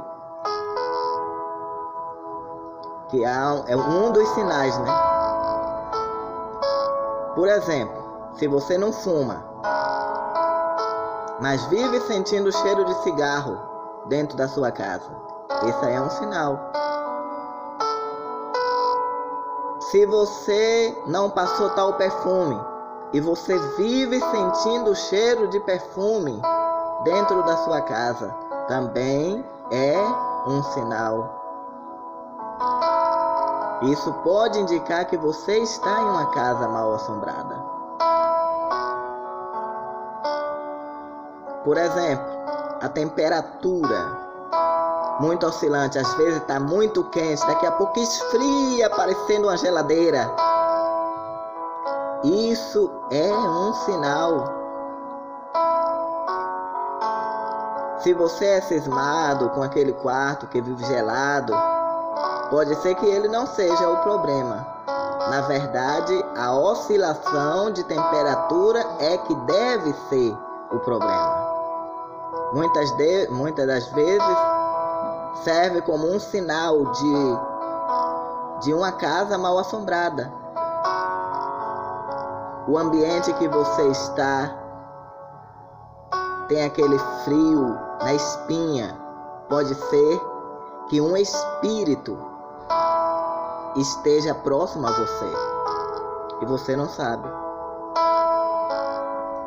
que 3.08 3.24
há, 3.24 3.62
é 3.66 3.74
um 3.74 4.12
dos 4.12 4.28
sinais, 4.30 4.78
né? 4.78 4.92
Por 7.34 7.48
exemplo, 7.48 8.30
se 8.34 8.46
você 8.46 8.78
não 8.78 8.92
fuma, 8.92 9.44
mas 11.40 11.64
vive 11.64 12.00
sentindo 12.02 12.48
o 12.48 12.52
cheiro 12.52 12.84
de 12.84 12.94
cigarro 13.02 13.58
dentro 14.06 14.36
da 14.36 14.46
sua 14.46 14.70
casa, 14.70 15.10
esse 15.66 15.84
aí 15.84 15.94
é 15.94 16.00
um 16.00 16.10
sinal. 16.10 16.70
Se 19.80 20.06
você 20.06 21.02
não 21.06 21.30
passou 21.30 21.70
tal 21.70 21.94
perfume 21.94 22.60
e 23.12 23.20
você 23.20 23.58
vive 23.76 24.20
sentindo 24.20 24.90
o 24.90 24.96
cheiro 24.96 25.48
de 25.48 25.58
perfume 25.60 26.40
dentro 27.04 27.42
da 27.44 27.56
sua 27.58 27.80
casa, 27.80 28.34
também 28.68 29.44
é 29.70 29.96
um 30.46 30.62
sinal. 30.62 31.38
Isso 33.82 34.12
pode 34.22 34.58
indicar 34.60 35.06
que 35.06 35.16
você 35.16 35.58
está 35.58 36.00
em 36.00 36.04
uma 36.04 36.26
casa 36.26 36.68
mal 36.68 36.94
assombrada. 36.94 37.56
Por 41.64 41.76
exemplo, 41.76 42.26
a 42.80 42.88
temperatura 42.88 44.30
muito 45.20 45.46
oscilante, 45.46 45.98
às 45.98 46.12
vezes 46.14 46.36
está 46.36 46.58
muito 46.58 47.04
quente, 47.10 47.46
daqui 47.46 47.66
a 47.66 47.72
pouco 47.72 47.98
esfria, 47.98 48.88
parecendo 48.90 49.48
uma 49.48 49.56
geladeira. 49.56 50.49
Isso 52.22 52.90
é 53.10 53.32
um 53.32 53.72
sinal. 53.72 54.44
Se 58.00 58.12
você 58.12 58.44
é 58.44 58.60
cismado 58.60 59.48
com 59.50 59.62
aquele 59.62 59.94
quarto 59.94 60.46
que 60.46 60.60
vive 60.60 60.84
gelado, 60.84 61.54
pode 62.50 62.74
ser 62.82 62.94
que 62.96 63.06
ele 63.06 63.26
não 63.26 63.46
seja 63.46 63.88
o 63.88 63.96
problema. 64.02 64.66
Na 65.30 65.42
verdade, 65.42 66.22
a 66.36 66.52
oscilação 66.54 67.70
de 67.70 67.84
temperatura 67.84 68.84
é 68.98 69.16
que 69.16 69.34
deve 69.34 69.94
ser 70.10 70.36
o 70.70 70.78
problema. 70.80 71.50
Muitas, 72.52 72.90
de, 72.98 73.28
muitas 73.30 73.66
das 73.66 73.86
vezes 73.92 74.38
serve 75.42 75.80
como 75.82 76.06
um 76.06 76.20
sinal 76.20 76.84
de, 76.84 77.38
de 78.64 78.74
uma 78.74 78.92
casa 78.92 79.38
mal 79.38 79.58
assombrada. 79.58 80.39
O 82.68 82.78
ambiente 82.78 83.32
que 83.34 83.48
você 83.48 83.88
está 83.88 84.56
tem 86.48 86.64
aquele 86.64 86.98
frio 87.24 87.78
na 88.00 88.12
espinha. 88.12 88.98
Pode 89.48 89.74
ser 89.74 90.20
que 90.88 91.00
um 91.00 91.16
espírito 91.16 92.18
esteja 93.76 94.34
próximo 94.34 94.86
a 94.86 94.90
você 94.90 95.32
e 96.42 96.46
você 96.46 96.76
não 96.76 96.88
sabe. 96.88 97.28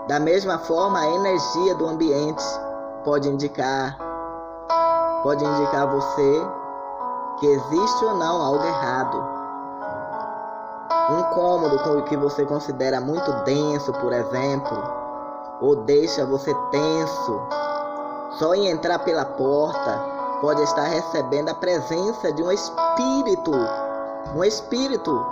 Da 0.08 0.20
mesma 0.20 0.58
forma, 0.60 1.00
a 1.00 1.10
energia 1.10 1.76
do 1.76 1.88
ambiente 1.88 2.44
pode 3.04 3.30
indicar 3.30 3.98
pode 5.24 5.44
indicar 5.44 5.84
a 5.84 5.86
você 5.86 6.48
que 7.40 7.48
existe 7.48 8.06
ou 8.06 8.16
não 8.16 8.42
algo 8.42 8.66
errado. 8.66 9.43
Um 11.10 11.24
cômodo 11.36 12.04
que 12.04 12.16
você 12.16 12.46
considera 12.46 13.02
muito 13.02 13.30
denso, 13.44 13.92
por 13.94 14.14
exemplo, 14.14 14.84
ou 15.60 15.76
deixa 15.76 16.26
você 16.26 16.54
tenso, 16.72 17.42
só 18.40 18.54
em 18.54 18.68
entrar 18.68 19.00
pela 19.00 19.26
porta 19.26 20.00
pode 20.40 20.62
estar 20.62 20.84
recebendo 20.84 21.50
a 21.50 21.56
presença 21.56 22.32
de 22.32 22.42
um 22.42 22.52
espírito, 22.52 23.52
um 24.34 24.44
espírito 24.44 25.26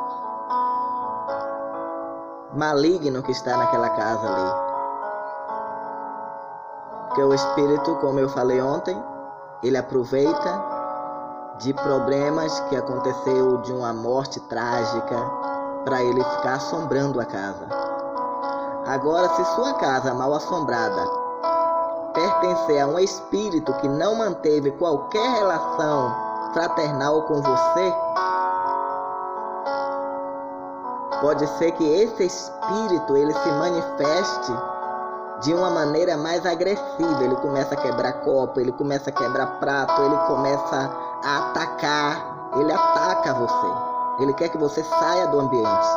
maligno 2.53 3.23
que 3.23 3.31
está 3.31 3.55
naquela 3.55 3.89
casa 3.89 4.27
ali. 4.27 4.71
Porque 7.07 7.23
o 7.23 7.33
espírito, 7.33 7.95
como 7.97 8.19
eu 8.19 8.29
falei 8.29 8.61
ontem, 8.61 9.01
ele 9.63 9.77
aproveita 9.77 10.63
de 11.59 11.73
problemas 11.73 12.59
que 12.61 12.75
aconteceu 12.75 13.57
de 13.57 13.71
uma 13.71 13.93
morte 13.93 14.39
trágica 14.41 15.50
para 15.83 16.01
ele 16.03 16.23
ficar 16.23 16.55
assombrando 16.55 17.19
a 17.19 17.25
casa. 17.25 17.67
Agora, 18.87 19.29
se 19.29 19.45
sua 19.55 19.73
casa 19.75 20.13
mal 20.13 20.33
assombrada 20.33 21.21
pertencer 22.13 22.81
a 22.81 22.87
um 22.87 22.99
espírito 22.99 23.73
que 23.75 23.87
não 23.87 24.15
manteve 24.15 24.71
qualquer 24.71 25.29
relação 25.37 26.13
fraternal 26.53 27.23
com 27.23 27.41
você, 27.41 27.93
pode 31.21 31.47
ser 31.57 31.71
que 31.73 31.83
esse 31.85 32.25
espírito 32.25 33.15
ele 33.15 33.33
se 33.33 33.49
manifeste 33.49 34.53
de 35.41 35.53
uma 35.53 35.69
maneira 35.69 36.17
mais 36.17 36.45
agressiva. 36.45 37.23
Ele 37.23 37.35
começa 37.37 37.73
a 37.73 37.77
quebrar 37.77 38.13
copo, 38.21 38.59
ele 38.59 38.71
começa 38.71 39.09
a 39.09 39.13
quebrar 39.13 39.59
prato, 39.59 40.01
ele 40.01 40.17
começa 40.27 40.91
a 41.23 41.37
atacar. 41.37 42.31
Ele 42.59 42.71
ataca 42.71 43.33
você. 43.33 43.90
Ele 44.19 44.33
quer 44.33 44.49
que 44.49 44.57
você 44.57 44.83
saia 44.83 45.27
do 45.27 45.39
ambiente. 45.39 45.87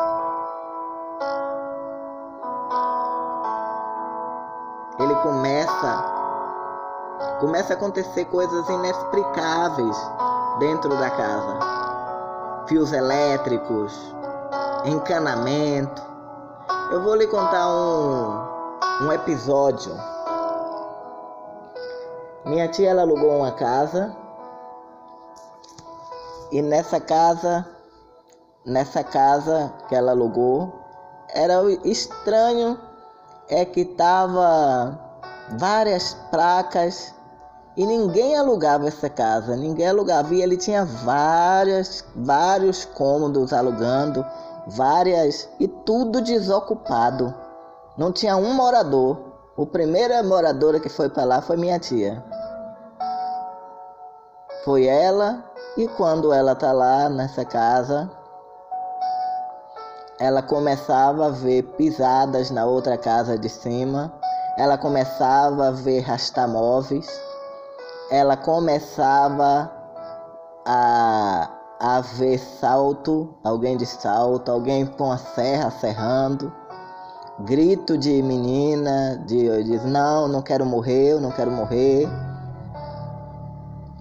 Ele 4.99 5.15
começa 5.15 6.15
começa 7.39 7.73
a 7.73 7.75
acontecer 7.75 8.25
coisas 8.25 8.67
inexplicáveis 8.69 9.97
dentro 10.59 10.89
da 10.97 11.09
casa. 11.09 11.59
Fios 12.67 12.91
elétricos, 12.93 14.15
encanamento. 14.85 16.01
Eu 16.91 17.03
vou 17.03 17.15
lhe 17.15 17.27
contar 17.27 17.67
um 17.67 18.55
um 19.01 19.11
episódio. 19.11 19.93
Minha 22.45 22.67
tia 22.69 22.91
ela 22.91 23.01
alugou 23.01 23.37
uma 23.37 23.51
casa 23.51 24.15
e 26.51 26.61
nessa 26.61 26.99
casa, 26.99 27.67
nessa 28.65 29.03
casa 29.03 29.71
que 29.87 29.95
ela 29.95 30.11
alugou, 30.11 30.73
era 31.33 31.61
estranho 31.83 32.79
é 33.49 33.63
que 33.63 33.85
tava 33.85 34.99
várias 35.57 36.15
placas 36.31 37.13
e 37.77 37.85
ninguém 37.85 38.37
alugava 38.37 38.87
essa 38.87 39.09
casa, 39.09 39.55
ninguém 39.55 39.87
alugava. 39.87 40.33
E 40.33 40.41
ele 40.41 40.57
tinha 40.57 40.85
várias, 40.85 42.05
vários 42.15 42.85
cômodos 42.85 43.51
alugando, 43.51 44.25
várias 44.67 45.49
e 45.59 45.67
tudo 45.67 46.21
desocupado. 46.21 47.33
Não 47.97 48.11
tinha 48.11 48.37
um 48.37 48.53
morador. 48.53 49.17
O 49.57 49.65
primeira 49.65 50.21
moradora 50.23 50.79
que 50.79 50.89
foi 50.89 51.09
para 51.09 51.23
lá 51.23 51.41
foi 51.41 51.57
minha 51.57 51.79
tia. 51.79 52.23
Foi 54.63 54.85
ela 54.85 55.43
e 55.77 55.87
quando 55.87 56.33
ela 56.33 56.55
tá 56.55 56.71
lá 56.71 57.07
nessa 57.09 57.45
casa, 57.45 58.09
ela 60.19 60.41
começava 60.41 61.27
a 61.27 61.29
ver 61.29 61.63
pisadas 61.77 62.51
na 62.51 62.65
outra 62.65 62.97
casa 62.97 63.37
de 63.37 63.49
cima. 63.49 64.13
Ela 64.57 64.77
começava 64.77 65.67
a 65.67 65.71
ver 65.71 66.01
rastamóveis. 66.01 67.07
Ela 68.09 68.37
começava 68.37 69.71
a, 70.65 71.49
a 71.79 72.01
ver 72.01 72.37
salto, 72.37 73.35
alguém 73.43 73.75
de 73.77 73.85
salto, 73.85 74.51
alguém 74.51 74.85
com 74.85 75.11
a 75.11 75.17
serra 75.17 75.71
serrando 75.71 76.51
grito 77.39 77.97
de 77.97 78.21
menina, 78.21 79.21
de 79.25 79.63
diz 79.63 79.83
não, 79.83 80.27
não 80.27 80.41
quero 80.41 80.65
morrer, 80.65 81.13
eu 81.13 81.21
não 81.21 81.31
quero 81.31 81.51
morrer. 81.51 82.07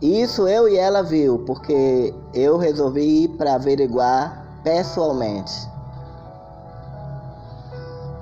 Isso 0.00 0.46
eu 0.46 0.68
e 0.68 0.76
ela 0.76 1.02
viu, 1.02 1.38
porque 1.40 2.14
eu 2.32 2.56
resolvi 2.56 3.24
ir 3.24 3.28
para 3.30 3.54
averiguar 3.54 4.60
pessoalmente. 4.62 5.73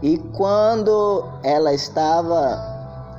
E 0.02 0.18
quando 0.36 1.24
ela 1.44 1.72
estava 1.72 2.58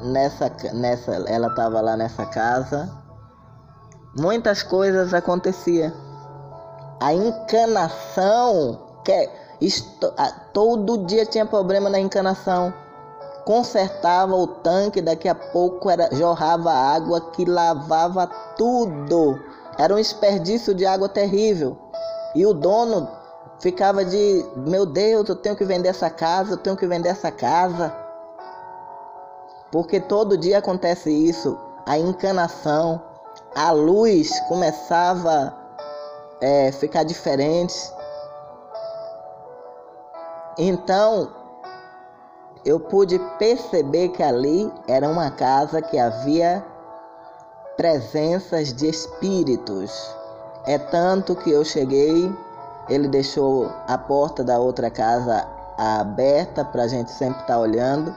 nessa 0.02 0.52
nessa 0.74 1.14
ela 1.30 1.48
estava 1.48 1.80
lá 1.80 1.96
nessa 1.96 2.26
casa, 2.26 2.92
muitas 4.18 4.62
coisas 4.62 5.14
aconteciam. 5.14 5.94
A 7.00 7.14
encanação 7.14 8.80
que 9.06 9.30
todo 10.52 11.06
dia 11.06 11.26
tinha 11.26 11.46
problema 11.46 11.90
na 11.90 12.00
encanação. 12.00 12.74
consertava 13.46 14.36
o 14.36 14.48
tanque, 14.48 15.02
daqui 15.02 15.28
a 15.28 15.36
pouco 15.36 15.90
era, 15.90 16.10
jorrava 16.16 16.72
água 16.72 17.20
que 17.32 17.44
lavava 17.44 18.26
tudo. 18.58 19.38
Era 19.78 19.94
um 19.94 19.98
desperdício 19.98 20.74
de 20.74 20.86
água 20.86 21.10
terrível. 21.10 21.78
E 22.36 22.46
o 22.46 22.54
dono 22.54 23.08
ficava 23.60 24.04
de, 24.04 24.45
meu 24.56 24.86
Deus, 24.86 25.28
eu 25.30 25.36
tenho 25.36 25.56
que 25.56 25.66
vender 25.66 25.89
essa 25.89 26.10
casa, 26.10 26.54
eu 26.54 26.58
tenho 26.58 26.76
que 26.76 26.88
vender 26.88 27.10
essa 27.10 27.32
casa. 27.32 27.95
Porque 29.72 29.99
todo 29.99 30.38
dia 30.38 30.60
acontece 30.60 31.10
isso, 31.10 31.58
a 31.86 31.97
encanação, 31.97 33.01
a 33.56 33.72
luz 33.72 34.39
começava 34.47 35.56
a 36.41 36.45
é, 36.45 36.72
ficar 36.72 37.04
diferente. 37.04 37.76
Então, 40.58 41.32
eu 42.66 42.80
pude 42.80 43.20
perceber 43.39 44.10
que 44.10 44.22
ali 44.22 44.72
era 44.88 45.08
uma 45.10 45.32
casa 45.32 45.82
que 45.82 45.97
havia 45.97 46.64
presenças 47.76 48.74
de 48.74 48.88
espíritos. 48.88 49.91
É 50.66 50.78
tanto 50.78 51.36
que 51.36 51.49
eu 51.49 51.66
cheguei, 51.66 52.32
ele 52.90 53.08
deixou 53.08 53.72
a 53.88 53.98
porta 53.98 54.44
da 54.44 54.60
outra 54.60 54.90
casa 54.90 55.48
aberta 55.78 56.64
para 56.64 56.84
a 56.84 56.88
gente 56.88 57.12
sempre 57.12 57.42
estar 57.42 57.54
tá 57.54 57.60
olhando. 57.60 58.16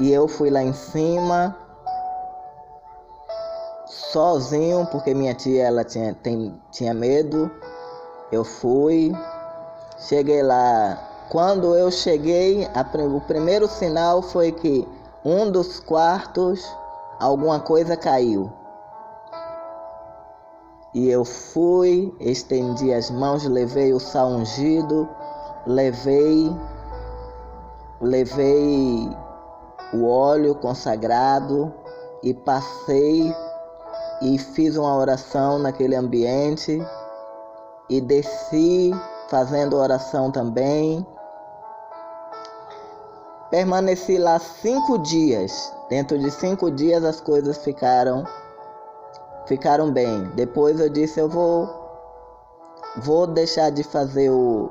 E 0.00 0.10
eu 0.10 0.26
fui 0.26 0.50
lá 0.50 0.62
em 0.62 0.72
cima, 0.72 1.56
sozinho, 3.86 4.86
porque 4.90 5.14
minha 5.14 5.34
tia 5.34 5.64
ela 5.64 5.84
tinha, 5.84 6.14
tem, 6.14 6.60
tinha 6.70 6.94
medo. 6.94 7.50
Eu 8.30 8.44
fui, 8.44 9.12
cheguei 9.98 10.42
lá. 10.42 10.98
Quando 11.28 11.74
eu 11.74 11.90
cheguei, 11.90 12.66
a, 12.74 12.82
o 13.06 13.20
primeiro 13.20 13.68
sinal 13.68 14.22
foi 14.22 14.52
que 14.52 14.86
um 15.24 15.50
dos 15.50 15.78
quartos, 15.78 16.64
alguma 17.20 17.60
coisa 17.60 17.96
caiu. 17.96 18.50
E 20.94 21.08
eu 21.08 21.24
fui, 21.24 22.14
estendi 22.20 22.92
as 22.92 23.10
mãos, 23.10 23.44
levei 23.44 23.94
o 23.94 24.00
sal 24.00 24.28
ungido, 24.28 25.08
levei, 25.66 26.54
levei 27.98 29.08
o 29.94 30.06
óleo 30.06 30.54
consagrado 30.54 31.72
e 32.22 32.34
passei 32.34 33.34
e 34.20 34.38
fiz 34.38 34.76
uma 34.76 34.94
oração 34.94 35.58
naquele 35.58 35.96
ambiente 35.96 36.78
e 37.88 38.00
desci 38.00 38.90
fazendo 39.30 39.76
oração 39.76 40.30
também. 40.30 41.06
Permaneci 43.50 44.18
lá 44.18 44.38
cinco 44.38 44.98
dias. 44.98 45.72
Dentro 45.88 46.18
de 46.18 46.30
cinco 46.30 46.70
dias 46.70 47.02
as 47.02 47.20
coisas 47.20 47.58
ficaram 47.64 48.24
ficaram 49.46 49.90
bem. 49.90 50.30
Depois 50.34 50.80
eu 50.80 50.88
disse 50.88 51.20
eu 51.20 51.28
vou 51.28 51.68
vou 52.98 53.26
deixar 53.26 53.70
de 53.70 53.82
fazer 53.82 54.30
o, 54.30 54.70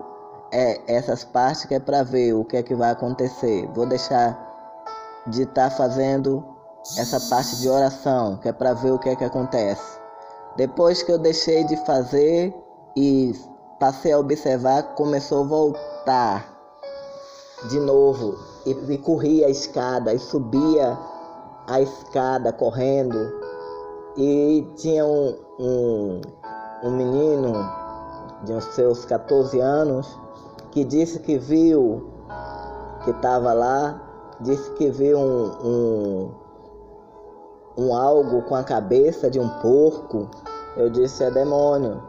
é, 0.52 0.80
essas 0.88 1.24
partes 1.24 1.66
que 1.66 1.74
é 1.74 1.80
para 1.80 2.04
ver 2.04 2.34
o 2.34 2.46
que 2.46 2.58
é 2.58 2.64
que 2.64 2.76
vai 2.76 2.92
acontecer. 2.92 3.68
Vou 3.74 3.86
deixar 3.86 4.50
de 5.28 5.44
estar 5.44 5.70
tá 5.70 5.76
fazendo 5.76 6.44
essa 6.98 7.20
parte 7.20 7.58
de 7.58 7.70
oração, 7.70 8.38
que 8.38 8.50
é 8.50 8.54
para 8.54 8.74
ver 8.74 8.92
o 8.92 9.00
que 9.00 9.10
é 9.10 9.16
que 9.16 9.24
acontece. 9.24 10.00
Depois 10.58 11.02
que 11.02 11.12
eu 11.12 11.18
deixei 11.18 11.64
de 11.64 11.78
fazer 11.86 12.54
e 12.96 13.34
passei 13.80 14.12
a 14.12 14.20
observar, 14.20 14.96
começou 14.96 15.44
a 15.44 15.48
voltar 15.48 16.52
de 17.70 17.80
novo 17.80 18.36
e, 18.66 18.72
e 18.72 18.98
corria 18.98 19.48
a 19.48 19.50
escada 19.50 20.14
e 20.14 20.20
subia 20.20 20.98
a 21.68 21.80
escada 21.80 22.52
correndo 22.52 23.41
e 24.18 24.68
tinha 24.76 25.06
um, 25.06 25.36
um, 25.60 26.22
um 26.84 26.92
menino 26.92 27.54
de 28.44 28.54
uns 28.54 28.66
seus 28.76 29.06
14 29.06 29.60
anos 29.60 30.20
que 30.72 30.84
disse 30.84 31.20
que 31.20 31.38
viu 31.38 32.10
que 33.04 33.12
estava 33.12 33.54
lá, 33.54 34.02
disse 34.40 34.70
que 34.72 34.90
viu 34.90 35.18
um, 35.18 35.52
um, 35.64 36.32
um 37.78 37.96
algo 37.96 38.42
com 38.44 38.56
a 38.56 38.64
cabeça 38.64 39.30
de 39.30 39.40
um 39.40 39.50
porco. 39.62 40.30
Eu 40.78 40.90
disse 40.90 41.24
é 41.24 41.32
demônio. 41.32 42.02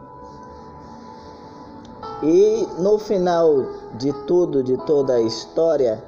E 2.21 2.67
no 2.79 2.97
final 2.97 3.65
de 3.95 4.13
tudo, 4.25 4.63
de 4.63 4.77
toda 4.85 5.15
a 5.15 5.21
história, 5.21 6.03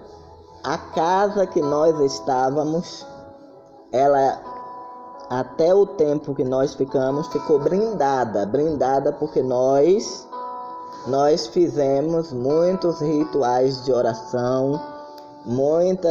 a 0.63 0.77
casa 0.77 1.45
que 1.45 1.61
nós 1.61 1.99
estávamos, 1.99 3.05
ela 3.91 4.54
até 5.29 5.73
o 5.73 5.85
tempo 5.85 6.35
que 6.35 6.43
nós 6.43 6.75
ficamos, 6.75 7.27
ficou 7.27 7.59
brindada, 7.59 8.45
brindada 8.45 9.11
porque 9.11 9.41
nós 9.41 10.27
nós 11.07 11.45
fizemos 11.47 12.31
muitos 12.33 12.99
rituais 12.99 13.85
de 13.85 13.91
oração, 13.91 14.81
muita 15.45 16.09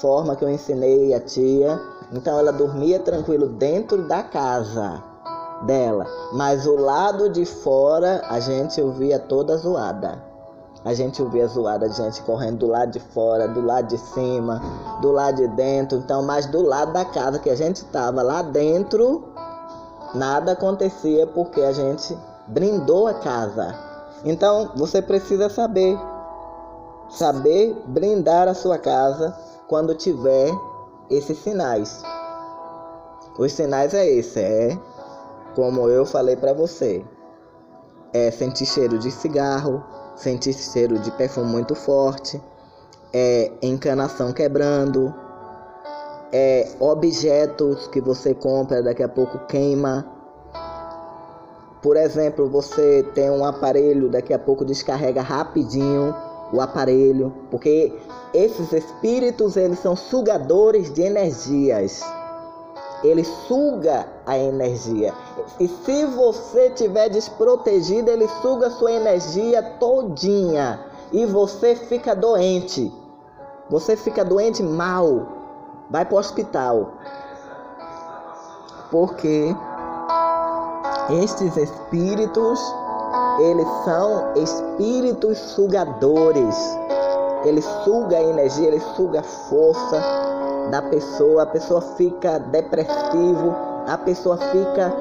forma 0.00 0.34
que 0.34 0.42
eu 0.42 0.48
ensinei 0.48 1.12
a 1.12 1.20
tia. 1.20 1.78
Então 2.10 2.38
ela 2.38 2.50
dormia 2.50 2.98
tranquilo 2.98 3.48
dentro 3.48 4.08
da 4.08 4.22
casa 4.22 5.02
dela, 5.66 6.06
mas 6.32 6.66
o 6.66 6.76
lado 6.76 7.28
de 7.28 7.44
fora 7.44 8.22
a 8.28 8.40
gente 8.40 8.80
ouvia 8.80 9.18
toda 9.18 9.58
zoada. 9.58 10.29
A 10.84 10.94
gente 10.94 11.22
ouvia 11.22 11.46
zoada 11.46 11.88
de 11.88 11.96
gente 11.96 12.22
correndo 12.22 12.58
do 12.58 12.66
lado 12.66 12.92
de 12.92 13.00
fora, 13.00 13.46
do 13.46 13.60
lado 13.60 13.88
de 13.88 13.98
cima, 13.98 14.60
do 15.02 15.12
lado 15.12 15.36
de 15.36 15.48
dentro. 15.48 15.98
Então, 15.98 16.22
mas 16.22 16.46
do 16.46 16.62
lado 16.62 16.92
da 16.92 17.04
casa 17.04 17.38
que 17.38 17.50
a 17.50 17.54
gente 17.54 17.76
estava 17.76 18.22
lá 18.22 18.40
dentro, 18.40 19.24
nada 20.14 20.52
acontecia 20.52 21.26
porque 21.26 21.60
a 21.60 21.72
gente 21.72 22.16
brindou 22.46 23.06
a 23.06 23.14
casa. 23.14 23.74
Então, 24.24 24.70
você 24.74 25.02
precisa 25.02 25.50
saber 25.50 25.98
saber 27.10 27.74
brindar 27.86 28.48
a 28.48 28.54
sua 28.54 28.78
casa 28.78 29.36
quando 29.68 29.94
tiver 29.94 30.50
esses 31.10 31.38
sinais. 31.38 32.02
Os 33.38 33.52
sinais 33.52 33.94
é 33.94 34.06
esse, 34.06 34.40
é 34.40 34.78
como 35.54 35.88
eu 35.88 36.06
falei 36.06 36.36
para 36.36 36.52
você. 36.52 37.04
É 38.12 38.30
sentir 38.30 38.66
cheiro 38.66 38.98
de 38.98 39.10
cigarro, 39.10 39.82
sentir 40.20 40.52
cheiro 40.52 40.98
de 40.98 41.10
perfume 41.12 41.50
muito 41.50 41.74
forte, 41.74 42.40
é 43.12 43.50
encanação 43.62 44.32
quebrando, 44.32 45.12
é 46.32 46.68
objetos 46.78 47.88
que 47.88 48.00
você 48.00 48.34
compra 48.34 48.82
daqui 48.82 49.02
a 49.02 49.08
pouco 49.08 49.38
queima. 49.46 50.06
Por 51.82 51.96
exemplo, 51.96 52.48
você 52.48 53.02
tem 53.14 53.30
um 53.30 53.44
aparelho, 53.44 54.10
daqui 54.10 54.34
a 54.34 54.38
pouco 54.38 54.64
descarrega 54.64 55.22
rapidinho 55.22 56.14
o 56.52 56.60
aparelho, 56.60 57.32
porque 57.50 57.92
esses 58.34 58.72
espíritos 58.72 59.56
eles 59.56 59.78
são 59.78 59.96
sugadores 59.96 60.92
de 60.92 61.02
energias. 61.02 62.02
Ele 63.02 63.24
suga 63.24 64.06
a 64.26 64.36
energia. 64.38 65.14
E 65.58 65.66
se 65.66 66.04
você 66.06 66.70
tiver 66.70 67.08
desprotegido, 67.08 68.10
ele 68.10 68.28
suga 68.42 68.70
sua 68.70 68.92
energia 68.92 69.62
todinha 69.78 70.84
e 71.12 71.24
você 71.24 71.74
fica 71.74 72.14
doente. 72.14 72.92
Você 73.70 73.96
fica 73.96 74.24
doente 74.24 74.62
mal. 74.62 75.26
Vai 75.88 76.04
para 76.04 76.14
o 76.14 76.18
hospital. 76.18 76.92
Porque 78.90 79.54
estes 81.22 81.56
espíritos 81.56 82.60
eles 83.40 83.66
são 83.84 84.34
espíritos 84.36 85.38
sugadores. 85.38 86.56
Ele 87.44 87.62
suga 87.62 88.18
a 88.18 88.22
energia, 88.22 88.68
ele 88.68 88.80
suga 88.94 89.20
a 89.20 89.22
força 89.22 90.19
da 90.70 90.82
pessoa. 90.82 91.42
A 91.42 91.46
pessoa 91.46 91.80
fica 91.80 92.38
depressivo, 92.38 93.54
a 93.86 93.98
pessoa 93.98 94.36
fica 94.36 94.92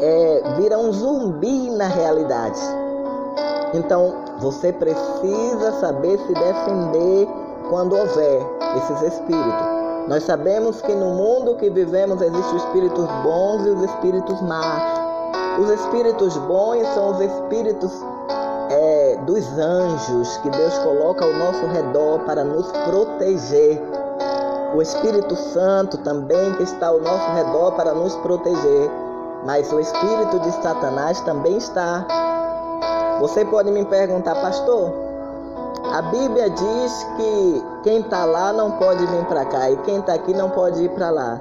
é, 0.00 0.42
vira 0.56 0.78
um 0.78 0.92
zumbi 0.92 1.70
na 1.70 1.86
realidade. 1.86 2.60
Então 3.72 4.14
você 4.38 4.72
precisa 4.72 5.72
saber 5.80 6.18
se 6.18 6.32
defender 6.32 7.28
quando 7.68 7.96
houver 7.96 8.40
esses 8.76 9.02
espíritos. 9.02 9.84
Nós 10.08 10.22
sabemos 10.24 10.82
que 10.82 10.94
no 10.94 11.14
mundo 11.14 11.56
que 11.56 11.70
vivemos 11.70 12.20
existem 12.20 12.56
os 12.56 12.64
espíritos 12.64 13.06
bons 13.22 13.66
e 13.66 13.70
os 13.70 13.82
espíritos 13.84 14.40
maus. 14.42 15.04
Os 15.58 15.70
espíritos 15.70 16.36
bons 16.36 16.86
são 16.94 17.12
os 17.12 17.20
espíritos 17.20 17.92
é, 18.70 19.18
dos 19.24 19.46
anjos 19.58 20.36
que 20.38 20.50
Deus 20.50 20.76
coloca 20.78 21.24
ao 21.24 21.32
nosso 21.32 21.66
redor 21.66 22.20
para 22.20 22.44
nos 22.44 22.70
proteger. 22.86 23.80
O 24.74 24.82
Espírito 24.82 25.36
Santo 25.36 25.98
também 25.98 26.52
que 26.54 26.64
está 26.64 26.88
ao 26.88 27.00
nosso 27.00 27.30
redor 27.32 27.72
para 27.72 27.94
nos 27.94 28.14
proteger. 28.16 28.90
Mas 29.44 29.70
o 29.72 29.78
espírito 29.78 30.40
de 30.40 30.50
Satanás 30.62 31.20
também 31.20 31.58
está. 31.58 32.06
Você 33.20 33.44
pode 33.44 33.70
me 33.70 33.84
perguntar, 33.84 34.34
pastor, 34.36 34.92
A 35.92 36.02
Bíblia 36.02 36.50
diz 36.50 37.06
que 37.16 37.64
quem 37.84 38.00
está 38.00 38.24
lá 38.24 38.52
não 38.52 38.72
pode 38.72 39.06
vir 39.06 39.24
para 39.26 39.44
cá 39.44 39.70
e 39.70 39.76
quem 39.78 40.00
está 40.00 40.14
aqui 40.14 40.32
não 40.34 40.50
pode 40.50 40.82
ir 40.82 40.88
para 40.90 41.10
lá. 41.10 41.40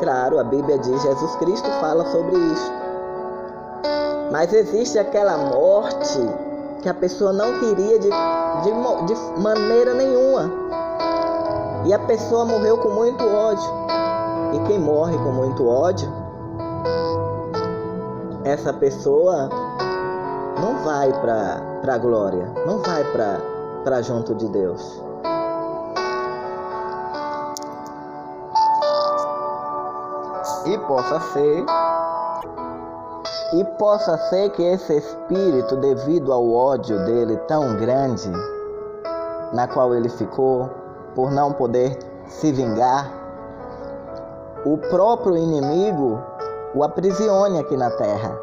Claro, 0.00 0.40
a 0.40 0.44
Bíblia 0.44 0.78
diz, 0.78 1.02
Jesus 1.02 1.36
Cristo 1.36 1.70
fala 1.80 2.04
sobre 2.06 2.36
isso. 2.36 2.72
Mas 4.32 4.52
existe 4.52 4.98
aquela 4.98 5.36
morte 5.36 6.18
que 6.82 6.88
a 6.88 6.94
pessoa 6.94 7.32
não 7.32 7.60
queria 7.60 7.98
de, 7.98 8.08
de, 8.08 9.04
de 9.06 9.40
maneira 9.40 9.94
nenhuma. 9.94 10.50
E 11.84 11.92
a 11.92 11.98
pessoa 11.98 12.46
morreu 12.46 12.78
com 12.78 12.88
muito 12.88 13.22
ódio. 13.28 13.70
E 14.54 14.58
quem 14.66 14.78
morre 14.78 15.16
com 15.18 15.32
muito 15.32 15.68
ódio, 15.68 16.10
essa 18.44 18.72
pessoa 18.72 19.50
não 20.60 20.82
vai 20.84 21.12
para 21.12 21.94
a 21.94 21.98
glória, 21.98 22.50
não 22.66 22.78
vai 22.78 23.04
para 23.82 24.00
junto 24.00 24.34
de 24.34 24.48
Deus. 24.48 25.02
E 30.64 30.78
possa 30.78 31.20
ser 31.20 31.66
e 33.52 33.64
possa 33.78 34.16
ser 34.30 34.50
que 34.50 34.62
esse 34.62 34.96
espírito, 34.96 35.76
devido 35.76 36.32
ao 36.32 36.50
ódio 36.50 37.04
dele 37.04 37.36
tão 37.46 37.76
grande, 37.76 38.32
na 39.52 39.68
qual 39.68 39.94
ele 39.94 40.08
ficou, 40.08 40.68
por 41.14 41.30
não 41.30 41.52
poder 41.52 41.98
se 42.26 42.52
vingar, 42.52 43.10
o 44.64 44.78
próprio 44.78 45.36
inimigo 45.36 46.20
o 46.74 46.82
aprisione 46.82 47.58
aqui 47.58 47.76
na 47.76 47.90
terra. 47.90 48.36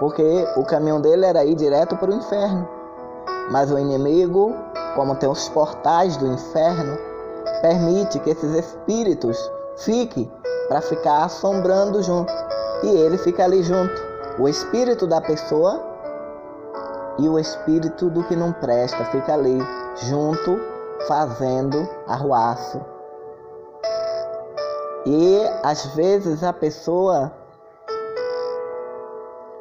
Porque 0.00 0.46
o 0.56 0.64
caminho 0.64 1.00
dele 1.00 1.24
era 1.24 1.44
ir 1.44 1.54
direto 1.54 1.96
para 1.96 2.10
o 2.10 2.14
inferno. 2.14 2.68
Mas 3.50 3.70
o 3.70 3.78
inimigo, 3.78 4.54
como 4.94 5.14
tem 5.14 5.28
os 5.28 5.48
portais 5.48 6.16
do 6.16 6.26
inferno, 6.26 6.98
permite 7.62 8.18
que 8.18 8.30
esses 8.30 8.52
espíritos 8.54 9.50
fiquem 9.76 10.30
para 10.68 10.80
ficar 10.80 11.24
assombrando 11.24 12.02
junto. 12.02 12.32
E 12.82 12.88
ele 12.88 13.16
fica 13.16 13.44
ali 13.44 13.62
junto. 13.62 13.94
O 14.38 14.48
espírito 14.48 15.06
da 15.06 15.20
pessoa 15.20 15.80
e 17.18 17.28
o 17.28 17.38
espírito 17.38 18.10
do 18.10 18.24
que 18.24 18.36
não 18.36 18.52
presta 18.52 19.04
fica 19.06 19.32
ali 19.32 19.58
junto, 20.08 20.60
fazendo 21.06 21.88
arruaço. 22.06 22.80
E 25.04 25.40
às 25.62 25.86
vezes 25.94 26.42
a 26.42 26.52
pessoa 26.52 27.32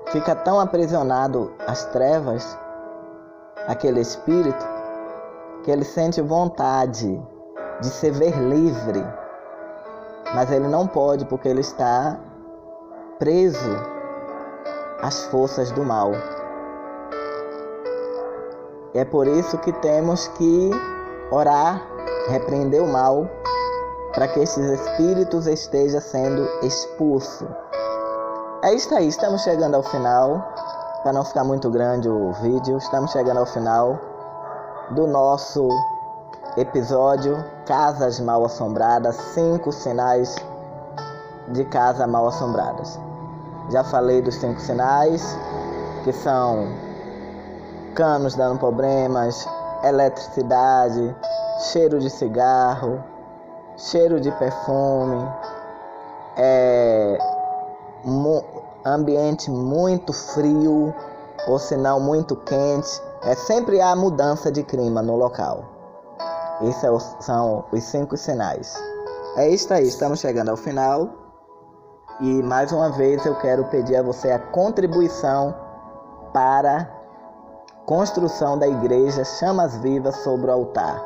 fica 0.07 0.36
tão 0.36 0.59
aprisionado 0.59 1.53
às 1.67 1.86
trevas, 1.86 2.57
aquele 3.67 4.01
espírito, 4.01 4.65
que 5.63 5.71
ele 5.71 5.83
sente 5.83 6.21
vontade 6.21 7.21
de 7.81 7.88
se 7.88 8.09
ver 8.11 8.38
livre, 8.38 9.05
mas 10.33 10.51
ele 10.51 10.67
não 10.67 10.88
pode 10.88 11.25
porque 11.25 11.47
ele 11.47 11.61
está 11.61 12.19
preso 13.19 13.75
às 15.01 15.25
forças 15.25 15.71
do 15.71 15.83
mal. 15.83 16.11
É 18.93 19.03
por 19.03 19.27
isso 19.27 19.57
que 19.57 19.73
temos 19.73 20.27
que 20.29 20.71
orar, 21.36 21.81
repreender 22.29 22.81
o 22.81 22.88
mal, 22.88 23.29
para 24.13 24.27
que 24.29 24.39
esses 24.39 24.65
espíritos 24.79 25.47
estejam 25.47 25.99
sendo 25.99 26.47
expulsos. 26.63 27.47
É 28.63 28.73
isso 28.73 28.95
aí, 28.95 29.07
estamos 29.07 29.41
chegando 29.41 29.75
ao 29.75 29.83
final. 29.83 30.53
Para 31.03 31.13
não 31.13 31.23
ficar 31.23 31.43
muito 31.43 31.69
grande 31.69 32.09
o 32.09 32.31
vídeo, 32.41 32.77
estamos 32.77 33.11
chegando 33.11 33.39
ao 33.39 33.45
final 33.45 33.99
do 34.91 35.05
nosso 35.05 35.67
episódio 36.57 37.43
Casas 37.65 38.19
Mal 38.19 38.43
Assombradas, 38.45 39.15
cinco 39.15 39.71
sinais 39.71 40.36
de 41.49 41.63
casa 41.65 42.07
mal 42.07 42.27
assombradas. 42.27 42.99
Já 43.69 43.83
falei 43.83 44.21
dos 44.21 44.36
cinco 44.36 44.59
sinais, 44.59 45.38
que 46.03 46.11
são 46.11 46.67
canos 47.93 48.36
dando 48.36 48.57
problemas, 48.57 49.47
eletricidade, 49.88 51.15
cheiro 51.71 51.99
de 51.99 52.09
cigarro, 52.09 53.03
cheiro 53.77 54.19
de 54.19 54.31
perfume, 54.31 55.27
é, 56.38 57.17
ambiente 58.86 59.49
muito 59.49 60.13
frio 60.13 60.93
ou 61.47 61.59
não 61.77 61.99
muito 61.99 62.36
quente, 62.36 63.01
é 63.23 63.36
sempre 63.36 63.81
há 63.81 63.95
mudança 63.95 64.51
de 64.51 64.63
clima 64.63 65.01
no 65.01 65.15
local. 65.15 65.63
Esses 66.61 66.83
é 66.83 66.99
são 67.21 67.65
os 67.71 67.83
cinco 67.83 68.15
sinais. 68.15 68.75
É 69.36 69.49
isso 69.49 69.73
aí, 69.73 69.88
estamos 69.88 70.19
chegando 70.19 70.49
ao 70.49 70.57
final. 70.57 71.09
E 72.21 72.41
mais 72.43 72.71
uma 72.71 72.89
vez 72.91 73.25
eu 73.25 73.36
quero 73.36 73.65
pedir 73.65 73.97
a 73.97 74.01
você 74.01 74.31
a 74.31 74.39
contribuição 74.39 75.53
para 76.31 76.77
a 76.77 77.04
construção 77.86 78.57
da 78.57 78.67
igreja 78.67 79.23
Chamas 79.23 79.77
Vivas 79.77 80.15
sobre 80.17 80.49
o 80.49 80.53
altar. 80.53 81.03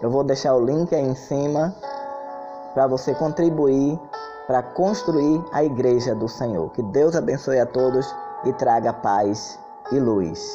Eu 0.00 0.10
vou 0.10 0.22
deixar 0.22 0.54
o 0.54 0.64
link 0.64 0.94
aí 0.94 1.02
em 1.02 1.14
cima 1.14 1.74
para 2.74 2.86
você 2.86 3.14
contribuir 3.14 3.98
para 4.46 4.62
construir 4.62 5.44
a 5.52 5.62
igreja 5.62 6.14
do 6.14 6.28
Senhor. 6.28 6.70
Que 6.72 6.82
Deus 6.82 7.14
abençoe 7.14 7.58
a 7.58 7.66
todos 7.66 8.14
e 8.44 8.52
traga 8.54 8.92
paz 8.92 9.58
e 9.92 9.98
luz. 9.98 10.54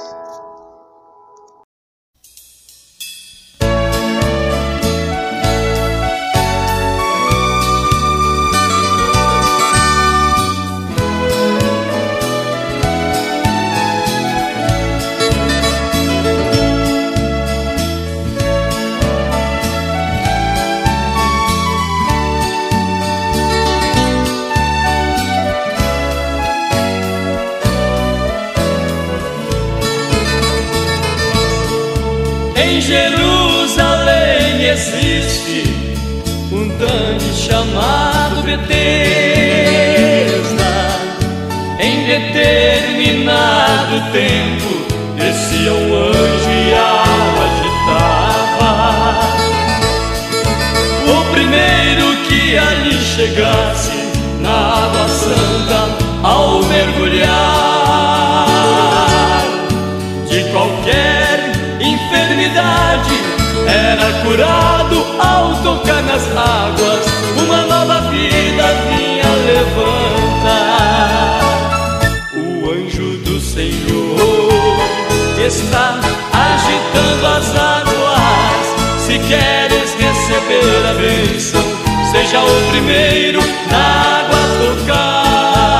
O 82.54 82.62
primeiro 82.72 83.40
na 83.72 83.84
água 84.20 84.42
tocar. 84.62 85.74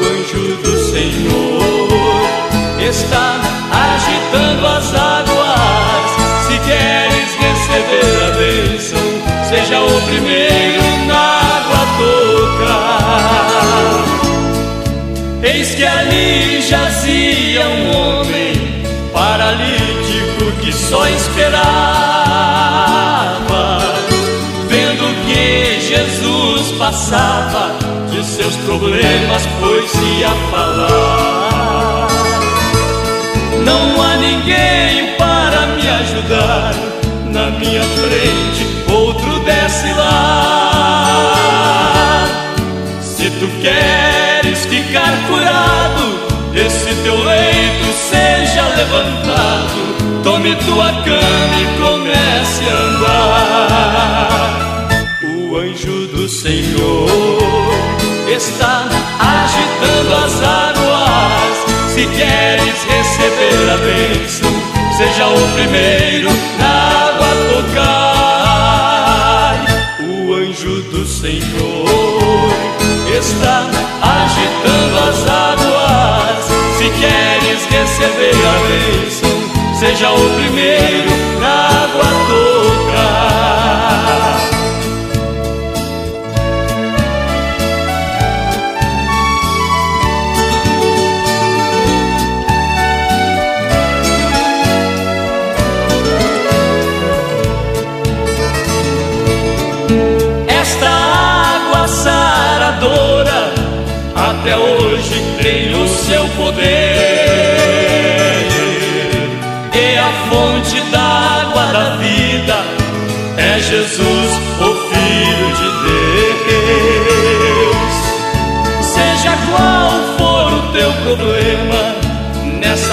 O 0.00 0.02
anjo 0.04 0.44
do 0.62 0.74
Senhor 0.90 2.26
está 2.80 3.26
agitando 3.94 4.66
as 4.66 4.94
águas. 4.94 6.10
Se 6.46 6.56
queres 6.60 7.30
receber 7.46 8.12
a 8.26 8.30
bênção, 8.38 9.06
seja 9.48 9.78
o 9.80 10.00
primeiro 10.02 10.82
na 11.06 11.22
água 11.58 11.82
tocar. 11.98 13.14
Eis 15.42 15.74
que 15.74 15.84
ali 15.84 16.62
jazia 16.62 17.68
um 17.68 17.96
homem 17.96 18.54
paralítico 19.12 20.52
que 20.60 20.72
só 20.72 21.06
esperava, 21.08 21.93
passava, 26.94 27.74
de 28.08 28.24
seus 28.24 28.54
problemas 28.58 29.44
pôs-se 29.58 30.24
a 30.24 30.30
falar. 30.52 32.06
Não 33.64 34.00
há 34.00 34.16
ninguém 34.16 35.16
para 35.18 35.66
me 35.74 35.88
ajudar. 35.88 36.72
Na 37.32 37.50
minha 37.58 37.82
frente, 37.82 38.64
outro 38.88 39.40
desce 39.40 39.92
lá. 39.94 40.68
Se 43.00 43.28
tu 43.28 43.48
queres 43.60 44.64
ficar 44.66 45.12
curado, 45.26 46.20
esse 46.54 46.94
teu 47.02 47.16
leito 47.24 47.92
seja 48.08 48.68
levantado. 48.76 50.22
Tome 50.22 50.54
tua 50.64 51.02
está 58.48 58.86
agitando 59.18 60.14
as 60.14 60.42
águas. 60.42 61.56
Se 61.88 62.06
queres 62.06 62.84
receber 62.84 63.70
a 63.70 63.76
bênção, 63.78 64.52
seja 64.96 65.28
o 65.28 65.48
primeiro 65.54 66.30
na 66.58 67.08
água 67.08 67.28
tocar. 67.52 68.34
O 70.00 70.34
anjo 70.34 70.82
do 70.90 71.06
Senhor 71.06 72.52
está 73.18 73.66
agitando 74.02 74.98
as 75.08 75.26
águas. 75.26 76.44
Se 76.76 76.90
queres 76.90 77.64
receber 77.70 78.36
a 78.46 78.56
bênção, 78.68 79.36
seja 79.78 80.10
o 80.10 80.30
primeiro 80.34 81.23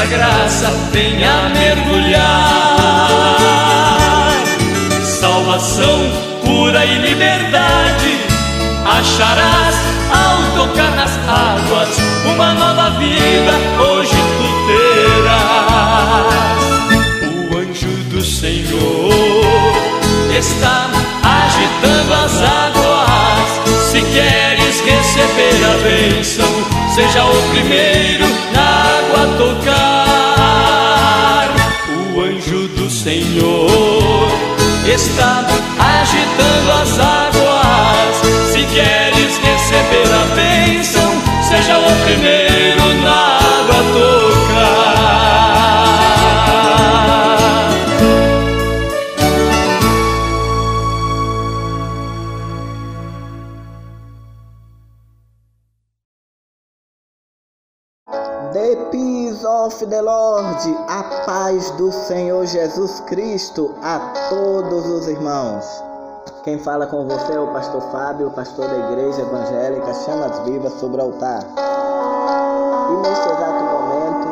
nessa 0.02 0.06
graça 0.06 0.70
venha 0.92 1.50
mergulhar. 1.50 2.20
Salvação, 5.04 6.12
cura 6.44 6.86
e 6.86 6.98
liberdade 6.98 8.20
acharás 8.86 9.76
ao 10.10 10.66
tocar 10.66 10.92
nas 10.96 11.12
águas 11.28 11.90
uma 12.26 12.54
nova 12.54 12.90
vida 12.92 13.54
hoje 13.80 14.16
tu 14.38 14.48
terás. 14.68 16.32
O 17.52 17.58
anjo 17.58 17.94
do 18.10 18.22
Senhor 18.22 19.12
está 20.38 20.90
agitando 21.24 22.14
as 22.14 22.42
águas. 22.42 22.82
Se 23.92 24.02
queres 24.02 24.82
receber 24.82 25.66
a 25.66 25.74
bênção, 25.84 26.48
seja 26.96 27.26
o 27.26 27.50
primeiro 27.52 28.21
está 34.94 35.51
The 58.54 58.76
peace 58.92 59.46
of 59.46 59.86
the 59.86 60.02
Lord, 60.02 60.58
a 60.90 61.04
paz 61.26 61.72
do 61.72 61.92
Senhor 61.92 62.46
Jesus 62.46 63.00
Cristo 63.02 63.74
a 63.82 64.00
todos 64.30 64.86
os 64.88 65.08
irmãos. 65.08 65.66
Quem 66.44 66.58
fala 66.60 66.88
com 66.88 67.08
você 67.08 67.34
é 67.34 67.40
o 67.40 67.48
pastor 67.54 67.82
Fábio, 67.92 68.32
pastor 68.32 68.68
da 68.68 68.78
Igreja 68.92 69.22
Evangélica 69.22 69.94
Chamas 69.94 70.40
Vivas 70.40 70.74
sobre 70.80 71.00
o 71.00 71.04
altar. 71.06 71.44
E 72.90 72.94
neste 73.08 73.26
exato 73.30 73.64
momento, 73.64 74.28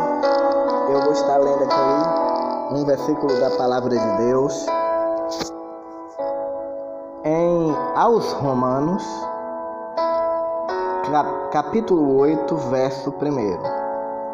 eu 0.92 1.02
vou 1.04 1.14
estar 1.14 1.38
lendo 1.38 1.64
aqui 1.64 2.74
um 2.76 2.86
versículo 2.86 3.40
da 3.40 3.50
palavra 3.52 3.90
de 3.98 4.18
Deus 4.18 4.66
em 7.24 7.76
aos 7.96 8.32
Romanos, 8.34 9.04
cap- 11.12 11.52
capítulo 11.52 12.18
8, 12.18 12.56
verso 12.70 13.12
1 13.12 13.79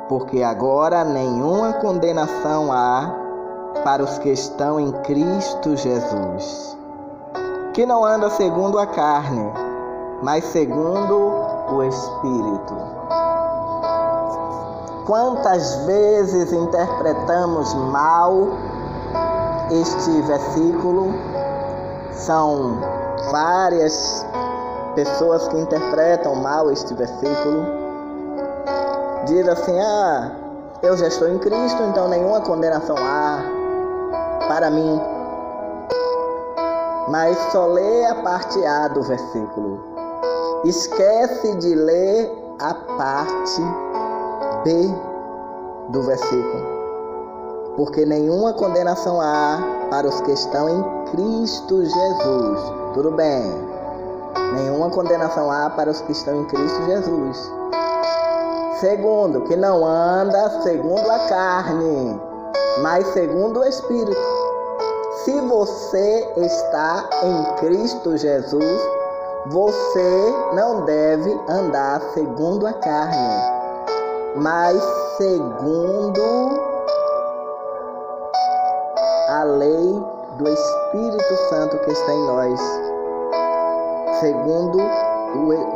porque 0.08 0.44
agora 0.44 1.04
nenhuma 1.04 1.74
condenação 1.74 2.72
há 2.72 3.14
para 3.84 4.04
os 4.04 4.18
que 4.20 4.30
estão 4.30 4.80
em 4.80 4.92
Cristo 5.04 5.76
Jesus, 5.76 6.78
que 7.74 7.86
não 7.86 8.06
anda 8.06 8.30
segundo 8.30 8.80
a 8.80 8.88
carne, 8.88 9.52
mas 10.22 10.44
segundo 10.46 11.32
o 11.72 11.84
Espírito. 11.84 12.76
Quantas 15.06 15.76
vezes 15.86 16.52
interpretamos 16.52 17.74
mal 17.76 18.48
este 19.70 20.22
versículo? 20.22 21.14
São 22.12 22.80
várias 23.32 24.26
pessoas 24.96 25.48
que 25.48 25.60
interpretam 25.60 26.36
mal 26.36 26.72
este 26.72 26.94
versículo 26.94 27.85
diz 29.26 29.48
assim: 29.48 29.78
Ah, 29.80 30.32
eu 30.82 30.96
já 30.98 31.08
estou 31.08 31.28
em 31.28 31.38
Cristo, 31.40 31.82
então 31.84 32.08
nenhuma 32.08 32.42
condenação 32.42 32.96
há 32.98 33.40
para 34.48 34.70
mim. 34.70 35.02
Mas 37.10 37.38
só 37.52 37.68
lê 37.68 38.06
a 38.06 38.16
parte 38.16 38.64
A 38.66 38.88
do 38.88 39.02
versículo. 39.04 39.84
Esquece 40.64 41.56
de 41.56 41.76
ler 41.76 42.32
a 42.60 42.74
parte 42.74 43.62
B 44.64 44.90
do 45.90 46.02
versículo. 46.02 46.76
Porque 47.76 48.06
nenhuma 48.06 48.54
condenação 48.54 49.20
há 49.22 49.60
para 49.90 50.08
os 50.08 50.22
que 50.22 50.32
estão 50.32 50.70
em 50.70 51.06
Cristo 51.12 51.84
Jesus. 51.84 52.60
Tudo 52.94 53.12
bem. 53.12 53.52
Nenhuma 54.56 54.90
condenação 54.90 55.52
há 55.52 55.70
para 55.70 55.92
os 55.92 56.02
que 56.02 56.14
estão 56.14 56.42
em 56.42 56.46
Cristo 56.46 56.86
Jesus. 56.86 57.52
Segundo, 58.80 59.42
que 59.42 59.56
não 59.56 59.86
anda 59.86 60.62
segundo 60.62 61.10
a 61.10 61.20
carne, 61.30 62.22
mas 62.82 63.08
segundo 63.08 63.62
o 63.62 63.64
Espírito. 63.64 64.20
Se 65.24 65.40
você 65.40 66.30
está 66.36 67.10
em 67.24 67.56
Cristo 67.56 68.18
Jesus, 68.18 68.82
você 69.48 70.34
não 70.54 70.84
deve 70.84 71.32
andar 71.48 72.02
segundo 72.14 72.68
a 72.68 72.74
carne, 72.74 73.44
mas 74.36 74.84
segundo 75.18 76.60
a 79.30 79.44
lei 79.44 80.04
do 80.38 80.50
Espírito 80.50 81.36
Santo 81.50 81.80
que 81.80 81.92
está 81.92 82.14
em 82.14 82.26
nós, 82.26 82.60
segundo 84.20 84.80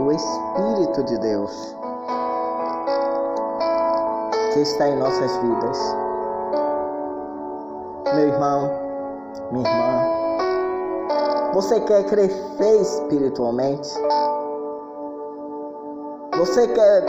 o, 0.01 0.11
Espírito 0.11 1.03
de 1.03 1.17
Deus 1.19 1.78
que 4.53 4.59
está 4.61 4.87
em 4.87 4.97
nossas 4.97 5.31
vidas. 5.37 5.77
Meu 8.15 8.27
irmão, 8.27 8.71
minha 9.51 9.69
irmã, 9.69 11.53
você 11.53 11.79
quer 11.81 12.03
crescer 12.05 12.81
espiritualmente? 12.81 13.89
Você 16.37 16.67
quer 16.67 17.05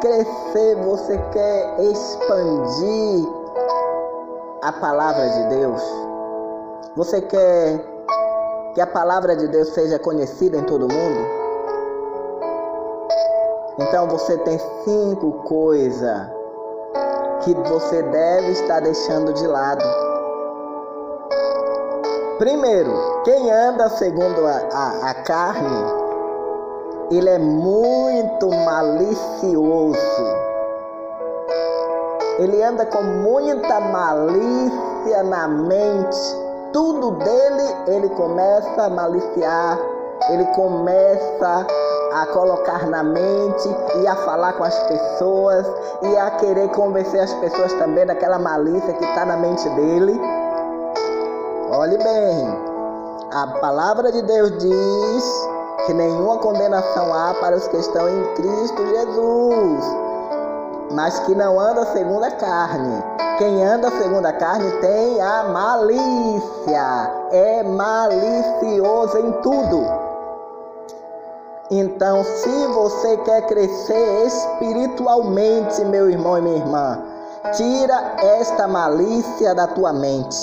crescer, 0.00 0.76
você 0.84 1.18
quer 1.32 1.80
expandir 1.80 3.28
a 4.62 4.72
palavra 4.72 5.28
de 5.28 5.56
Deus? 5.56 5.82
Você 6.96 7.20
quer 7.22 7.84
que 8.74 8.80
a 8.80 8.86
palavra 8.86 9.34
de 9.34 9.48
Deus 9.48 9.68
seja 9.70 9.98
conhecida 9.98 10.58
em 10.58 10.64
todo 10.64 10.82
mundo? 10.82 11.42
Então 13.78 14.06
você 14.06 14.36
tem 14.38 14.58
cinco 14.84 15.32
coisas 15.44 16.41
que 17.42 17.54
você 17.54 18.02
deve 18.02 18.52
estar 18.52 18.80
deixando 18.80 19.32
de 19.32 19.46
lado. 19.46 19.84
Primeiro, 22.38 23.22
quem 23.24 23.50
anda 23.50 23.88
segundo 23.90 24.46
a, 24.46 24.62
a, 24.72 25.10
a 25.10 25.14
carne, 25.14 26.02
ele 27.10 27.28
é 27.28 27.38
muito 27.38 28.48
malicioso. 28.48 30.42
Ele 32.38 32.62
anda 32.62 32.86
com 32.86 33.02
muita 33.02 33.80
malícia 33.80 35.22
na 35.24 35.46
mente. 35.46 36.18
Tudo 36.72 37.12
dele 37.12 37.76
ele 37.86 38.08
começa 38.10 38.84
a 38.84 38.88
maliciar, 38.88 39.78
ele 40.30 40.44
começa 40.54 41.66
a 42.14 42.26
colocar 42.26 42.86
na 42.86 43.02
mente 43.02 43.68
e 44.00 44.06
a 44.06 44.14
falar 44.16 44.52
com 44.54 44.64
as 44.64 44.78
pessoas 44.80 45.66
e 46.02 46.16
a 46.16 46.30
querer 46.32 46.68
convencer 46.70 47.20
as 47.20 47.32
pessoas 47.34 47.72
também 47.74 48.06
daquela 48.06 48.38
malícia 48.38 48.92
que 48.92 49.04
está 49.04 49.24
na 49.24 49.36
mente 49.36 49.68
dele. 49.70 50.20
Olhe 51.70 51.96
bem, 51.96 52.72
a 53.32 53.46
palavra 53.60 54.12
de 54.12 54.20
Deus 54.22 54.50
diz 54.58 55.48
que 55.86 55.94
nenhuma 55.94 56.36
condenação 56.38 57.14
há 57.14 57.34
para 57.40 57.56
os 57.56 57.66
que 57.68 57.78
estão 57.78 58.08
em 58.08 58.34
Cristo 58.34 58.86
Jesus, 58.86 59.84
mas 60.90 61.18
que 61.20 61.34
não 61.34 61.58
anda 61.58 61.86
segundo 61.86 62.24
a 62.24 62.30
carne. 62.30 63.02
Quem 63.38 63.64
anda 63.64 63.90
segundo 63.90 64.26
a 64.26 64.32
carne 64.34 64.70
tem 64.82 65.20
a 65.20 65.44
malícia, 65.44 67.10
é 67.30 67.62
malicioso 67.62 69.18
em 69.18 69.32
tudo. 69.40 70.01
Então, 71.74 72.22
se 72.22 72.66
você 72.66 73.16
quer 73.16 73.46
crescer 73.46 74.26
espiritualmente, 74.26 75.82
meu 75.86 76.10
irmão 76.10 76.36
e 76.36 76.42
minha 76.42 76.56
irmã, 76.58 77.02
tira 77.56 78.14
esta 78.18 78.68
malícia 78.68 79.54
da 79.54 79.66
tua 79.66 79.90
mente. 79.90 80.36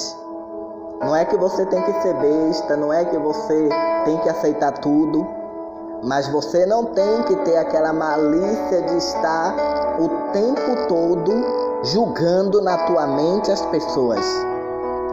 Não 1.00 1.16
é 1.16 1.24
que 1.26 1.38
você 1.38 1.68
tem 1.68 1.84
que 1.84 2.02
ser 2.02 2.16
besta, 2.16 2.76
não 2.76 2.92
é 2.92 3.06
que 3.06 3.16
você 3.16 3.70
tem 4.06 4.18
que 4.18 4.28
aceitar 4.28 4.72
tudo, 4.80 5.24
mas 6.04 6.28
você 6.30 6.66
não 6.66 6.86
tem 6.86 7.22
que 7.22 7.36
ter 7.46 7.58
aquela 7.58 7.94
malícia 7.94 8.82
de 8.82 8.98
estar 8.98 9.54
o 10.00 10.10
tempo 10.34 10.88
todo 10.88 11.32
julgando 11.84 12.60
na 12.60 12.76
tua 12.88 13.06
mente 13.06 13.52
as 13.52 13.62
pessoas. 13.68 14.26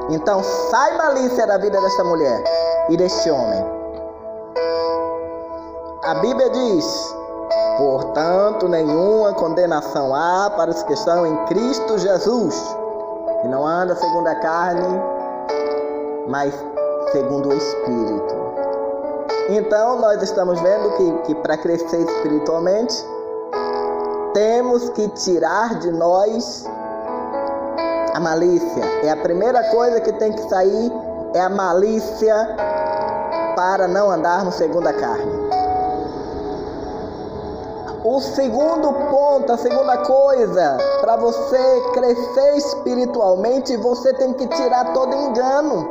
Então, 0.09 0.43
sai 0.71 0.97
malícia 0.97 1.47
da 1.47 1.59
vida 1.59 1.79
desta 1.79 2.03
mulher 2.05 2.43
e 2.89 2.97
deste 2.97 3.31
homem. 3.31 3.76
A 6.07 6.15
Bíblia 6.15 6.49
diz: 6.51 7.17
portanto, 7.79 8.69
nenhuma 8.69 9.33
condenação 9.33 10.15
há 10.15 10.49
para 10.57 10.71
os 10.71 10.81
que 10.85 10.93
estão 10.93 11.27
em 11.27 11.37
Cristo 11.47 11.99
Jesus, 11.99 12.77
que 13.43 13.49
não 13.49 13.67
anda 13.67 13.97
segundo 13.97 14.29
a 14.29 14.37
carne, 14.37 15.03
mas 16.29 16.55
segundo 17.11 17.49
o 17.49 17.53
Espírito. 17.53 18.35
Então, 19.49 19.99
nós 19.99 20.23
estamos 20.23 20.61
vendo 20.61 20.97
que, 20.97 21.13
que 21.25 21.35
para 21.35 21.57
crescer 21.57 22.03
espiritualmente, 22.03 23.05
temos 24.33 24.89
que 24.91 25.09
tirar 25.09 25.75
de 25.81 25.91
nós 25.91 26.65
a 28.15 28.21
malícia. 28.21 28.85
É 29.03 29.11
a 29.11 29.17
primeira 29.17 29.61
coisa 29.71 30.01
que 30.01 30.13
tem 30.13 30.33
que 30.33 30.49
sair, 30.49 30.93
é 31.35 31.41
a 31.41 31.49
malícia 31.49 32.57
para 33.57 33.89
não 33.89 34.09
andarmos 34.09 34.55
segundo 34.55 34.87
a 34.87 34.93
carne. 34.93 35.56
O 38.05 38.21
segundo 38.21 38.93
ponto, 39.11 39.53
a 39.53 39.57
segunda 39.57 39.99
coisa, 39.99 40.77
para 41.01 41.17
você 41.17 41.81
crescer 41.93 42.57
espiritualmente, 42.57 43.77
você 43.77 44.13
tem 44.15 44.33
que 44.35 44.47
tirar 44.47 44.93
todo 44.93 45.15
engano. 45.15 45.89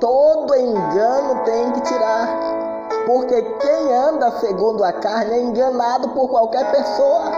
Todo 0.00 0.56
engano 0.56 1.44
tem 1.44 1.72
que 1.72 1.80
tirar. 1.82 2.28
Porque 3.06 3.42
quem 3.42 3.94
anda 3.94 4.30
segundo 4.40 4.82
a 4.82 4.92
carne 4.92 5.34
é 5.34 5.42
enganado 5.42 6.08
por 6.10 6.28
qualquer 6.28 6.70
pessoa, 6.70 7.32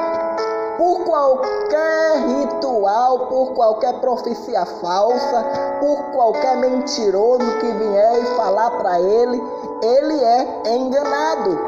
por 0.77 1.05
qualquer 1.05 2.19
ritual, 2.27 3.27
por 3.27 3.53
qualquer 3.55 4.01
profecia 4.01 4.65
falsa, 4.67 5.45
por 5.81 6.03
qualquer 6.13 6.57
mentiroso 6.57 7.59
que 7.61 7.73
vier 7.73 8.23
e 8.23 8.37
falar 8.37 8.71
para 8.73 9.01
ele 9.01 9.43
ele 9.83 10.25
é 10.25 10.75
enganado, 10.75 11.59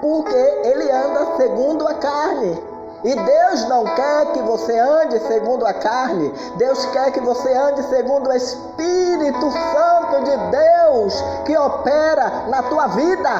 porque 0.00 0.60
ele 0.64 0.90
anda 0.90 1.36
segundo 1.36 1.86
a 1.86 1.94
carne. 1.94 2.68
E 3.04 3.14
Deus 3.14 3.68
não 3.68 3.84
quer 3.84 4.32
que 4.32 4.42
você 4.42 4.76
ande 4.76 5.20
segundo 5.20 5.64
a 5.64 5.72
carne, 5.72 6.34
Deus 6.56 6.84
quer 6.86 7.12
que 7.12 7.20
você 7.20 7.52
ande 7.52 7.82
segundo 7.84 8.28
o 8.28 8.32
Espírito 8.32 9.50
Santo 9.52 10.24
de 10.24 10.36
Deus 10.50 11.24
que 11.44 11.56
opera 11.56 12.46
na 12.48 12.62
tua 12.64 12.88
vida. 12.88 13.30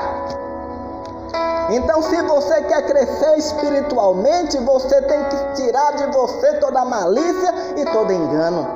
Então, 1.70 2.01
se 2.03 2.23
você 2.23 2.62
quer 2.62 2.87
crescer 2.87 3.37
espiritualmente, 3.37 4.57
você 4.59 5.03
tem 5.03 5.25
que 5.25 5.62
tirar 5.62 5.93
de 5.97 6.07
você 6.07 6.55
toda 6.55 6.85
malícia 6.85 7.53
e 7.77 7.85
todo 7.85 8.12
engano. 8.12 8.66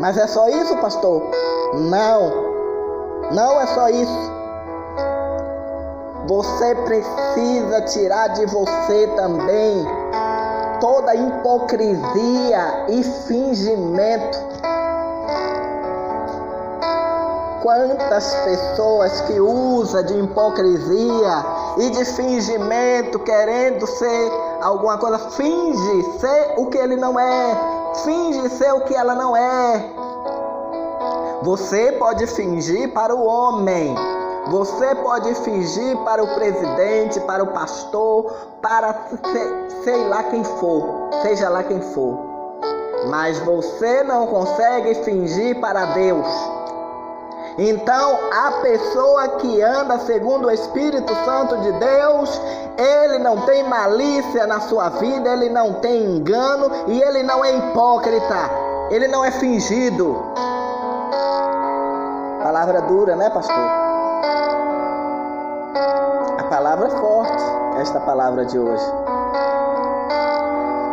Mas 0.00 0.16
é 0.16 0.26
só 0.26 0.48
isso, 0.48 0.76
pastor? 0.78 1.22
Não. 1.74 2.55
Não 3.32 3.60
é 3.60 3.66
só 3.66 3.88
isso. 3.88 4.36
Você 6.28 6.74
precisa 6.74 7.80
tirar 7.82 8.28
de 8.28 8.46
você 8.46 9.06
também 9.16 9.86
toda 10.80 11.14
hipocrisia 11.14 12.86
e 12.88 13.02
fingimento. 13.02 14.38
Quantas 17.62 18.34
pessoas 18.44 19.20
que 19.22 19.40
usam 19.40 20.02
de 20.04 20.14
hipocrisia 20.20 21.44
e 21.78 21.90
de 21.90 22.04
fingimento, 22.04 23.18
querendo 23.20 23.86
ser 23.86 24.32
alguma 24.62 24.98
coisa, 24.98 25.18
finge 25.30 26.02
ser 26.20 26.54
o 26.56 26.66
que 26.66 26.78
ele 26.78 26.96
não 26.96 27.18
é, 27.18 27.56
finge 28.04 28.48
ser 28.50 28.72
o 28.72 28.82
que 28.82 28.94
ela 28.94 29.14
não 29.14 29.36
é. 29.36 30.05
Você 31.46 31.92
pode 31.92 32.26
fingir 32.26 32.92
para 32.92 33.14
o 33.14 33.24
homem, 33.24 33.94
você 34.48 34.96
pode 34.96 35.32
fingir 35.44 35.96
para 35.98 36.20
o 36.20 36.34
presidente, 36.34 37.20
para 37.20 37.40
o 37.40 37.46
pastor, 37.46 38.34
para 38.60 38.92
sei 39.84 40.08
lá 40.08 40.24
quem 40.24 40.42
for, 40.42 41.08
seja 41.22 41.48
lá 41.48 41.62
quem 41.62 41.80
for. 41.80 42.18
Mas 43.06 43.38
você 43.38 44.02
não 44.02 44.26
consegue 44.26 44.92
fingir 45.04 45.60
para 45.60 45.84
Deus. 45.84 46.26
Então, 47.58 48.18
a 48.32 48.50
pessoa 48.62 49.28
que 49.38 49.62
anda 49.62 50.00
segundo 50.00 50.48
o 50.48 50.50
Espírito 50.50 51.14
Santo 51.24 51.58
de 51.58 51.70
Deus, 51.70 52.40
ele 52.76 53.20
não 53.20 53.42
tem 53.42 53.62
malícia 53.62 54.48
na 54.48 54.58
sua 54.62 54.88
vida, 54.88 55.32
ele 55.32 55.48
não 55.48 55.74
tem 55.74 56.06
engano 56.06 56.68
e 56.88 57.00
ele 57.00 57.22
não 57.22 57.44
é 57.44 57.56
hipócrita, 57.56 58.50
ele 58.90 59.06
não 59.06 59.24
é 59.24 59.30
fingido. 59.30 60.55
Palavra 62.56 62.80
dura, 62.80 63.14
né, 63.14 63.28
pastor? 63.28 63.54
A 66.38 66.44
palavra 66.48 66.88
é 66.88 66.90
forte, 66.90 67.44
esta 67.82 68.00
palavra 68.00 68.46
de 68.46 68.58
hoje. 68.58 68.92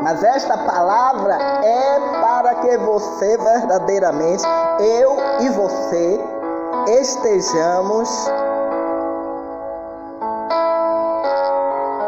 Mas 0.04 0.22
esta 0.26 0.58
palavra 0.58 1.36
é 1.64 2.00
para 2.20 2.56
que 2.56 2.78
você 2.80 3.38
verdadeiramente, 3.38 4.44
eu 4.78 5.16
e 5.40 5.50
você, 5.52 6.22
estejamos 7.00 8.30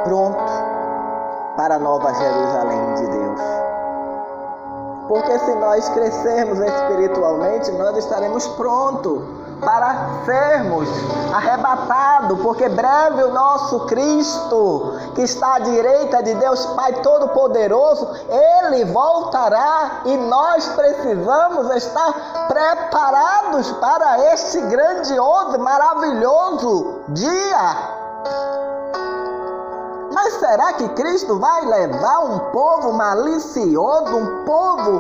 prontos 0.04 0.52
para 1.56 1.76
a 1.76 1.80
nova 1.80 2.14
Jerusalém 2.14 2.94
de 2.96 3.08
Deus. 3.08 3.65
Porque 5.08 5.40
se 5.40 5.56
nós 5.56 5.88
crescermos 5.90 6.60
espiritualmente, 6.60 7.72
nós 7.74 7.98
estaremos 7.98 8.48
prontos 8.50 9.22
para 9.62 10.24
sermos 10.26 10.88
arrebatados, 11.34 12.40
porque 12.42 12.68
breve 12.70 13.24
o 13.24 13.32
nosso 13.32 13.86
Cristo, 13.86 15.00
que 15.16 15.22
está 15.22 15.56
à 15.56 15.60
direita 15.60 16.22
de 16.24 16.34
Deus 16.36 16.66
Pai 16.68 16.94
Todo-Poderoso, 17.02 18.08
ele 18.30 18.86
voltará 18.86 20.02
e 20.06 20.18
nós 20.18 20.68
precisamos 20.70 21.70
estar 21.76 22.48
preparados 22.48 23.72
para 23.74 24.34
este 24.34 24.60
grandioso, 24.62 25.60
maravilhoso 25.60 27.02
dia. 27.10 27.95
Mas 30.26 30.40
será 30.40 30.74
que 30.74 30.90
Cristo 30.90 31.38
vai 31.38 31.66
levar 31.68 32.20
um 32.22 32.40
povo 32.52 32.92
malicioso, 32.94 34.18
um 34.18 34.44
povo 34.44 35.00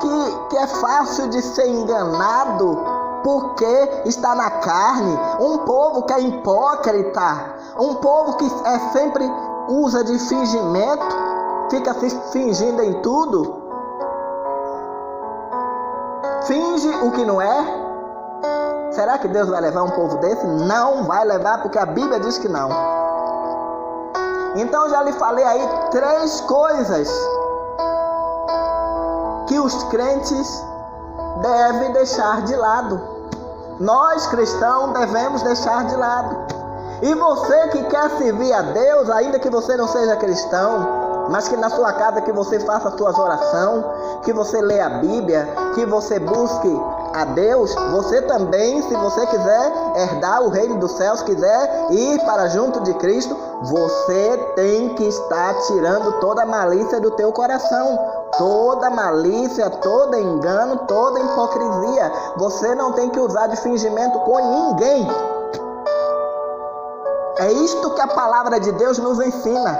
que, 0.00 0.48
que 0.48 0.56
é 0.56 0.66
fácil 0.66 1.28
de 1.28 1.42
ser 1.42 1.68
enganado 1.68 2.82
porque 3.22 4.02
está 4.06 4.34
na 4.34 4.50
carne, 4.50 5.14
um 5.38 5.58
povo 5.58 6.04
que 6.04 6.14
é 6.14 6.20
hipócrita, 6.22 7.54
um 7.78 7.96
povo 7.96 8.38
que 8.38 8.46
é 8.64 8.78
sempre 8.92 9.30
usa 9.68 10.02
de 10.04 10.18
fingimento, 10.18 11.16
fica 11.68 11.92
se 11.92 12.08
fingindo 12.32 12.82
em 12.82 12.94
tudo, 13.02 13.62
finge 16.44 16.88
o 17.04 17.10
que 17.10 17.26
não 17.26 17.42
é. 17.42 17.82
Será 18.92 19.18
que 19.18 19.28
Deus 19.28 19.50
vai 19.50 19.60
levar 19.60 19.82
um 19.82 19.90
povo 19.90 20.16
desse? 20.16 20.46
Não 20.46 21.04
vai 21.04 21.26
levar, 21.26 21.60
porque 21.60 21.78
a 21.78 21.84
Bíblia 21.84 22.18
diz 22.20 22.38
que 22.38 22.48
não. 22.48 23.02
Então 24.54 24.88
já 24.88 25.02
lhe 25.02 25.12
falei 25.12 25.44
aí 25.44 25.68
três 25.90 26.40
coisas 26.42 27.08
que 29.46 29.58
os 29.58 29.82
crentes 29.84 30.64
devem 31.40 31.92
deixar 31.92 32.42
de 32.42 32.54
lado. 32.54 33.00
Nós 33.80 34.26
cristãos 34.26 34.92
devemos 34.92 35.42
deixar 35.42 35.86
de 35.86 35.96
lado. 35.96 36.36
E 37.02 37.14
você 37.14 37.68
que 37.68 37.82
quer 37.84 38.10
servir 38.10 38.52
a 38.52 38.62
Deus, 38.62 39.10
ainda 39.10 39.38
que 39.38 39.50
você 39.50 39.76
não 39.76 39.88
seja 39.88 40.14
cristão, 40.16 41.28
mas 41.30 41.48
que 41.48 41.56
na 41.56 41.70
sua 41.70 41.92
casa 41.92 42.20
que 42.20 42.30
você 42.30 42.60
faça 42.60 42.88
as 42.88 42.94
suas 42.94 43.18
orações, 43.18 43.84
que 44.22 44.32
você 44.32 44.60
leia 44.60 44.86
a 44.86 44.90
Bíblia, 44.98 45.48
que 45.74 45.84
você 45.86 46.18
busque 46.18 46.80
a 47.14 47.24
Deus, 47.24 47.74
você 47.92 48.22
também, 48.22 48.80
se 48.82 48.94
você 48.94 49.26
quiser 49.26 49.72
herdar 49.96 50.42
o 50.42 50.48
reino 50.48 50.78
dos 50.78 50.92
céus, 50.92 51.22
quiser 51.22 51.86
ir 51.90 52.18
para 52.24 52.48
junto 52.48 52.80
de 52.80 52.94
Cristo, 52.94 53.36
você 53.62 54.36
tem 54.56 54.94
que 54.94 55.04
estar 55.04 55.54
tirando 55.66 56.20
toda 56.20 56.42
a 56.42 56.46
malícia 56.46 57.00
do 57.00 57.10
teu 57.12 57.32
coração, 57.32 57.98
toda 58.38 58.88
malícia, 58.90 59.68
todo 59.70 60.18
engano, 60.18 60.78
toda 60.88 61.20
hipocrisia. 61.20 62.12
Você 62.36 62.74
não 62.74 62.92
tem 62.92 63.10
que 63.10 63.20
usar 63.20 63.46
de 63.48 63.56
fingimento 63.56 64.18
com 64.20 64.38
ninguém. 64.38 65.08
É 67.38 67.52
isto 67.52 67.90
que 67.90 68.00
a 68.00 68.06
palavra 68.06 68.58
de 68.58 68.72
Deus 68.72 68.98
nos 68.98 69.20
ensina. 69.20 69.78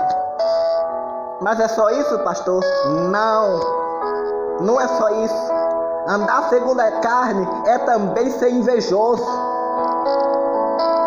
Mas 1.41 1.59
é 1.59 1.67
só 1.67 1.89
isso, 1.89 2.19
pastor? 2.19 2.63
Não. 3.09 3.59
Não 4.61 4.79
é 4.79 4.87
só 4.87 5.09
isso. 5.09 5.62
Andar 6.07 6.49
segundo 6.49 6.79
a 6.81 6.91
carne 6.99 7.47
é 7.65 7.77
também 7.79 8.29
ser 8.31 8.49
invejoso. 8.49 9.25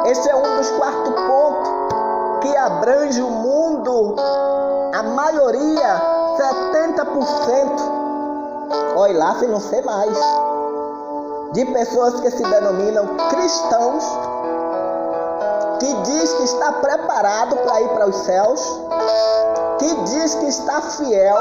Esse 0.06 0.28
é 0.28 0.36
um 0.36 0.56
dos 0.56 0.70
quartos 0.70 1.14
pontos 1.14 1.68
que 2.40 2.56
abrange 2.56 3.20
o 3.20 3.30
mundo. 3.30 4.16
A 4.94 5.02
maioria, 5.02 6.00
70%. 6.38 8.96
Olha 8.96 9.18
lá 9.18 9.38
se 9.38 9.46
não 9.46 9.60
sei 9.60 9.82
mais. 9.82 10.16
De 11.52 11.66
pessoas 11.66 12.18
que 12.20 12.30
se 12.30 12.42
denominam 12.42 13.06
cristãos 13.28 14.04
que 15.78 15.94
diz 16.02 16.32
que 16.32 16.44
está 16.44 16.72
preparado 16.72 17.56
para 17.56 17.82
ir 17.82 17.88
para 17.90 18.08
os 18.08 18.16
céus, 18.16 18.80
que 19.78 19.94
diz 20.04 20.34
que 20.34 20.46
está 20.46 20.80
fiel, 20.80 21.36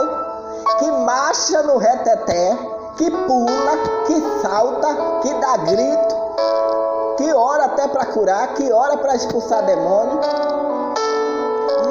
que 0.80 0.92
marcha 0.92 1.64
no 1.64 1.78
reteté, 1.78 2.75
que 2.98 3.12
pula, 3.12 3.78
que 4.08 4.42
salta, 4.42 4.88
que 5.22 5.34
dá 5.34 5.58
grito, 5.58 6.16
que 7.18 7.34
ora 7.34 7.66
até 7.66 7.88
para 7.88 8.06
curar, 8.06 8.54
que 8.54 8.72
ora 8.72 8.98
para 8.98 9.16
expulsar 9.16 9.66
demônio, 9.66 10.20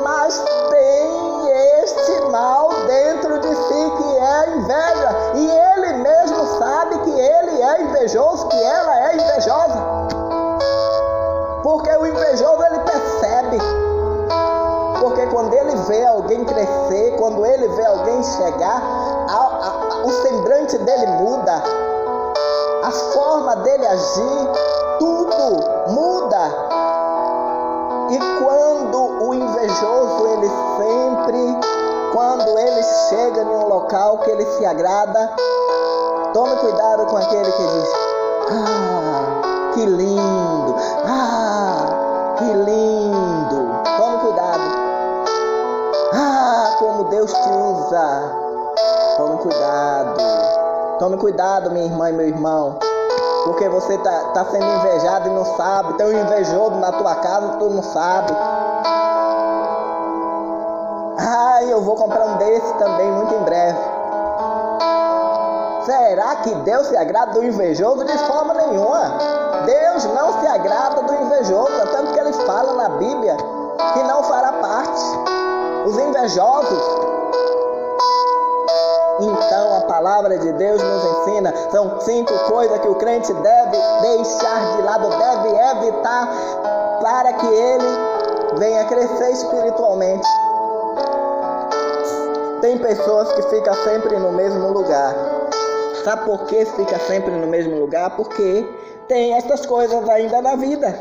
mas 0.02 0.42
tem 0.70 1.48
este 1.82 2.20
mal 2.30 2.70
dentro 2.86 3.38
de 3.38 3.54
si 3.54 3.92
que 3.98 4.18
é 4.18 4.56
inveja, 4.56 5.10
e 5.34 5.50
ele 5.50 5.92
mesmo 5.98 6.58
sabe 6.58 6.98
que 6.98 7.10
ele 7.10 7.62
é 7.62 7.82
invejoso, 7.82 8.48
que 8.48 8.62
ela 8.62 9.10
é 9.10 9.14
invejosa. 9.14 9.82
Porque 11.62 11.90
o 11.90 12.06
invejoso 12.06 12.62
ele 12.64 12.78
percebe. 12.80 13.58
Porque 15.00 15.26
quando 15.26 15.52
ele 15.52 15.76
vê 15.88 16.06
alguém 16.06 16.44
crescer, 16.44 17.16
quando 17.18 17.44
ele 17.44 17.68
vê 17.68 17.84
alguém 17.84 18.22
chegar, 18.22 18.82
a, 19.28 19.34
a, 19.34 20.04
o 20.04 20.10
semblante 20.64 20.78
dele 20.78 21.06
muda, 21.06 21.62
a 22.82 22.90
forma 23.12 23.56
dele 23.56 23.86
agir, 23.86 24.48
tudo 24.98 25.92
muda. 25.92 26.74
E 28.10 28.18
quando 28.42 29.26
o 29.26 29.34
invejoso, 29.34 30.26
ele 30.26 30.50
sempre, 30.78 31.58
quando 32.12 32.58
ele 32.58 32.82
chega 33.08 33.42
em 33.42 33.56
um 33.56 33.68
local 33.68 34.18
que 34.18 34.30
ele 34.30 34.44
se 34.44 34.64
agrada, 34.64 35.30
tome 36.32 36.56
cuidado 36.56 37.06
com 37.06 37.16
aquele 37.16 37.50
que 37.52 37.62
diz: 37.62 37.88
Ah, 38.50 39.72
que 39.74 39.86
lindo! 39.86 40.76
Ah, 41.06 42.34
que 42.38 42.44
lindo! 42.44 43.74
Tome 43.96 44.18
cuidado. 44.18 44.62
Ah, 46.12 46.76
como 46.78 47.04
Deus 47.04 47.32
te 47.32 47.50
usa. 47.50 48.44
Tome 49.16 49.36
cuidado. 49.36 50.03
Tome 50.98 51.16
cuidado, 51.16 51.70
minha 51.72 51.86
irmã 51.86 52.08
e 52.08 52.12
meu 52.12 52.28
irmão. 52.28 52.78
Porque 53.44 53.68
você 53.68 53.98
tá, 53.98 54.30
tá 54.32 54.44
sendo 54.44 54.64
invejado 54.64 55.28
e 55.28 55.32
não 55.32 55.44
sabe. 55.56 55.94
Tem 55.94 56.06
um 56.06 56.20
invejoso 56.20 56.76
na 56.76 56.92
tua 56.92 57.16
casa 57.16 57.46
e 57.46 57.58
tu 57.58 57.70
não 57.70 57.82
sabe. 57.82 58.32
Ah, 61.18 61.64
eu 61.64 61.80
vou 61.80 61.96
comprar 61.96 62.24
um 62.26 62.36
desse 62.36 62.74
também 62.74 63.10
muito 63.10 63.34
em 63.34 63.42
breve. 63.42 63.78
Será 65.84 66.36
que 66.36 66.54
Deus 66.56 66.86
se 66.86 66.96
agrada 66.96 67.32
do 67.32 67.44
invejoso? 67.44 68.04
De 68.04 68.18
forma 68.18 68.54
nenhuma. 68.54 69.18
Deus 69.66 70.04
não 70.04 70.40
se 70.40 70.46
agrada 70.46 71.02
do 71.02 71.14
invejoso, 71.14 71.72
é 71.72 71.86
tanto 71.86 72.12
que 72.12 72.20
ele 72.20 72.32
fala 72.32 72.72
na 72.74 72.88
Bíblia 72.90 73.36
que 73.94 74.02
não 74.04 74.22
fará 74.22 74.52
parte. 74.52 75.02
Os 75.86 75.98
invejosos. 75.98 77.04
Então 79.20 79.63
palavra 80.04 80.36
de 80.36 80.52
Deus 80.52 80.82
nos 80.82 81.04
ensina, 81.04 81.54
são 81.70 81.98
cinco 82.02 82.38
coisas 82.50 82.78
que 82.78 82.88
o 82.88 82.94
crente 82.96 83.32
deve 83.32 83.78
deixar 84.02 84.76
de 84.76 84.82
lado, 84.82 85.08
deve 85.08 85.48
evitar 85.48 86.28
para 87.00 87.32
que 87.32 87.46
ele 87.46 88.58
venha 88.58 88.84
crescer 88.84 89.30
espiritualmente. 89.30 90.28
Tem 92.60 92.76
pessoas 92.76 93.32
que 93.32 93.42
ficam 93.44 93.74
sempre 93.76 94.18
no 94.18 94.30
mesmo 94.32 94.74
lugar. 94.74 95.14
Sabe 96.04 96.26
por 96.26 96.44
que 96.44 96.66
fica 96.66 96.98
sempre 96.98 97.30
no 97.30 97.46
mesmo 97.46 97.78
lugar? 97.78 98.14
Porque 98.14 98.68
tem 99.08 99.32
estas 99.32 99.64
coisas 99.64 100.06
ainda 100.06 100.42
na 100.42 100.54
vida. 100.54 101.00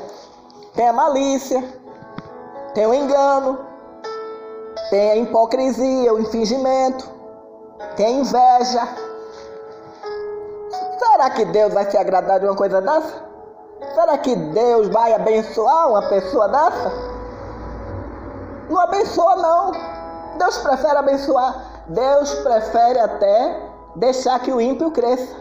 Tem 0.75 0.87
a 0.87 0.93
malícia, 0.93 1.61
tem 2.73 2.87
o 2.87 2.93
engano, 2.93 3.59
tem 4.89 5.11
a 5.11 5.15
hipocrisia, 5.17 6.13
o 6.13 6.21
infingimento, 6.21 7.22
tem 7.95 8.19
inveja. 8.19 8.87
Será 10.99 11.29
que 11.29 11.45
Deus 11.45 11.73
vai 11.73 11.89
se 11.89 11.97
agradar 11.97 12.39
de 12.39 12.45
uma 12.45 12.55
coisa 12.55 12.81
dessa? 12.81 13.23
Será 13.93 14.17
que 14.17 14.35
Deus 14.35 14.87
vai 14.89 15.13
abençoar 15.13 15.89
uma 15.89 16.09
pessoa 16.09 16.47
dessa? 16.47 16.91
Não 18.69 18.79
abençoa 18.79 19.35
não. 19.35 19.71
Deus 20.37 20.57
prefere 20.57 20.97
abençoar. 20.97 21.83
Deus 21.87 22.33
prefere 22.35 22.99
até 22.99 23.59
deixar 23.95 24.39
que 24.39 24.51
o 24.51 24.59
ímpio 24.59 24.91
cresça 24.91 25.35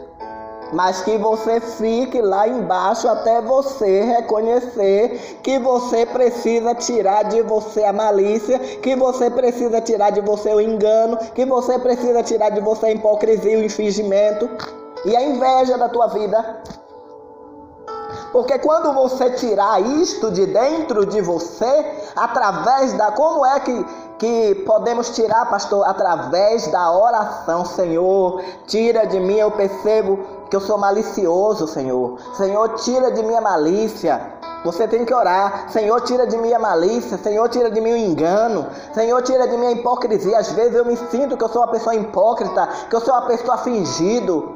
mas 0.72 1.02
que 1.02 1.18
você 1.18 1.60
fique 1.60 2.20
lá 2.20 2.48
embaixo 2.48 3.08
até 3.08 3.40
você 3.40 4.02
reconhecer 4.02 5.38
que 5.42 5.58
você 5.58 6.06
precisa 6.06 6.74
tirar 6.74 7.24
de 7.24 7.42
você 7.42 7.84
a 7.84 7.92
malícia, 7.92 8.58
que 8.58 8.96
você 8.96 9.30
precisa 9.30 9.80
tirar 9.80 10.10
de 10.10 10.20
você 10.20 10.54
o 10.54 10.60
engano, 10.60 11.16
que 11.34 11.44
você 11.44 11.78
precisa 11.78 12.22
tirar 12.22 12.50
de 12.50 12.60
você 12.60 12.86
a 12.86 12.92
hipocrisia, 12.92 13.58
o 13.58 13.64
infringimento 13.64 14.48
e 15.04 15.14
a 15.16 15.22
inveja 15.22 15.76
da 15.76 15.88
tua 15.88 16.06
vida. 16.06 16.62
Porque 18.32 18.58
quando 18.58 18.94
você 18.94 19.30
tirar 19.32 19.80
isto 19.82 20.30
de 20.30 20.46
dentro 20.46 21.04
de 21.04 21.20
você, 21.20 21.84
através 22.16 22.94
da. 22.94 23.12
Como 23.12 23.44
é 23.44 23.60
que, 23.60 23.86
que 24.18 24.54
podemos 24.66 25.10
tirar, 25.10 25.50
pastor? 25.50 25.86
Através 25.86 26.66
da 26.68 26.90
oração, 26.90 27.66
Senhor. 27.66 28.42
Tira 28.66 29.06
de 29.06 29.20
mim, 29.20 29.36
eu 29.36 29.50
percebo 29.50 30.41
que 30.52 30.56
eu 30.56 30.60
sou 30.60 30.76
malicioso, 30.76 31.66
Senhor. 31.66 32.18
Senhor, 32.34 32.68
tira 32.74 33.10
de 33.10 33.22
mim 33.22 33.34
a 33.34 33.40
malícia. 33.40 34.20
Você 34.66 34.86
tem 34.86 35.02
que 35.02 35.14
orar. 35.14 35.70
Senhor, 35.70 35.98
tira 36.02 36.26
de 36.26 36.36
mim 36.36 36.52
a 36.52 36.58
malícia. 36.58 37.16
Senhor, 37.16 37.48
tira 37.48 37.70
de 37.70 37.80
mim 37.80 37.92
o 37.92 37.96
engano. 37.96 38.66
Senhor, 38.92 39.22
tira 39.22 39.48
de 39.48 39.56
mim 39.56 39.68
a 39.68 39.72
hipocrisia. 39.72 40.36
Às 40.36 40.52
vezes 40.52 40.74
eu 40.74 40.84
me 40.84 40.94
sinto 41.10 41.38
que 41.38 41.42
eu 41.42 41.48
sou 41.48 41.62
uma 41.62 41.68
pessoa 41.68 41.94
hipócrita, 41.94 42.68
que 42.90 42.94
eu 42.94 43.00
sou 43.00 43.14
uma 43.14 43.22
pessoa 43.22 43.56
fingido. 43.56 44.54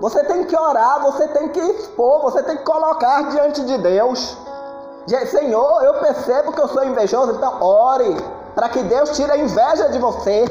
Você 0.00 0.24
tem 0.24 0.42
que 0.42 0.56
orar, 0.56 1.00
você 1.00 1.28
tem 1.28 1.50
que 1.50 1.60
expor, 1.60 2.20
você 2.22 2.42
tem 2.42 2.56
que 2.56 2.64
colocar 2.64 3.30
diante 3.30 3.64
de 3.64 3.78
Deus. 3.78 4.36
Senhor, 5.30 5.84
eu 5.84 5.94
percebo 6.00 6.50
que 6.50 6.60
eu 6.60 6.66
sou 6.66 6.84
invejoso, 6.84 7.34
então 7.36 7.62
ore 7.62 8.16
para 8.56 8.68
que 8.68 8.82
Deus 8.82 9.10
tire 9.10 9.30
a 9.30 9.36
inveja 9.36 9.90
de 9.90 9.98
você. 10.00 10.44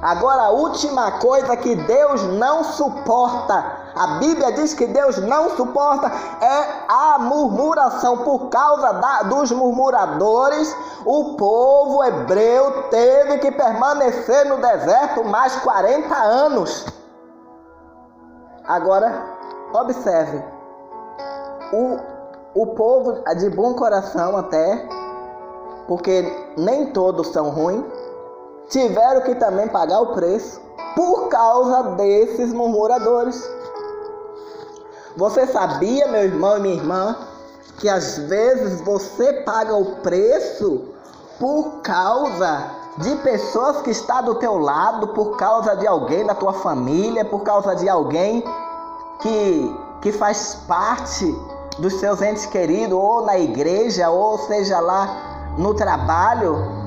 Agora, 0.00 0.42
a 0.42 0.50
última 0.50 1.12
coisa 1.18 1.56
que 1.56 1.74
Deus 1.74 2.22
não 2.22 2.62
suporta 2.62 3.78
A 3.98 4.18
Bíblia 4.18 4.52
diz 4.52 4.74
que 4.74 4.86
Deus 4.86 5.18
não 5.18 5.56
suporta 5.56 6.06
é 6.40 6.84
a 6.88 7.18
murmuração. 7.18 8.18
Por 8.18 8.48
causa 8.48 8.92
da, 8.92 9.22
dos 9.24 9.50
murmuradores, 9.50 10.72
o 11.04 11.34
povo 11.34 12.04
hebreu 12.04 12.84
teve 12.90 13.38
que 13.38 13.50
permanecer 13.50 14.46
no 14.46 14.58
deserto 14.58 15.24
mais 15.24 15.56
40 15.56 16.14
anos. 16.14 16.86
Agora, 18.68 19.20
observe. 19.72 20.44
O, 21.72 22.62
o 22.62 22.66
povo 22.68 23.24
de 23.34 23.50
bom 23.50 23.74
coração 23.74 24.36
até, 24.36 24.88
porque 25.88 26.52
nem 26.56 26.92
todos 26.92 27.32
são 27.32 27.50
ruins, 27.50 27.84
tiveram 28.68 29.22
que 29.22 29.34
também 29.34 29.68
pagar 29.68 30.00
o 30.00 30.14
preço 30.14 30.60
por 30.94 31.28
causa 31.28 31.82
desses 31.96 32.52
murmuradores. 32.52 33.48
Você 35.16 35.46
sabia, 35.46 36.08
meu 36.08 36.24
irmão 36.24 36.58
e 36.58 36.60
minha 36.60 36.74
irmã, 36.74 37.16
que 37.78 37.88
às 37.88 38.18
vezes 38.18 38.80
você 38.82 39.32
paga 39.44 39.74
o 39.74 39.96
preço 39.96 40.82
por 41.38 41.80
causa 41.82 42.70
de 42.98 43.14
pessoas 43.16 43.80
que 43.82 43.90
está 43.90 44.20
do 44.20 44.34
teu 44.36 44.58
lado, 44.58 45.08
por 45.08 45.36
causa 45.36 45.76
de 45.76 45.86
alguém 45.86 46.26
da 46.26 46.34
tua 46.34 46.52
família, 46.52 47.24
por 47.24 47.42
causa 47.42 47.74
de 47.76 47.88
alguém 47.88 48.42
que, 49.20 49.76
que 50.02 50.12
faz 50.12 50.56
parte 50.66 51.32
dos 51.78 51.94
seus 51.94 52.20
entes 52.20 52.46
queridos, 52.46 52.98
ou 52.98 53.24
na 53.24 53.38
igreja, 53.38 54.10
ou 54.10 54.38
seja 54.38 54.80
lá 54.80 55.54
no 55.56 55.74
trabalho, 55.74 56.77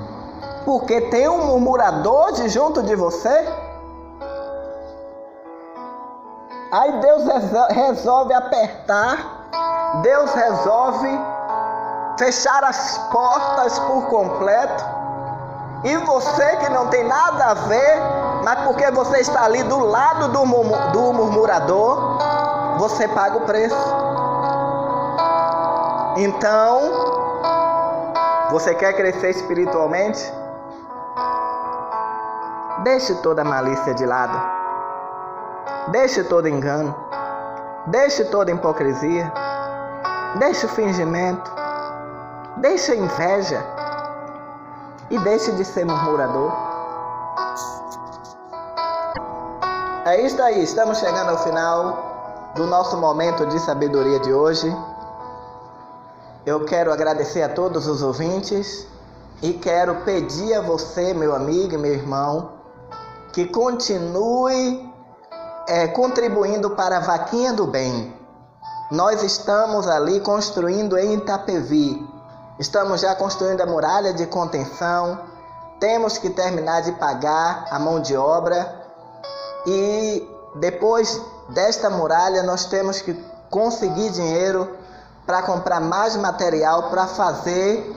porque 0.66 1.02
tem 1.02 1.28
um 1.28 1.46
murmurador 1.46 2.34
de 2.34 2.50
junto 2.50 2.84
de 2.84 2.96
você? 2.96 3.48
Aí 6.72 7.02
Deus 7.02 7.24
resolve 7.70 8.34
apertar, 8.34 9.50
Deus 10.02 10.34
resolve 10.34 11.20
fechar 12.18 12.64
as 12.64 12.98
portas 13.12 13.78
por 13.80 14.06
completo. 14.08 14.86
E 15.84 15.98
você 15.98 16.56
que 16.58 16.70
não 16.70 16.88
tem 16.88 17.04
nada 17.06 17.46
a 17.46 17.54
ver, 17.56 18.00
mas 18.44 18.60
porque 18.62 18.90
você 18.92 19.20
está 19.20 19.44
ali 19.44 19.64
do 19.64 19.80
lado 19.80 20.30
do, 20.30 20.46
do 20.92 21.14
murmurador, 21.14 22.20
você 22.78 23.08
paga 23.08 23.38
o 23.38 23.42
preço. 23.42 23.96
Então, 26.18 26.92
você 28.52 28.76
quer 28.76 28.94
crescer 28.94 29.32
espiritualmente? 29.32 30.41
Deixe 32.84 33.14
toda 33.16 33.44
malícia 33.44 33.94
de 33.94 34.06
lado. 34.06 34.42
Deixe 35.92 36.24
todo 36.24 36.48
engano. 36.48 36.96
Deixe 37.88 38.26
toda 38.26 38.52
hipocrisia. 38.52 39.32
Deixe 40.40 40.66
o 40.66 40.70
fingimento. 40.70 41.52
Deixe 42.58 42.94
a 42.94 42.96
inveja. 42.96 43.64
E 45.12 45.20
deixe 45.20 45.52
de 45.52 45.64
ser 45.64 45.86
murmurador. 45.86 46.52
É 50.06 50.20
isso 50.22 50.42
aí, 50.42 50.64
estamos 50.64 50.98
chegando 50.98 51.30
ao 51.30 51.38
final 51.38 52.52
do 52.56 52.66
nosso 52.66 52.98
momento 52.98 53.46
de 53.46 53.60
sabedoria 53.60 54.20
de 54.20 54.34
hoje. 54.34 54.76
Eu 56.44 56.66
quero 56.66 56.92
agradecer 56.92 57.44
a 57.44 57.50
todos 57.50 57.86
os 57.86 58.02
ouvintes 58.02 58.88
e 59.44 59.54
quero 59.54 59.98
pedir 59.98 60.56
a 60.56 60.62
você, 60.62 61.14
meu 61.14 61.36
amigo 61.36 61.76
e 61.76 61.78
meu 61.78 61.94
irmão, 61.94 62.61
que 63.32 63.46
continue 63.46 64.92
é, 65.68 65.88
contribuindo 65.88 66.72
para 66.72 66.98
a 66.98 67.00
Vaquinha 67.00 67.54
do 67.54 67.66
Bem. 67.66 68.14
Nós 68.92 69.24
estamos 69.24 69.88
ali 69.88 70.20
construindo 70.20 70.98
em 70.98 71.14
Itapevi. 71.14 72.06
Estamos 72.60 73.02
já 73.02 73.16
construindo 73.16 73.62
a 73.62 73.66
muralha 73.66 74.14
de 74.14 74.26
contenção. 74.26 75.20
Temos 75.80 76.18
que 76.18 76.30
terminar 76.30 76.82
de 76.82 76.92
pagar 76.94 77.66
a 77.72 77.80
mão 77.80 78.02
de 78.02 78.16
obra. 78.18 78.80
E 79.66 80.28
depois 80.56 81.22
desta 81.50 81.90
muralha, 81.90 82.44
nós 82.44 82.66
temos 82.66 83.02
que 83.02 83.14
conseguir 83.50 84.10
dinheiro 84.12 84.76
para 85.26 85.42
comprar 85.42 85.80
mais 85.80 86.18
material 86.18 86.90
para 86.90 87.08
fazer 87.08 87.96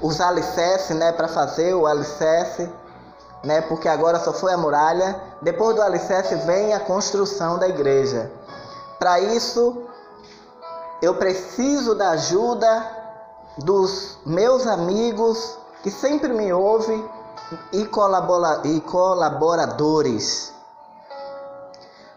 os 0.00 0.20
alicerces, 0.20 0.96
né? 0.96 1.10
Para 1.10 1.26
fazer 1.26 1.74
o 1.74 1.86
alicerce 1.86 2.70
né? 3.44 3.60
Porque 3.62 3.88
agora 3.88 4.18
só 4.20 4.32
foi 4.32 4.52
a 4.52 4.56
muralha. 4.56 5.20
Depois 5.42 5.74
do 5.76 5.82
alicerce 5.82 6.34
vem 6.36 6.74
a 6.74 6.80
construção 6.80 7.58
da 7.58 7.68
igreja. 7.68 8.30
Para 8.98 9.20
isso, 9.20 9.84
eu 11.00 11.14
preciso 11.14 11.94
da 11.94 12.10
ajuda 12.10 12.98
dos 13.58 14.18
meus 14.24 14.66
amigos 14.66 15.58
que 15.82 15.90
sempre 15.90 16.32
me 16.32 16.52
ouvem 16.52 17.08
e, 17.72 17.84
colabora, 17.86 18.60
e 18.64 18.80
colaboradores. 18.80 20.52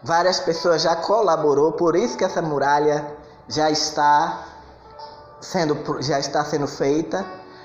Várias 0.02 0.38
pessoas 0.38 0.82
já 0.82 0.94
colaborou, 0.96 1.72
por 1.72 1.96
isso 1.96 2.16
que 2.16 2.24
essa 2.24 2.42
muralha 2.42 3.16
já 3.48 3.70
está 3.70 4.44
sendo 5.40 6.02
já 6.02 6.18
está 6.18 6.44
sendo 6.44 6.66
feita, 6.66 7.24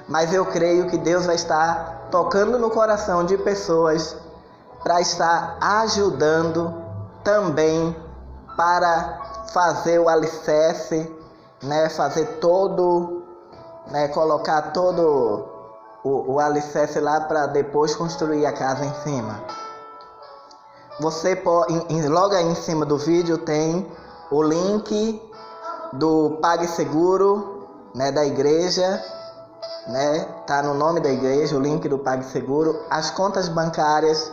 mas 0.10 0.34
eu 0.34 0.46
creio 0.48 0.88
que 0.88 0.98
Deus 0.98 1.28
vai 1.28 1.36
estar 1.36 2.08
tocando 2.10 2.58
no 2.58 2.72
coração 2.72 3.24
de 3.24 3.38
pessoas 3.38 4.18
para 4.84 5.00
estar 5.00 5.58
ajudando 5.62 6.74
também 7.24 7.96
para 8.58 9.46
fazer 9.54 10.00
o 10.00 10.10
alicerce, 10.10 11.16
né, 11.62 11.90
fazer 11.90 12.26
todo, 12.40 13.24
né, 13.92 14.08
colocar 14.08 14.74
todo 14.74 15.48
o, 16.04 16.34
o 16.34 16.40
alicerce 16.40 17.00
lá 17.00 17.22
para 17.22 17.46
depois 17.46 17.96
construir 17.96 18.48
a 18.48 18.52
casa 18.52 18.86
em 18.86 18.94
cima. 19.04 19.40
Você 21.00 21.36
pode, 21.36 21.72
logo 22.08 22.34
aí 22.34 22.46
em 22.46 22.56
cima 22.56 22.84
do 22.84 22.98
vídeo 22.98 23.38
tem 23.38 23.90
o 24.32 24.42
link 24.42 25.22
do 25.94 26.40
PagSeguro, 26.42 27.68
né, 27.94 28.12
da 28.12 28.26
igreja 28.26 29.02
né? 29.90 30.26
Tá 30.46 30.62
no 30.62 30.74
nome 30.74 31.00
da 31.00 31.10
igreja, 31.10 31.56
o 31.56 31.60
link 31.60 31.88
do 31.90 31.98
PagSeguro. 31.98 32.80
As 32.90 33.10
contas 33.10 33.50
bancárias 33.50 34.32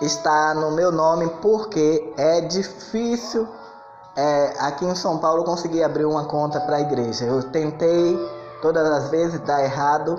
está 0.00 0.54
no 0.54 0.70
meu 0.70 0.92
nome 0.92 1.28
porque 1.40 2.12
é 2.16 2.42
difícil 2.42 3.48
é, 4.14 4.54
aqui 4.58 4.84
em 4.84 4.94
São 4.94 5.18
Paulo 5.18 5.44
conseguir 5.44 5.82
abrir 5.82 6.04
uma 6.04 6.26
conta 6.26 6.60
para 6.60 6.76
a 6.76 6.80
igreja. 6.80 7.24
Eu 7.24 7.42
tentei 7.42 8.18
todas 8.60 8.86
as 8.86 9.08
vezes 9.08 9.40
dar 9.40 9.62
errado, 9.64 10.18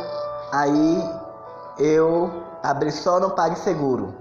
aí 0.51 1.09
eu 1.77 2.31
abri 2.63 2.91
só 2.91 3.19
no 3.19 3.31
PagSeguro. 3.31 4.15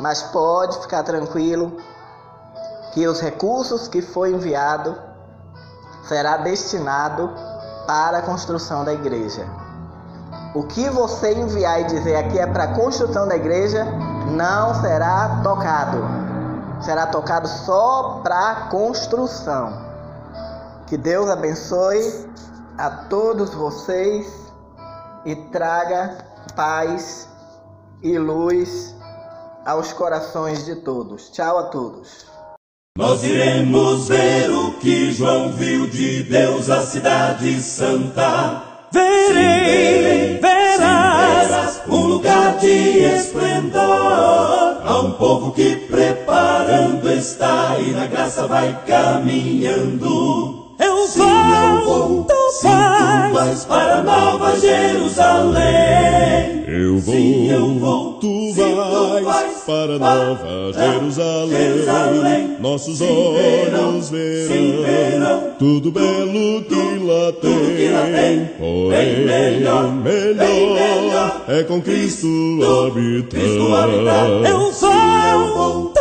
Mas 0.00 0.22
pode 0.22 0.78
ficar 0.80 1.02
tranquilo 1.02 1.76
que 2.94 3.06
os 3.06 3.20
recursos 3.20 3.86
que 3.86 4.00
foi 4.00 4.32
enviado 4.32 4.96
será 6.08 6.38
destinado 6.38 7.30
para 7.86 8.18
a 8.18 8.22
construção 8.22 8.84
da 8.84 8.92
igreja. 8.92 9.46
O 10.54 10.64
que 10.64 10.88
você 10.90 11.32
enviar 11.32 11.80
e 11.80 11.84
dizer 11.84 12.16
aqui 12.16 12.38
é 12.38 12.46
para 12.46 12.64
a 12.64 12.74
construção 12.74 13.28
da 13.28 13.36
igreja, 13.36 13.84
não 14.30 14.74
será 14.80 15.40
tocado. 15.42 15.98
Será 16.82 17.06
tocado 17.06 17.46
só 17.46 18.20
para 18.22 18.50
a 18.50 18.54
construção. 18.68 19.72
Que 20.86 20.96
Deus 20.96 21.28
abençoe 21.30 22.28
a 22.76 22.90
todos 22.90 23.54
vocês 23.54 24.26
e 25.24 25.36
traga 25.36 26.18
paz 26.56 27.28
e 28.02 28.18
luz 28.18 28.94
aos 29.64 29.92
corações 29.92 30.64
de 30.64 30.76
todos. 30.76 31.30
Tchau 31.30 31.58
a 31.58 31.62
todos. 31.64 32.29
Nós 32.98 33.22
iremos 33.22 34.08
ver 34.08 34.50
o 34.50 34.72
que 34.72 35.12
João 35.12 35.52
viu 35.52 35.86
de 35.86 36.24
Deus, 36.24 36.68
a 36.68 36.82
cidade 36.82 37.60
santa. 37.62 38.62
Verei, 38.92 40.38
verás, 40.38 41.48
verás 41.48 41.82
um 41.88 42.06
lugar 42.08 42.58
de 42.58 42.98
esplendor. 42.98 43.80
Há 44.84 45.02
um 45.04 45.12
povo 45.12 45.52
que 45.52 45.76
preparando 45.76 47.08
está 47.12 47.78
e 47.78 47.92
na 47.92 48.06
graça 48.06 48.48
vai 48.48 48.76
caminhando. 48.84 50.59
Eu 51.10 51.16
Sim, 51.16 51.50
eu 51.50 51.84
vou, 51.84 52.24
tu 52.24 52.34
vais 53.32 53.64
para 53.64 54.02
Nova 54.02 54.60
Jerusalém. 54.60 55.60
Eu 56.68 56.98
vou, 56.98 57.14
Sim, 57.14 57.50
eu 57.50 57.74
vou, 57.80 58.12
tu 58.14 58.52
vais 58.54 59.24
vais 59.24 59.64
para 59.66 59.98
Nova 59.98 60.72
Jerusalém. 60.72 61.50
Jerusalém. 61.50 62.56
Nossos 62.60 62.98
Sim, 62.98 63.08
olhos 63.08 64.10
verão, 64.10 64.84
verão 64.84 65.42
tudo 65.58 65.90
belo 65.90 66.62
que 66.62 66.74
lá 66.74 67.32
tudo 67.32 67.76
que 67.76 67.88
lá 67.88 68.02
tem. 68.02 68.44
Porém, 68.56 69.26
melhor, 69.26 69.92
melhor. 69.92 71.42
é 71.48 71.64
com 71.64 71.82
Cristo 71.82 72.28
Cristo 73.28 73.74
habitar. 73.74 74.28
Eu 74.48 74.72
vou, 74.72 75.86
tu 75.86 76.00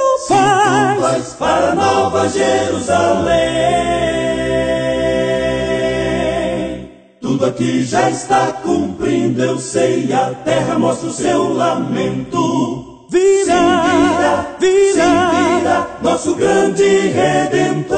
faz 1.00 1.34
para 1.34 1.74
Nova 1.74 2.30
Jerusalém. 2.30 4.09
Tudo 7.40 7.52
aqui 7.52 7.84
já 7.86 8.10
está 8.10 8.52
cumprindo, 8.52 9.42
eu 9.42 9.58
sei, 9.58 10.12
a 10.12 10.32
terra 10.44 10.78
mostra 10.78 11.08
o 11.08 11.12
seu 11.14 11.54
lamento. 11.54 13.06
virá, 13.10 14.46
virá, 14.60 15.88
nosso 16.02 16.36
grande 16.36 16.84
redentor. 16.84 17.98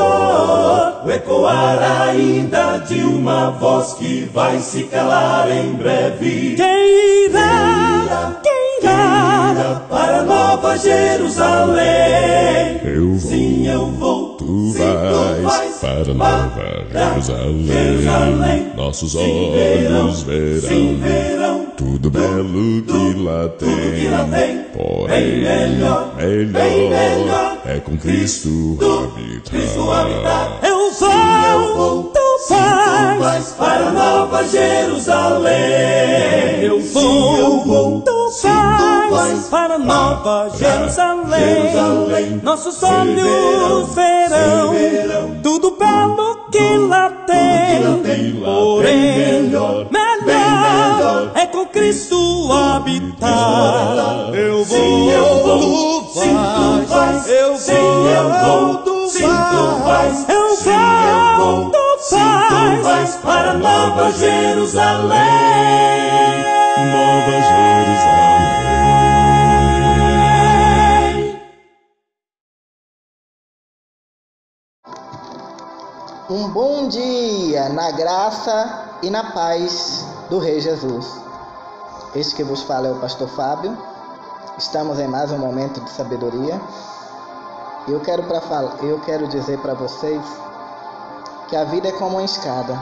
O 1.04 1.10
ecoar 1.10 1.80
ainda 2.04 2.78
de 2.88 3.02
uma 3.02 3.50
voz 3.50 3.94
que 3.94 4.30
vai 4.32 4.60
se 4.60 4.84
calar 4.84 5.50
em 5.50 5.74
breve. 5.74 6.54
Quem 6.56 7.26
irá, 7.26 8.40
quem 8.44 8.80
irá 8.80 9.82
para 9.90 10.22
Nova 10.22 10.78
Jerusalém? 10.78 11.82
Eu 12.84 13.08
vou, 13.16 13.20
Sim, 13.20 13.68
eu 13.68 13.88
vou. 13.88 14.31
Tu 14.52 14.74
vais 14.74 15.80
para 15.80 16.14
Nova 16.14 16.86
Jerusalém. 16.92 18.72
Nossos 18.76 19.16
olhos 19.16 20.24
verão 20.24 21.68
tudo 21.78 22.10
belo 22.12 22.82
que 22.82 23.14
lá 23.22 23.48
tem. 23.50 24.66
Porém, 24.74 25.42
melhor, 25.42 26.14
é 27.66 27.80
com 27.80 27.98
Cristo 27.98 28.78
habitar. 29.92 30.60
eu 30.62 30.92
vou, 31.76 32.04
tu 32.04 32.20
vais, 33.20 33.52
para 33.58 33.92
Nova 33.92 34.44
Jerusalém. 34.48 35.52
eu 36.64 36.80
vou, 36.82 38.02
tu 38.02 38.21
vais 39.10 39.48
para 39.50 39.78
Nova 39.78 40.50
Jerusalém. 40.58 42.40
Nossos 42.42 42.82
olhos 42.82 43.94
verão 43.94 45.42
tudo 45.44 45.72
belo 45.72 46.48
que 46.52 46.78
lá 46.88 47.10
tem. 47.28 48.42
Porém, 48.42 49.44
melhor, 49.44 49.88
é 51.36 51.46
com 51.48 51.66
Cristo 51.66 52.52
habitar. 52.52 54.34
Eu 54.34 54.64
vou, 54.64 55.12
eu 55.12 55.44
vou. 55.44 56.02
tu 56.04 56.88
vais. 56.88 57.28
eu 57.28 57.58
Sim, 57.58 57.74
eu 57.74 58.30
vou. 58.30 58.78
tu 58.78 59.10
vais. 59.84 60.30
eu 60.30 60.56
Sim, 60.56 60.72
eu 60.72 61.38
vou. 61.38 61.64
vou, 61.64 61.72
tu 61.72 62.84
vais 62.84 63.16
para 63.18 63.54
Nova 63.56 64.12
Jerusalém. 64.12 65.18
Nova 66.92 67.32
Jerusalém. 67.32 67.61
Um 76.32 76.48
bom 76.48 76.88
dia 76.88 77.68
na 77.68 77.92
graça 77.92 78.86
e 79.02 79.10
na 79.10 79.34
paz 79.34 80.06
do 80.30 80.40
Rei 80.40 80.62
Jesus. 80.62 81.06
Este 82.16 82.36
que 82.36 82.44
vos 82.46 82.62
fala 82.62 82.88
é 82.88 82.92
o 82.94 83.02
pastor 83.02 83.28
Fábio. 83.28 83.78
Estamos 84.58 84.98
em 84.98 85.10
mais 85.10 85.30
um 85.34 85.38
momento 85.38 85.82
de 85.82 85.90
sabedoria. 85.90 86.62
Eu 87.86 88.00
quero 88.00 88.24
para 88.24 88.40
falar, 88.40 88.78
eu 88.82 89.02
quero 89.02 89.28
dizer 89.28 89.60
para 89.60 89.74
vocês 89.74 90.22
que 91.50 91.56
a 91.58 91.66
vida 91.66 91.90
é 91.90 91.92
como 91.92 92.12
uma 92.12 92.24
escada. 92.24 92.82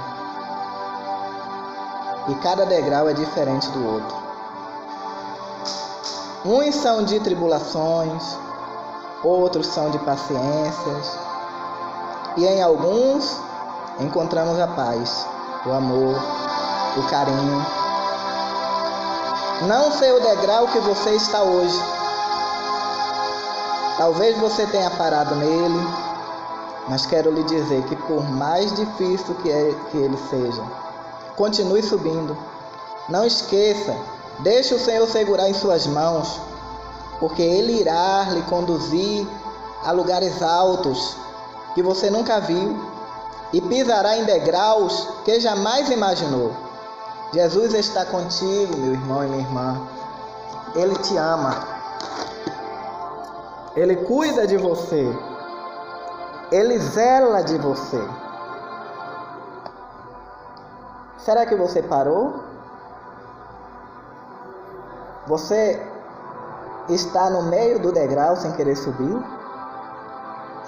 E 2.28 2.36
cada 2.36 2.68
degrau 2.68 3.10
é 3.10 3.14
diferente 3.14 3.68
do 3.72 3.94
outro. 3.94 4.18
Uns 6.46 6.76
são 6.76 7.04
de 7.04 7.20
tribulações, 7.20 8.38
outros 9.24 9.66
são 9.66 9.90
de 9.90 9.98
paciências, 9.98 11.29
e 12.38 12.46
em 12.46 12.62
alguns 12.62 13.38
encontramos 14.00 14.60
a 14.60 14.68
paz, 14.68 15.26
o 15.66 15.72
amor, 15.72 16.16
o 16.98 17.10
carinho. 17.10 17.66
Não 19.68 19.92
sei 19.92 20.12
o 20.12 20.22
degrau 20.22 20.68
que 20.68 20.80
você 20.80 21.12
está 21.12 21.42
hoje. 21.42 21.80
Talvez 23.98 24.38
você 24.38 24.66
tenha 24.68 24.90
parado 24.92 25.36
nele, 25.36 25.88
mas 26.88 27.06
quero 27.06 27.32
lhe 27.32 27.44
dizer 27.44 27.84
que 27.84 27.96
por 27.96 28.24
mais 28.30 28.74
difícil 28.74 29.36
que, 29.36 29.52
é, 29.52 29.76
que 29.92 29.98
ele 29.98 30.18
seja, 30.30 30.64
continue 31.36 31.84
subindo. 31.84 32.38
Não 33.10 33.26
esqueça, 33.26 33.98
deixe 34.40 34.74
o 34.74 34.80
Senhor 34.80 35.08
segurar 35.08 35.50
em 35.50 35.54
suas 35.54 35.88
mãos, 35.88 36.40
porque 37.20 37.42
Ele 37.42 37.82
irá 37.82 38.28
lhe 38.30 38.42
conduzir 38.44 39.28
a 39.84 39.92
lugares 39.92 40.42
altos 40.42 41.18
que 41.74 41.84
você 41.84 42.10
nunca 42.10 42.40
viu 42.40 42.78
e 43.54 43.62
pisará 43.62 44.18
em 44.18 44.26
degraus 44.26 45.08
que 45.24 45.40
jamais 45.40 45.90
imaginou. 45.90 46.52
Jesus 47.34 47.74
está 47.74 48.06
contigo, 48.06 48.78
meu 48.78 48.94
irmão 48.94 49.24
e 49.24 49.28
minha 49.28 49.42
irmã. 49.42 49.88
Ele 50.76 50.96
te 50.96 51.16
ama. 51.18 51.80
Ele 53.76 53.96
cuida 53.98 54.48
de 54.48 54.58
você. 54.58 55.06
Ele 56.52 56.80
zela 56.80 57.44
de 57.44 57.58
você. 57.58 58.04
Será 61.20 61.46
que 61.46 61.56
você 61.56 61.84
parou? 61.84 62.44
Você 65.28 65.80
está 66.90 67.30
no 67.30 67.44
meio 67.44 67.80
do 67.80 67.92
degrau 67.92 68.36
sem 68.36 68.52
querer 68.54 68.76
subir? 68.76 69.39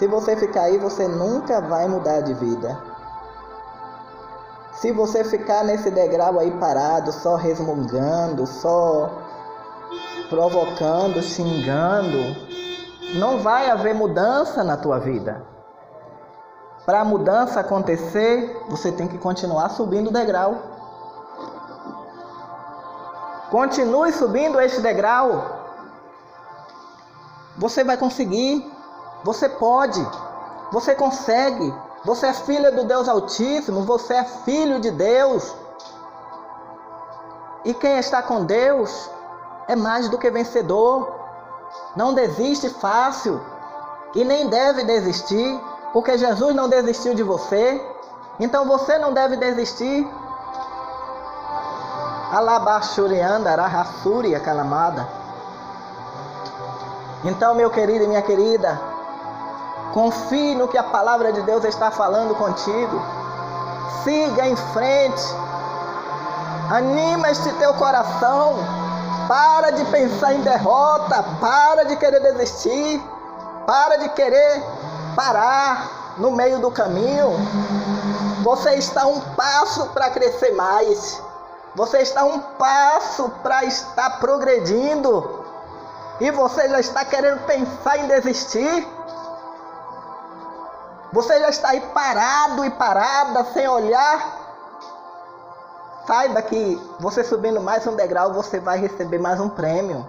Se 0.02 0.08
você 0.08 0.36
ficar 0.36 0.64
aí, 0.64 0.80
você 0.80 1.08
nunca 1.08 1.62
vai 1.62 1.88
mudar 1.88 2.22
de 2.22 2.34
vida. 2.34 2.76
Se 4.74 4.92
você 4.92 5.24
ficar 5.24 5.64
nesse 5.64 5.92
degrau 5.92 6.40
aí 6.40 6.50
parado, 6.60 7.12
só 7.12 7.36
resmungando, 7.36 8.48
só 8.48 9.12
provocando, 10.28 11.22
xingando, 11.22 12.18
não 13.14 13.44
vai 13.44 13.70
haver 13.70 13.94
mudança 13.94 14.64
na 14.64 14.76
tua 14.76 14.98
vida. 14.98 15.46
Para 16.84 17.02
a 17.02 17.06
mudança 17.06 17.60
acontecer, 17.60 18.60
você 18.70 18.92
tem 18.92 19.08
que 19.08 19.20
continuar 19.20 19.70
subindo 19.70 20.08
o 20.08 20.12
degrau. 20.12 20.58
Continue 23.52 24.12
subindo 24.14 24.60
este 24.60 24.82
degrau. 24.82 25.60
Você 27.56 27.84
vai 27.84 27.98
conseguir. 27.98 28.71
Você 29.24 29.48
pode. 29.48 30.06
Você 30.72 30.96
consegue. 30.96 31.74
Você 32.04 32.28
é 32.28 32.34
filha 32.34 32.72
do 32.72 32.84
Deus 32.84 33.08
Altíssimo. 33.08 33.84
Você 33.84 34.14
é 34.16 34.24
filho 34.24 34.80
de 34.80 34.92
Deus. 34.92 35.54
E 37.64 37.74
quem 37.74 37.98
está 38.00 38.22
com 38.22 38.44
Deus 38.46 39.10
é 39.68 39.76
mais 39.76 40.10
do 40.10 40.18
que 40.18 40.30
vencedor. 40.32 41.14
Não 41.96 42.14
desiste 42.14 42.70
fácil. 42.70 43.40
E 44.16 44.24
nem 44.24 44.48
deve 44.48 44.84
desistir. 44.84 45.62
Porque 45.94 46.18
Jesus 46.18 46.56
não 46.56 46.68
desistiu 46.68 47.14
de 47.14 47.24
você. 47.24 47.80
Então 48.40 48.66
você 48.66 48.98
não 48.98 49.14
deve 49.14 49.38
desistir. 49.38 50.08
Alabachurianda, 52.32 53.52
Arahassuri, 53.52 54.40
calamada. 54.40 55.06
Então, 57.24 57.54
meu 57.54 57.70
querido 57.70 58.06
e 58.06 58.08
minha 58.08 58.22
querida, 58.22 58.80
confie 59.94 60.56
no 60.56 60.68
que 60.68 60.78
a 60.78 60.84
palavra 60.84 61.32
de 61.32 61.42
Deus 61.42 61.64
está 61.66 61.92
falando 61.92 62.36
contigo. 62.36 63.02
Siga 64.04 64.48
em 64.48 64.56
frente. 64.56 65.24
Anima 66.70 67.30
este 67.30 67.52
teu 67.54 67.74
coração. 67.76 68.56
Para 69.28 69.72
de 69.72 69.86
pensar 69.86 70.34
em 70.34 70.42
derrota. 70.42 71.24
Para 71.40 71.84
de 71.86 71.96
querer 71.98 72.22
desistir. 72.22 73.02
Para 73.66 73.98
de 73.98 74.10
querer 74.10 74.64
parar 75.16 76.16
no 76.18 76.32
meio 76.32 76.60
do 76.60 76.72
caminho. 76.72 77.32
Você 78.44 78.76
está 78.76 79.06
um 79.06 79.20
passo 79.36 79.88
para 79.88 80.10
crescer 80.10 80.54
mais. 80.54 81.22
Você 81.76 82.00
está 82.00 82.24
um 82.24 82.40
passo 82.40 83.30
para 83.44 83.64
estar 83.66 84.20
progredindo. 84.20 85.46
E 86.20 86.30
você 86.32 86.70
já 86.70 86.80
está 86.80 87.06
querendo 87.06 87.40
pensar 87.46 87.98
em 87.98 88.08
desistir? 88.08 88.88
Você 91.12 91.40
já 91.40 91.50
está 91.50 91.70
aí 91.70 91.82
parado 91.94 92.64
e 92.64 92.70
parada, 92.70 93.44
sem 93.46 93.68
olhar? 93.68 94.40
Saiba 96.08 96.42
que 96.42 96.82
você 97.00 97.24
subindo 97.24 97.60
mais 97.62 97.86
um 97.86 97.96
degrau, 97.96 98.34
você 98.34 98.60
vai 98.60 98.80
receber 98.80 99.20
mais 99.20 99.40
um 99.40 99.50
prêmio. 99.50 100.06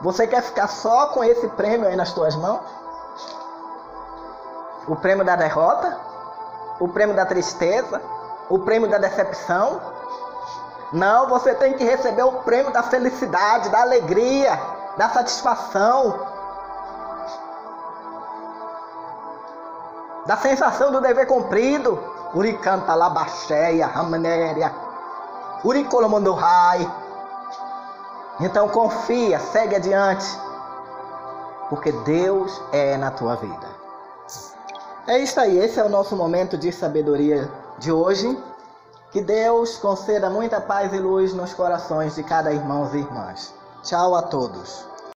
Você 0.00 0.26
quer 0.26 0.42
ficar 0.42 0.68
só 0.68 1.08
com 1.08 1.22
esse 1.22 1.48
prêmio 1.50 1.88
aí 1.88 1.94
nas 1.94 2.12
tuas 2.12 2.34
mãos? 2.34 2.60
O 4.88 4.96
prêmio 4.96 5.24
da 5.24 5.36
derrota? 5.36 5.96
O 6.80 6.88
prêmio 6.88 7.14
da 7.14 7.24
tristeza? 7.24 8.02
O 8.48 8.58
prêmio 8.60 8.88
da 8.88 8.98
decepção? 8.98 9.80
Não, 10.92 11.28
você 11.28 11.54
tem 11.54 11.74
que 11.74 11.84
receber 11.84 12.22
o 12.22 12.42
prêmio 12.42 12.72
da 12.72 12.82
felicidade, 12.82 13.68
da 13.68 13.82
alegria, 13.82 14.58
da 14.96 15.08
satisfação. 15.10 16.37
Da 20.28 20.36
sensação 20.36 20.92
do 20.92 21.00
dever 21.00 21.26
cumprido. 21.26 21.98
Uricanta 22.34 22.94
labacheia, 22.94 23.86
ramanéria, 23.86 24.70
uricolomondohai. 25.64 26.86
Então 28.38 28.68
confia, 28.68 29.40
segue 29.40 29.74
adiante, 29.74 30.26
porque 31.70 31.90
Deus 31.90 32.60
é 32.70 32.98
na 32.98 33.10
tua 33.10 33.36
vida. 33.36 33.66
É 35.06 35.18
isso 35.18 35.40
aí, 35.40 35.58
esse 35.58 35.80
é 35.80 35.84
o 35.84 35.88
nosso 35.88 36.14
momento 36.14 36.58
de 36.58 36.70
sabedoria 36.70 37.50
de 37.78 37.90
hoje. 37.90 38.38
Que 39.10 39.22
Deus 39.22 39.78
conceda 39.78 40.28
muita 40.28 40.60
paz 40.60 40.92
e 40.92 40.98
luz 40.98 41.32
nos 41.32 41.54
corações 41.54 42.14
de 42.14 42.22
cada 42.22 42.52
irmão 42.52 42.86
e 42.92 42.98
irmãs. 42.98 43.54
Tchau 43.82 44.14
a 44.14 44.20
todos. 44.20 44.84